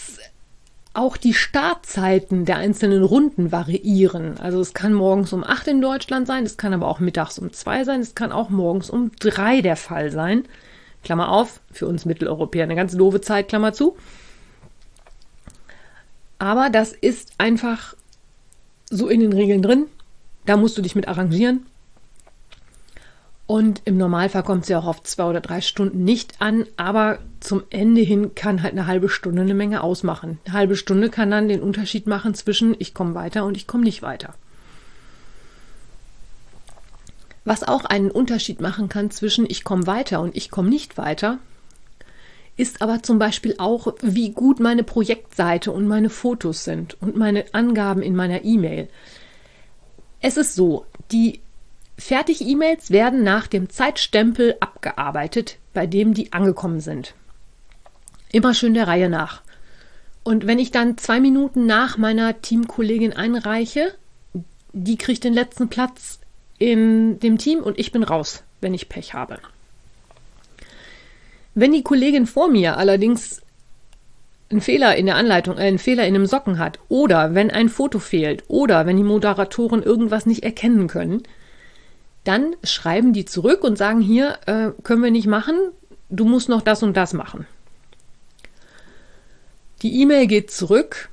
auch 0.94 1.18
die 1.18 1.34
Startzeiten 1.34 2.46
der 2.46 2.58
einzelnen 2.58 3.04
Runden 3.04 3.52
variieren. 3.52 4.38
Also 4.40 4.60
es 4.60 4.74
kann 4.74 4.94
morgens 4.94 5.34
um 5.34 5.44
8 5.44 5.68
in 5.68 5.82
Deutschland 5.82 6.28
sein, 6.28 6.44
es 6.46 6.58
kann 6.58 6.74
aber 6.74 6.88
auch 6.88 7.00
mittags 7.00 7.38
um 7.38 7.54
2 7.54 7.84
sein, 7.84 8.02
es 8.02 8.16
kann 8.16 8.32
auch 8.32 8.50
morgens 8.50 8.90
um 8.90 9.12
3 9.20 9.62
der 9.62 9.76
Fall 9.76 10.12
sein. 10.12 10.46
Klammer 11.04 11.32
auf, 11.32 11.62
für 11.72 11.88
uns 11.88 12.06
Mitteleuropäer 12.06 12.64
eine 12.64 12.76
ganz 12.76 12.98
doofe 12.98 13.22
Zeit, 13.22 13.48
Klammer 13.48 13.72
zu. 13.72 13.96
Aber 16.40 16.70
das 16.70 16.92
ist 16.92 17.34
einfach 17.38 17.96
so 18.90 19.08
in 19.08 19.20
den 19.20 19.34
Regeln 19.34 19.62
drin. 19.62 19.86
Da 20.46 20.58
musst 20.58 20.78
du 20.78 20.82
dich 20.82 20.96
mit 20.96 21.08
arrangieren. 21.08 21.66
Und 23.50 23.82
im 23.86 23.98
Normalfall 23.98 24.44
kommt 24.44 24.70
ja 24.70 24.78
auch 24.78 24.86
auf 24.86 25.02
zwei 25.02 25.24
oder 25.24 25.42
drei 25.42 25.62
Stunden 25.62 26.04
nicht 26.04 26.40
an, 26.40 26.68
aber 26.78 27.18
zum 27.40 27.64
Ende 27.72 28.02
hin 28.02 28.36
kann 28.36 28.62
halt 28.62 28.74
eine 28.74 28.86
halbe 28.86 29.10
Stunde 29.10 29.42
eine 29.42 29.56
Menge 29.56 29.82
ausmachen. 29.82 30.38
Eine 30.46 30.54
halbe 30.54 30.76
Stunde 30.76 31.10
kann 31.10 31.32
dann 31.32 31.48
den 31.48 31.64
Unterschied 31.64 32.06
machen 32.06 32.36
zwischen 32.36 32.76
ich 32.78 32.94
komme 32.94 33.16
weiter 33.16 33.46
und 33.46 33.58
ich 33.58 33.66
komme 33.66 33.86
nicht 33.86 34.04
weiter. 34.04 34.36
Was 37.44 37.64
auch 37.64 37.86
einen 37.86 38.12
Unterschied 38.12 38.62
machen 38.62 38.88
kann 38.88 39.10
zwischen 39.10 39.50
ich 39.50 39.64
komme 39.64 39.88
weiter 39.88 40.22
und 40.22 40.38
ich 40.38 40.52
komme 40.52 40.70
nicht 40.70 41.00
weiter, 41.00 41.40
ist 42.56 42.84
aber 42.84 43.02
zum 43.02 43.18
Beispiel 43.18 43.56
auch, 43.58 43.96
wie 44.04 44.30
gut 44.30 44.60
meine 44.60 44.84
Projektseite 44.84 45.72
und 45.72 45.88
meine 45.88 46.12
Fotos 46.12 46.66
sind 46.66 47.02
und 47.02 47.16
meine 47.16 47.46
Angaben 47.54 48.04
in 48.04 48.16
meiner 48.16 48.44
E-Mail. 48.44 48.90
Es 50.22 50.38
ist 50.38 50.54
so, 50.54 50.86
die 51.12 51.42
Fertig-E-Mails 52.00 52.92
werden 52.92 53.24
nach 53.24 53.48
dem 53.48 53.70
Zeitstempel 53.70 54.56
abgearbeitet, 54.60 55.58
bei 55.74 55.86
dem 55.86 56.14
die 56.14 56.34
angekommen 56.34 56.80
sind. 56.80 57.14
Immer 58.32 58.54
schön 58.54 58.74
der 58.74 58.88
Reihe 58.88 59.10
nach. 59.10 59.42
Und 60.24 60.48
wenn 60.48 60.60
ich 60.60 60.72
dann 60.72 60.98
zwei 60.98 61.20
Minuten 61.20 61.66
nach 61.66 61.98
meiner 61.98 62.42
Teamkollegin 62.42 63.14
einreiche, 63.14 63.94
die 64.74 64.98
kriegt 64.98 65.24
den 65.24 65.34
letzten 65.34 65.70
Platz 65.70 66.20
in 66.58 67.20
dem 67.20 67.38
Team 67.38 67.60
und 67.60 67.80
ich 67.80 67.92
bin 67.92 68.04
raus, 68.04 68.44
wenn 68.62 68.74
ich 68.74 68.90
Pech 68.90 69.14
habe. 69.14 69.40
Wenn 71.56 71.72
die 71.72 71.84
Kollegin 71.84 72.28
vor 72.28 72.50
mir 72.50 72.78
allerdings 72.78 73.42
einen 74.50 74.62
Fehler 74.62 74.96
in 74.96 75.06
der 75.06 75.16
Anleitung, 75.16 75.58
äh, 75.58 75.62
einen 75.62 75.80
Fehler 75.80 76.08
in 76.08 76.14
dem 76.14 76.26
Socken 76.26 76.60
hat 76.60 76.80
oder 76.90 77.36
wenn 77.36 77.52
ein 77.52 77.70
Foto 77.70 78.00
fehlt 78.00 78.44
oder 78.48 78.86
wenn 78.86 78.98
die 78.98 79.04
Moderatoren 79.04 79.84
irgendwas 79.84 80.26
nicht 80.26 80.44
erkennen 80.44 80.88
können, 80.88 81.24
dann 82.30 82.56
schreiben 82.64 83.12
die 83.12 83.26
zurück 83.26 83.64
und 83.64 83.76
sagen 83.76 84.02
hier, 84.02 84.38
äh, 84.46 84.70
können 84.84 85.02
wir 85.02 85.10
nicht 85.10 85.26
machen, 85.26 85.56
du 86.12 86.26
musst 86.26 86.48
noch 86.48 86.62
das 86.62 86.84
und 86.84 86.96
das 86.96 87.14
machen. 87.14 87.48
Die 89.82 90.00
E-Mail 90.00 90.28
geht 90.28 90.52
zurück, 90.52 91.10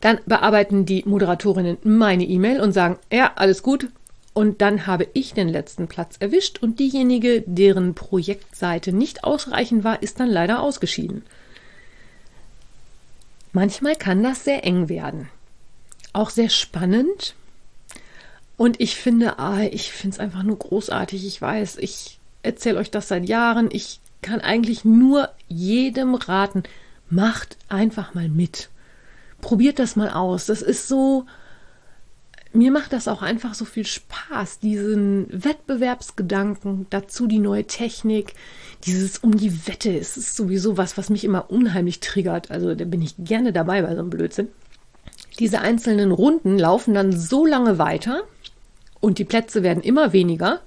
dann 0.00 0.20
bearbeiten 0.24 0.86
die 0.86 1.02
Moderatorinnen 1.04 1.78
meine 1.82 2.22
E-Mail 2.24 2.60
und 2.60 2.70
sagen, 2.70 2.96
ja, 3.10 3.32
alles 3.34 3.64
gut, 3.64 3.88
und 4.34 4.60
dann 4.62 4.86
habe 4.86 5.08
ich 5.14 5.34
den 5.34 5.48
letzten 5.48 5.88
Platz 5.88 6.14
erwischt 6.20 6.62
und 6.62 6.78
diejenige, 6.78 7.42
deren 7.44 7.96
Projektseite 7.96 8.92
nicht 8.92 9.24
ausreichend 9.24 9.82
war, 9.82 10.00
ist 10.00 10.20
dann 10.20 10.28
leider 10.28 10.62
ausgeschieden. 10.62 11.24
Manchmal 13.52 13.96
kann 13.96 14.22
das 14.22 14.44
sehr 14.44 14.64
eng 14.64 14.88
werden. 14.88 15.28
Auch 16.12 16.30
sehr 16.30 16.50
spannend. 16.50 17.34
Und 18.60 18.78
ich 18.78 18.96
finde, 18.96 19.38
ah, 19.38 19.62
ich 19.62 19.90
finde 19.90 20.16
es 20.16 20.20
einfach 20.20 20.42
nur 20.42 20.58
großartig. 20.58 21.26
Ich 21.26 21.40
weiß, 21.40 21.78
ich 21.78 22.20
erzähle 22.42 22.78
euch 22.78 22.90
das 22.90 23.08
seit 23.08 23.26
Jahren. 23.26 23.70
Ich 23.72 24.00
kann 24.20 24.42
eigentlich 24.42 24.84
nur 24.84 25.30
jedem 25.48 26.14
raten, 26.14 26.64
macht 27.08 27.56
einfach 27.70 28.12
mal 28.12 28.28
mit. 28.28 28.68
Probiert 29.40 29.78
das 29.78 29.96
mal 29.96 30.10
aus. 30.10 30.44
Das 30.44 30.60
ist 30.60 30.88
so, 30.88 31.24
mir 32.52 32.70
macht 32.70 32.92
das 32.92 33.08
auch 33.08 33.22
einfach 33.22 33.54
so 33.54 33.64
viel 33.64 33.86
Spaß, 33.86 34.58
diesen 34.58 35.28
Wettbewerbsgedanken, 35.30 36.86
dazu 36.90 37.26
die 37.26 37.38
neue 37.38 37.64
Technik, 37.64 38.34
dieses 38.84 39.16
um 39.16 39.38
die 39.38 39.66
Wette. 39.68 39.96
Es 39.96 40.18
ist 40.18 40.36
sowieso 40.36 40.76
was, 40.76 40.98
was 40.98 41.08
mich 41.08 41.24
immer 41.24 41.50
unheimlich 41.50 42.00
triggert. 42.00 42.50
Also 42.50 42.74
da 42.74 42.84
bin 42.84 43.00
ich 43.00 43.14
gerne 43.16 43.54
dabei 43.54 43.80
bei 43.80 43.94
so 43.94 44.00
einem 44.00 44.10
Blödsinn. 44.10 44.48
Diese 45.38 45.62
einzelnen 45.62 46.12
Runden 46.12 46.58
laufen 46.58 46.92
dann 46.92 47.18
so 47.18 47.46
lange 47.46 47.78
weiter 47.78 48.24
und 49.00 49.18
die 49.18 49.24
Plätze 49.24 49.62
werden 49.62 49.82
immer 49.82 50.12
weniger, 50.12 50.60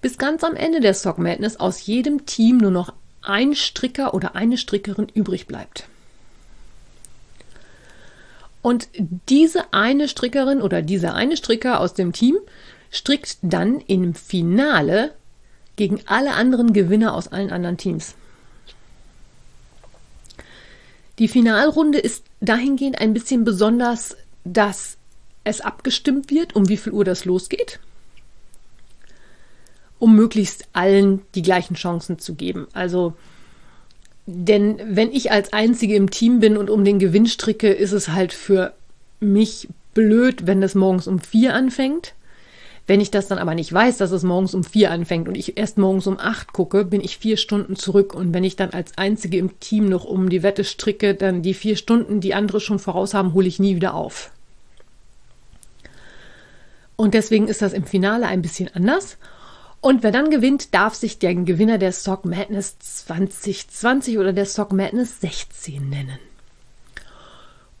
bis 0.00 0.18
ganz 0.18 0.44
am 0.44 0.54
Ende 0.54 0.80
der 0.80 0.94
Sock 0.94 1.18
Madness 1.18 1.56
aus 1.56 1.84
jedem 1.86 2.26
Team 2.26 2.58
nur 2.58 2.70
noch 2.70 2.92
ein 3.22 3.54
Stricker 3.54 4.14
oder 4.14 4.36
eine 4.36 4.56
Strickerin 4.56 5.08
übrig 5.12 5.46
bleibt. 5.46 5.84
Und 8.62 8.88
diese 9.28 9.72
eine 9.72 10.08
Strickerin 10.08 10.60
oder 10.60 10.82
dieser 10.82 11.14
eine 11.14 11.36
Stricker 11.36 11.80
aus 11.80 11.94
dem 11.94 12.12
Team 12.12 12.36
strickt 12.90 13.38
dann 13.42 13.80
im 13.80 14.14
Finale 14.14 15.14
gegen 15.76 16.00
alle 16.06 16.34
anderen 16.34 16.72
Gewinner 16.72 17.14
aus 17.14 17.28
allen 17.28 17.50
anderen 17.50 17.76
Teams. 17.76 18.14
Die 21.18 21.28
Finalrunde 21.28 21.98
ist 21.98 22.24
dahingehend 22.40 23.00
ein 23.00 23.14
bisschen 23.14 23.44
besonders, 23.44 24.16
dass 24.44 24.97
es 25.48 25.60
abgestimmt 25.60 26.30
wird, 26.30 26.54
um 26.54 26.68
wie 26.68 26.76
viel 26.76 26.92
Uhr 26.92 27.04
das 27.04 27.24
losgeht, 27.24 27.80
um 29.98 30.14
möglichst 30.14 30.66
allen 30.72 31.22
die 31.34 31.42
gleichen 31.42 31.74
Chancen 31.74 32.18
zu 32.18 32.34
geben. 32.34 32.68
Also 32.72 33.14
denn 34.30 34.78
wenn 34.84 35.10
ich 35.10 35.32
als 35.32 35.54
Einzige 35.54 35.94
im 35.94 36.10
Team 36.10 36.40
bin 36.40 36.58
und 36.58 36.68
um 36.68 36.84
den 36.84 36.98
Gewinn 36.98 37.24
stricke, 37.24 37.70
ist 37.70 37.92
es 37.92 38.10
halt 38.10 38.34
für 38.34 38.74
mich 39.20 39.68
blöd, 39.94 40.46
wenn 40.46 40.60
das 40.60 40.74
morgens 40.74 41.08
um 41.08 41.18
vier 41.18 41.54
anfängt. 41.54 42.12
Wenn 42.86 43.00
ich 43.00 43.10
das 43.10 43.28
dann 43.28 43.38
aber 43.38 43.54
nicht 43.54 43.72
weiß, 43.72 43.96
dass 43.96 44.10
es 44.10 44.24
morgens 44.24 44.54
um 44.54 44.64
vier 44.64 44.90
anfängt 44.90 45.28
und 45.28 45.34
ich 45.34 45.56
erst 45.56 45.78
morgens 45.78 46.06
um 46.06 46.18
acht 46.18 46.52
gucke, 46.52 46.84
bin 46.84 47.00
ich 47.00 47.16
vier 47.16 47.38
Stunden 47.38 47.74
zurück. 47.74 48.14
Und 48.14 48.34
wenn 48.34 48.44
ich 48.44 48.54
dann 48.54 48.70
als 48.70 48.98
Einzige 48.98 49.38
im 49.38 49.58
Team 49.60 49.88
noch 49.88 50.04
um 50.04 50.28
die 50.28 50.42
Wette 50.42 50.64
stricke, 50.64 51.14
dann 51.14 51.40
die 51.40 51.54
vier 51.54 51.76
Stunden, 51.76 52.20
die 52.20 52.34
andere 52.34 52.60
schon 52.60 52.78
voraus 52.78 53.14
haben, 53.14 53.32
hole 53.32 53.48
ich 53.48 53.58
nie 53.58 53.76
wieder 53.76 53.94
auf. 53.94 54.30
Und 57.00 57.14
deswegen 57.14 57.46
ist 57.46 57.62
das 57.62 57.74
im 57.74 57.84
Finale 57.84 58.26
ein 58.26 58.42
bisschen 58.42 58.68
anders. 58.74 59.18
Und 59.80 60.02
wer 60.02 60.10
dann 60.10 60.30
gewinnt, 60.30 60.74
darf 60.74 60.96
sich 60.96 61.20
der 61.20 61.32
Gewinner 61.32 61.78
der 61.78 61.92
Stock 61.92 62.24
Madness 62.24 62.76
2020 62.80 64.18
oder 64.18 64.32
der 64.32 64.46
Stock 64.46 64.72
Madness 64.72 65.20
16 65.20 65.88
nennen. 65.88 66.18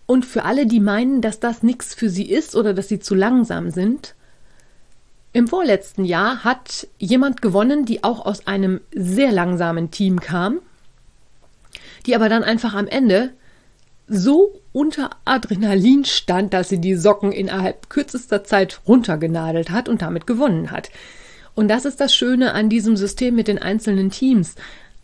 Und 0.06 0.24
für 0.24 0.44
alle, 0.44 0.66
die 0.66 0.78
meinen, 0.78 1.20
dass 1.20 1.40
das 1.40 1.64
nichts 1.64 1.94
für 1.94 2.08
sie 2.08 2.30
ist 2.30 2.54
oder 2.54 2.74
dass 2.74 2.86
sie 2.86 3.00
zu 3.00 3.16
langsam 3.16 3.72
sind, 3.72 4.14
im 5.32 5.48
vorletzten 5.48 6.04
Jahr 6.04 6.44
hat 6.44 6.86
jemand 6.98 7.42
gewonnen, 7.42 7.84
die 7.84 8.04
auch 8.04 8.24
aus 8.24 8.46
einem 8.46 8.80
sehr 8.94 9.32
langsamen 9.32 9.90
Team 9.90 10.20
kam, 10.20 10.60
die 12.06 12.14
aber 12.14 12.28
dann 12.28 12.44
einfach 12.44 12.74
am 12.74 12.86
Ende 12.86 13.32
so 14.08 14.60
unter 14.72 15.10
Adrenalin 15.24 16.04
stand, 16.04 16.54
dass 16.54 16.68
sie 16.68 16.80
die 16.80 16.94
Socken 16.94 17.32
innerhalb 17.32 17.90
kürzester 17.90 18.44
Zeit 18.44 18.80
runtergenadelt 18.86 19.70
hat 19.70 19.88
und 19.88 20.02
damit 20.02 20.26
gewonnen 20.26 20.70
hat. 20.70 20.90
Und 21.54 21.68
das 21.68 21.84
ist 21.84 22.00
das 22.00 22.14
Schöne 22.14 22.54
an 22.54 22.68
diesem 22.68 22.96
System 22.96 23.34
mit 23.34 23.48
den 23.48 23.58
einzelnen 23.58 24.10
Teams. 24.10 24.54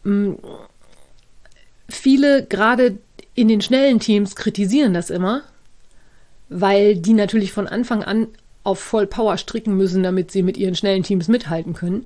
Mm, 0.05 0.35
viele, 1.89 2.45
gerade 2.47 2.99
in 3.35 3.49
den 3.49 3.61
schnellen 3.61 4.01
Teams, 4.01 4.37
kritisieren 4.37 4.95
das 4.95 5.11
immer, 5.11 5.43
weil 6.49 6.97
die 6.97 7.15
natürlich 7.15 7.53
von 7.53 7.67
Anfang 7.67 8.05
an 8.05 8.29
auf 8.63 8.79
Vollpower 8.79 9.37
stricken 9.37 9.77
müssen, 9.77 10.03
damit 10.03 10.31
sie 10.31 10.43
mit 10.43 10.57
ihren 10.57 10.77
schnellen 10.77 11.03
Teams 11.03 11.29
mithalten 11.29 11.75
können. 11.75 12.05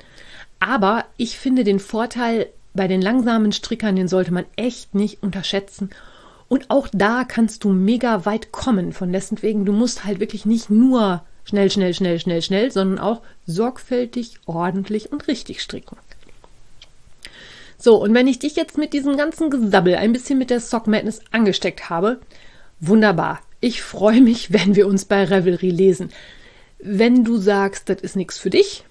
Aber 0.60 1.04
ich 1.16 1.38
finde 1.38 1.62
den 1.62 1.78
Vorteil 1.78 2.46
bei 2.74 2.88
den 2.88 3.02
langsamen 3.02 3.52
Strickern, 3.52 3.96
den 3.96 4.08
sollte 4.08 4.32
man 4.32 4.44
echt 4.56 4.94
nicht 4.94 5.22
unterschätzen. 5.22 5.90
Und 6.48 6.70
auch 6.70 6.88
da 6.92 7.24
kannst 7.24 7.64
du 7.64 7.70
mega 7.70 8.24
weit 8.24 8.52
kommen. 8.52 8.92
Von 8.92 9.12
dessen 9.12 9.42
wegen, 9.42 9.64
du 9.64 9.72
musst 9.72 10.04
halt 10.04 10.18
wirklich 10.20 10.46
nicht 10.46 10.70
nur 10.70 11.22
schnell, 11.44 11.70
schnell, 11.70 11.94
schnell, 11.94 12.18
schnell, 12.18 12.42
schnell, 12.42 12.70
sondern 12.70 12.98
auch 12.98 13.22
sorgfältig, 13.46 14.38
ordentlich 14.46 15.12
und 15.12 15.28
richtig 15.28 15.62
stricken. 15.62 15.96
So, 17.78 18.02
und 18.02 18.12
wenn 18.12 18.26
ich 18.26 18.38
dich 18.38 18.56
jetzt 18.56 18.76
mit 18.76 18.92
diesem 18.92 19.16
ganzen 19.16 19.50
Gesabbel 19.50 19.94
ein 19.94 20.12
bisschen 20.12 20.38
mit 20.38 20.50
der 20.50 20.60
Sock 20.60 20.86
Madness 20.86 21.20
angesteckt 21.30 21.90
habe, 21.90 22.20
wunderbar. 22.80 23.40
Ich 23.60 23.82
freue 23.82 24.20
mich, 24.20 24.52
wenn 24.52 24.74
wir 24.74 24.86
uns 24.86 25.04
bei 25.04 25.24
Revelry 25.24 25.70
lesen. 25.70 26.10
Wenn 26.78 27.24
du 27.24 27.36
sagst, 27.36 27.88
das 27.88 28.00
ist 28.00 28.16
nichts 28.16 28.38
für 28.38 28.50
dich, 28.50 28.84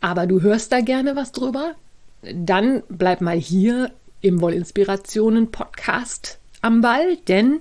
aber 0.00 0.26
du 0.26 0.42
hörst 0.42 0.72
da 0.72 0.80
gerne 0.80 1.16
was 1.16 1.32
drüber, 1.32 1.74
dann 2.22 2.82
bleib 2.88 3.20
mal 3.20 3.36
hier 3.36 3.90
im 4.20 4.40
Wollinspirationen 4.40 5.50
Podcast 5.50 6.38
am 6.62 6.80
Ball, 6.80 7.16
denn 7.28 7.60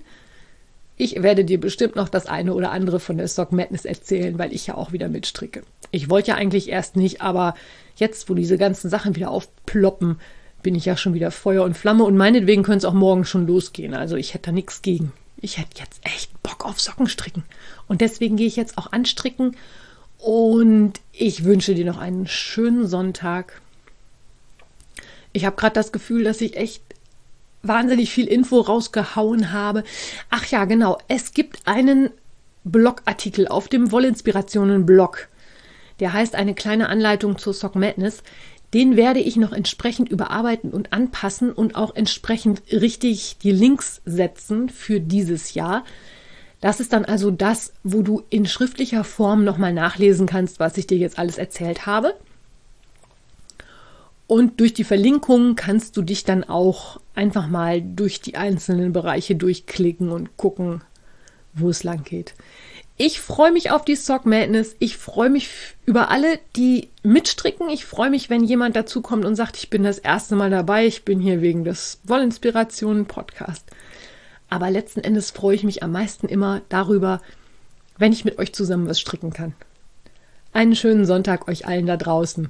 ich 0.97 1.21
werde 1.21 1.43
dir 1.43 1.59
bestimmt 1.59 1.95
noch 1.95 2.07
das 2.07 2.25
eine 2.25 2.53
oder 2.53 2.71
andere 2.71 2.99
von 2.99 3.17
der 3.17 3.27
Stock 3.27 3.51
Madness 3.51 3.85
erzählen, 3.85 4.39
weil 4.39 4.53
ich 4.53 4.67
ja 4.67 4.75
auch 4.75 4.93
wieder 4.93 5.09
mitstricke. 5.09 5.63
Ich 5.91 6.09
wollte 6.09 6.29
ja 6.29 6.35
eigentlich 6.35 6.69
erst 6.69 6.95
nicht, 6.95 7.21
aber 7.21 7.55
jetzt, 7.97 8.29
wo 8.29 8.33
diese 8.33 8.57
ganzen 8.57 8.89
Sachen 8.89 9.15
wieder 9.15 9.29
aufploppen, 9.29 10.19
bin 10.63 10.73
ich 10.75 10.85
ja 10.85 10.97
schon 10.97 11.13
wieder 11.13 11.31
Feuer 11.31 11.63
und 11.63 11.77
Flamme 11.77 12.05
und 12.05 12.17
meinetwegen 12.17 12.63
könnte 12.63 12.79
es 12.79 12.85
auch 12.85 12.93
morgen 12.93 13.25
schon 13.25 13.45
losgehen. 13.45 13.93
Also 13.93 14.15
ich 14.15 14.33
hätte 14.33 14.47
da 14.47 14.51
nichts 14.51 14.81
gegen. 14.81 15.11
Ich 15.39 15.57
hätte 15.57 15.79
jetzt 15.79 15.99
echt 16.03 16.31
Bock 16.41 16.65
auf 16.65 16.79
Sockenstricken. 16.79 17.43
Und 17.87 18.01
deswegen 18.01 18.35
gehe 18.37 18.47
ich 18.47 18.55
jetzt 18.55 18.77
auch 18.77 18.91
anstricken 18.91 19.55
und 20.17 20.93
ich 21.11 21.43
wünsche 21.43 21.75
dir 21.75 21.85
noch 21.85 21.99
einen 21.99 22.25
schönen 22.25 22.87
Sonntag. 22.87 23.61
Ich 25.35 25.45
habe 25.45 25.57
gerade 25.57 25.73
das 25.73 25.91
Gefühl, 25.91 26.23
dass 26.23 26.39
ich 26.39 26.55
echt 26.55 26.81
wahnsinnig 27.61 28.09
viel 28.09 28.27
Info 28.27 28.61
rausgehauen 28.61 29.51
habe. 29.51 29.83
Ach 30.29 30.45
ja, 30.45 30.63
genau. 30.63 30.97
Es 31.09 31.33
gibt 31.33 31.67
einen 31.67 32.09
Blogartikel 32.63 33.49
auf 33.49 33.67
dem 33.67 33.91
Wollinspirationen-Blog. 33.91 35.27
Der 35.99 36.13
heißt 36.13 36.35
eine 36.35 36.53
kleine 36.53 36.87
Anleitung 36.87 37.37
zur 37.37 37.53
Sock 37.53 37.75
Madness. 37.75 38.23
Den 38.73 38.95
werde 38.95 39.19
ich 39.19 39.35
noch 39.35 39.51
entsprechend 39.51 40.07
überarbeiten 40.07 40.71
und 40.71 40.93
anpassen 40.93 41.51
und 41.51 41.75
auch 41.75 41.93
entsprechend 41.93 42.61
richtig 42.71 43.37
die 43.43 43.51
Links 43.51 44.01
setzen 44.05 44.69
für 44.69 45.01
dieses 45.01 45.53
Jahr. 45.53 45.83
Das 46.61 46.79
ist 46.79 46.93
dann 46.93 47.03
also 47.03 47.29
das, 47.29 47.73
wo 47.83 48.03
du 48.03 48.23
in 48.29 48.45
schriftlicher 48.45 49.03
Form 49.03 49.43
nochmal 49.43 49.73
nachlesen 49.73 50.27
kannst, 50.27 50.61
was 50.61 50.77
ich 50.77 50.87
dir 50.87 50.97
jetzt 50.97 51.19
alles 51.19 51.37
erzählt 51.37 51.85
habe. 51.85 52.13
Und 54.27 54.59
durch 54.59 54.73
die 54.73 54.83
Verlinkungen 54.83 55.55
kannst 55.55 55.97
du 55.97 56.01
dich 56.01 56.23
dann 56.23 56.43
auch 56.43 56.99
einfach 57.13 57.47
mal 57.47 57.81
durch 57.81 58.21
die 58.21 58.35
einzelnen 58.35 58.91
Bereiche 58.91 59.35
durchklicken 59.35 60.09
und 60.09 60.35
gucken, 60.35 60.81
wo 61.53 61.69
es 61.69 61.83
lang 61.83 62.03
geht. 62.03 62.33
Ich 62.97 63.19
freue 63.19 63.51
mich 63.51 63.71
auf 63.71 63.83
die 63.83 63.95
Sock 63.95 64.25
Madness. 64.25 64.75
Ich 64.79 64.97
freue 64.97 65.29
mich 65.29 65.49
über 65.85 66.09
alle, 66.09 66.39
die 66.55 66.89
mitstricken. 67.03 67.69
Ich 67.69 67.85
freue 67.85 68.09
mich, 68.09 68.29
wenn 68.29 68.43
jemand 68.43 68.75
dazukommt 68.75 69.25
und 69.25 69.35
sagt, 69.35 69.57
ich 69.57 69.69
bin 69.69 69.83
das 69.83 69.99
erste 69.99 70.35
Mal 70.35 70.49
dabei. 70.49 70.87
Ich 70.87 71.03
bin 71.03 71.19
hier 71.19 71.41
wegen 71.41 71.65
des 71.65 71.99
Wollinspirationen 72.05 73.05
Podcast. 73.05 73.65
Aber 74.49 74.71
letzten 74.71 75.01
Endes 75.01 75.31
freue 75.31 75.55
ich 75.55 75.63
mich 75.63 75.83
am 75.83 75.91
meisten 75.91 76.27
immer 76.27 76.61
darüber, 76.69 77.21
wenn 77.97 78.13
ich 78.13 78.23
mit 78.23 78.39
euch 78.39 78.53
zusammen 78.53 78.87
was 78.87 78.99
stricken 78.99 79.33
kann. 79.33 79.53
Einen 80.53 80.75
schönen 80.75 81.05
Sonntag 81.05 81.49
euch 81.49 81.67
allen 81.67 81.87
da 81.87 81.97
draußen. 81.97 82.49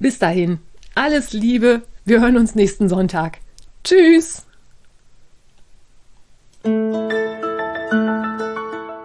Bis 0.00 0.18
dahin, 0.18 0.58
alles 0.94 1.34
Liebe. 1.34 1.82
Wir 2.06 2.22
hören 2.22 2.38
uns 2.38 2.54
nächsten 2.54 2.88
Sonntag. 2.88 3.38
Tschüss. 3.84 4.46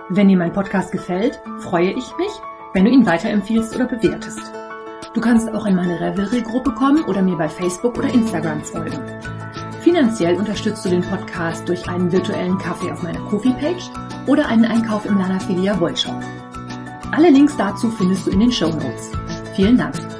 Wenn 0.09 0.29
dir 0.29 0.37
mein 0.37 0.53
Podcast 0.53 0.93
gefällt, 0.93 1.37
freue 1.59 1.89
ich 1.91 2.17
mich, 2.17 2.31
wenn 2.73 2.85
du 2.85 2.91
ihn 2.91 3.05
weiterempfiehlst 3.05 3.75
oder 3.75 3.87
bewertest. 3.87 4.39
Du 5.13 5.19
kannst 5.19 5.49
auch 5.49 5.65
in 5.65 5.75
meine 5.75 5.99
Revelry-Gruppe 5.99 6.71
kommen 6.71 7.03
oder 7.03 7.21
mir 7.21 7.35
bei 7.35 7.49
Facebook 7.49 7.97
oder 7.97 8.13
Instagram 8.13 8.63
folgen. 8.63 9.01
Finanziell 9.81 10.37
unterstützt 10.37 10.85
du 10.85 10.89
den 10.89 11.03
Podcast 11.03 11.67
durch 11.67 11.89
einen 11.89 12.09
virtuellen 12.09 12.57
Kaffee 12.57 12.91
auf 12.91 13.03
meiner 13.03 13.19
Kofi-Page 13.19 13.91
oder 14.27 14.47
einen 14.47 14.65
Einkauf 14.65 15.05
im 15.05 15.17
Lana 15.17 15.39
Filia 15.39 15.77
Wollshop. 15.77 16.23
Alle 17.11 17.29
Links 17.29 17.57
dazu 17.57 17.91
findest 17.91 18.27
du 18.27 18.31
in 18.31 18.39
den 18.39 18.51
Show 18.51 18.69
Notes. 18.69 19.11
Vielen 19.55 19.77
Dank. 19.77 20.14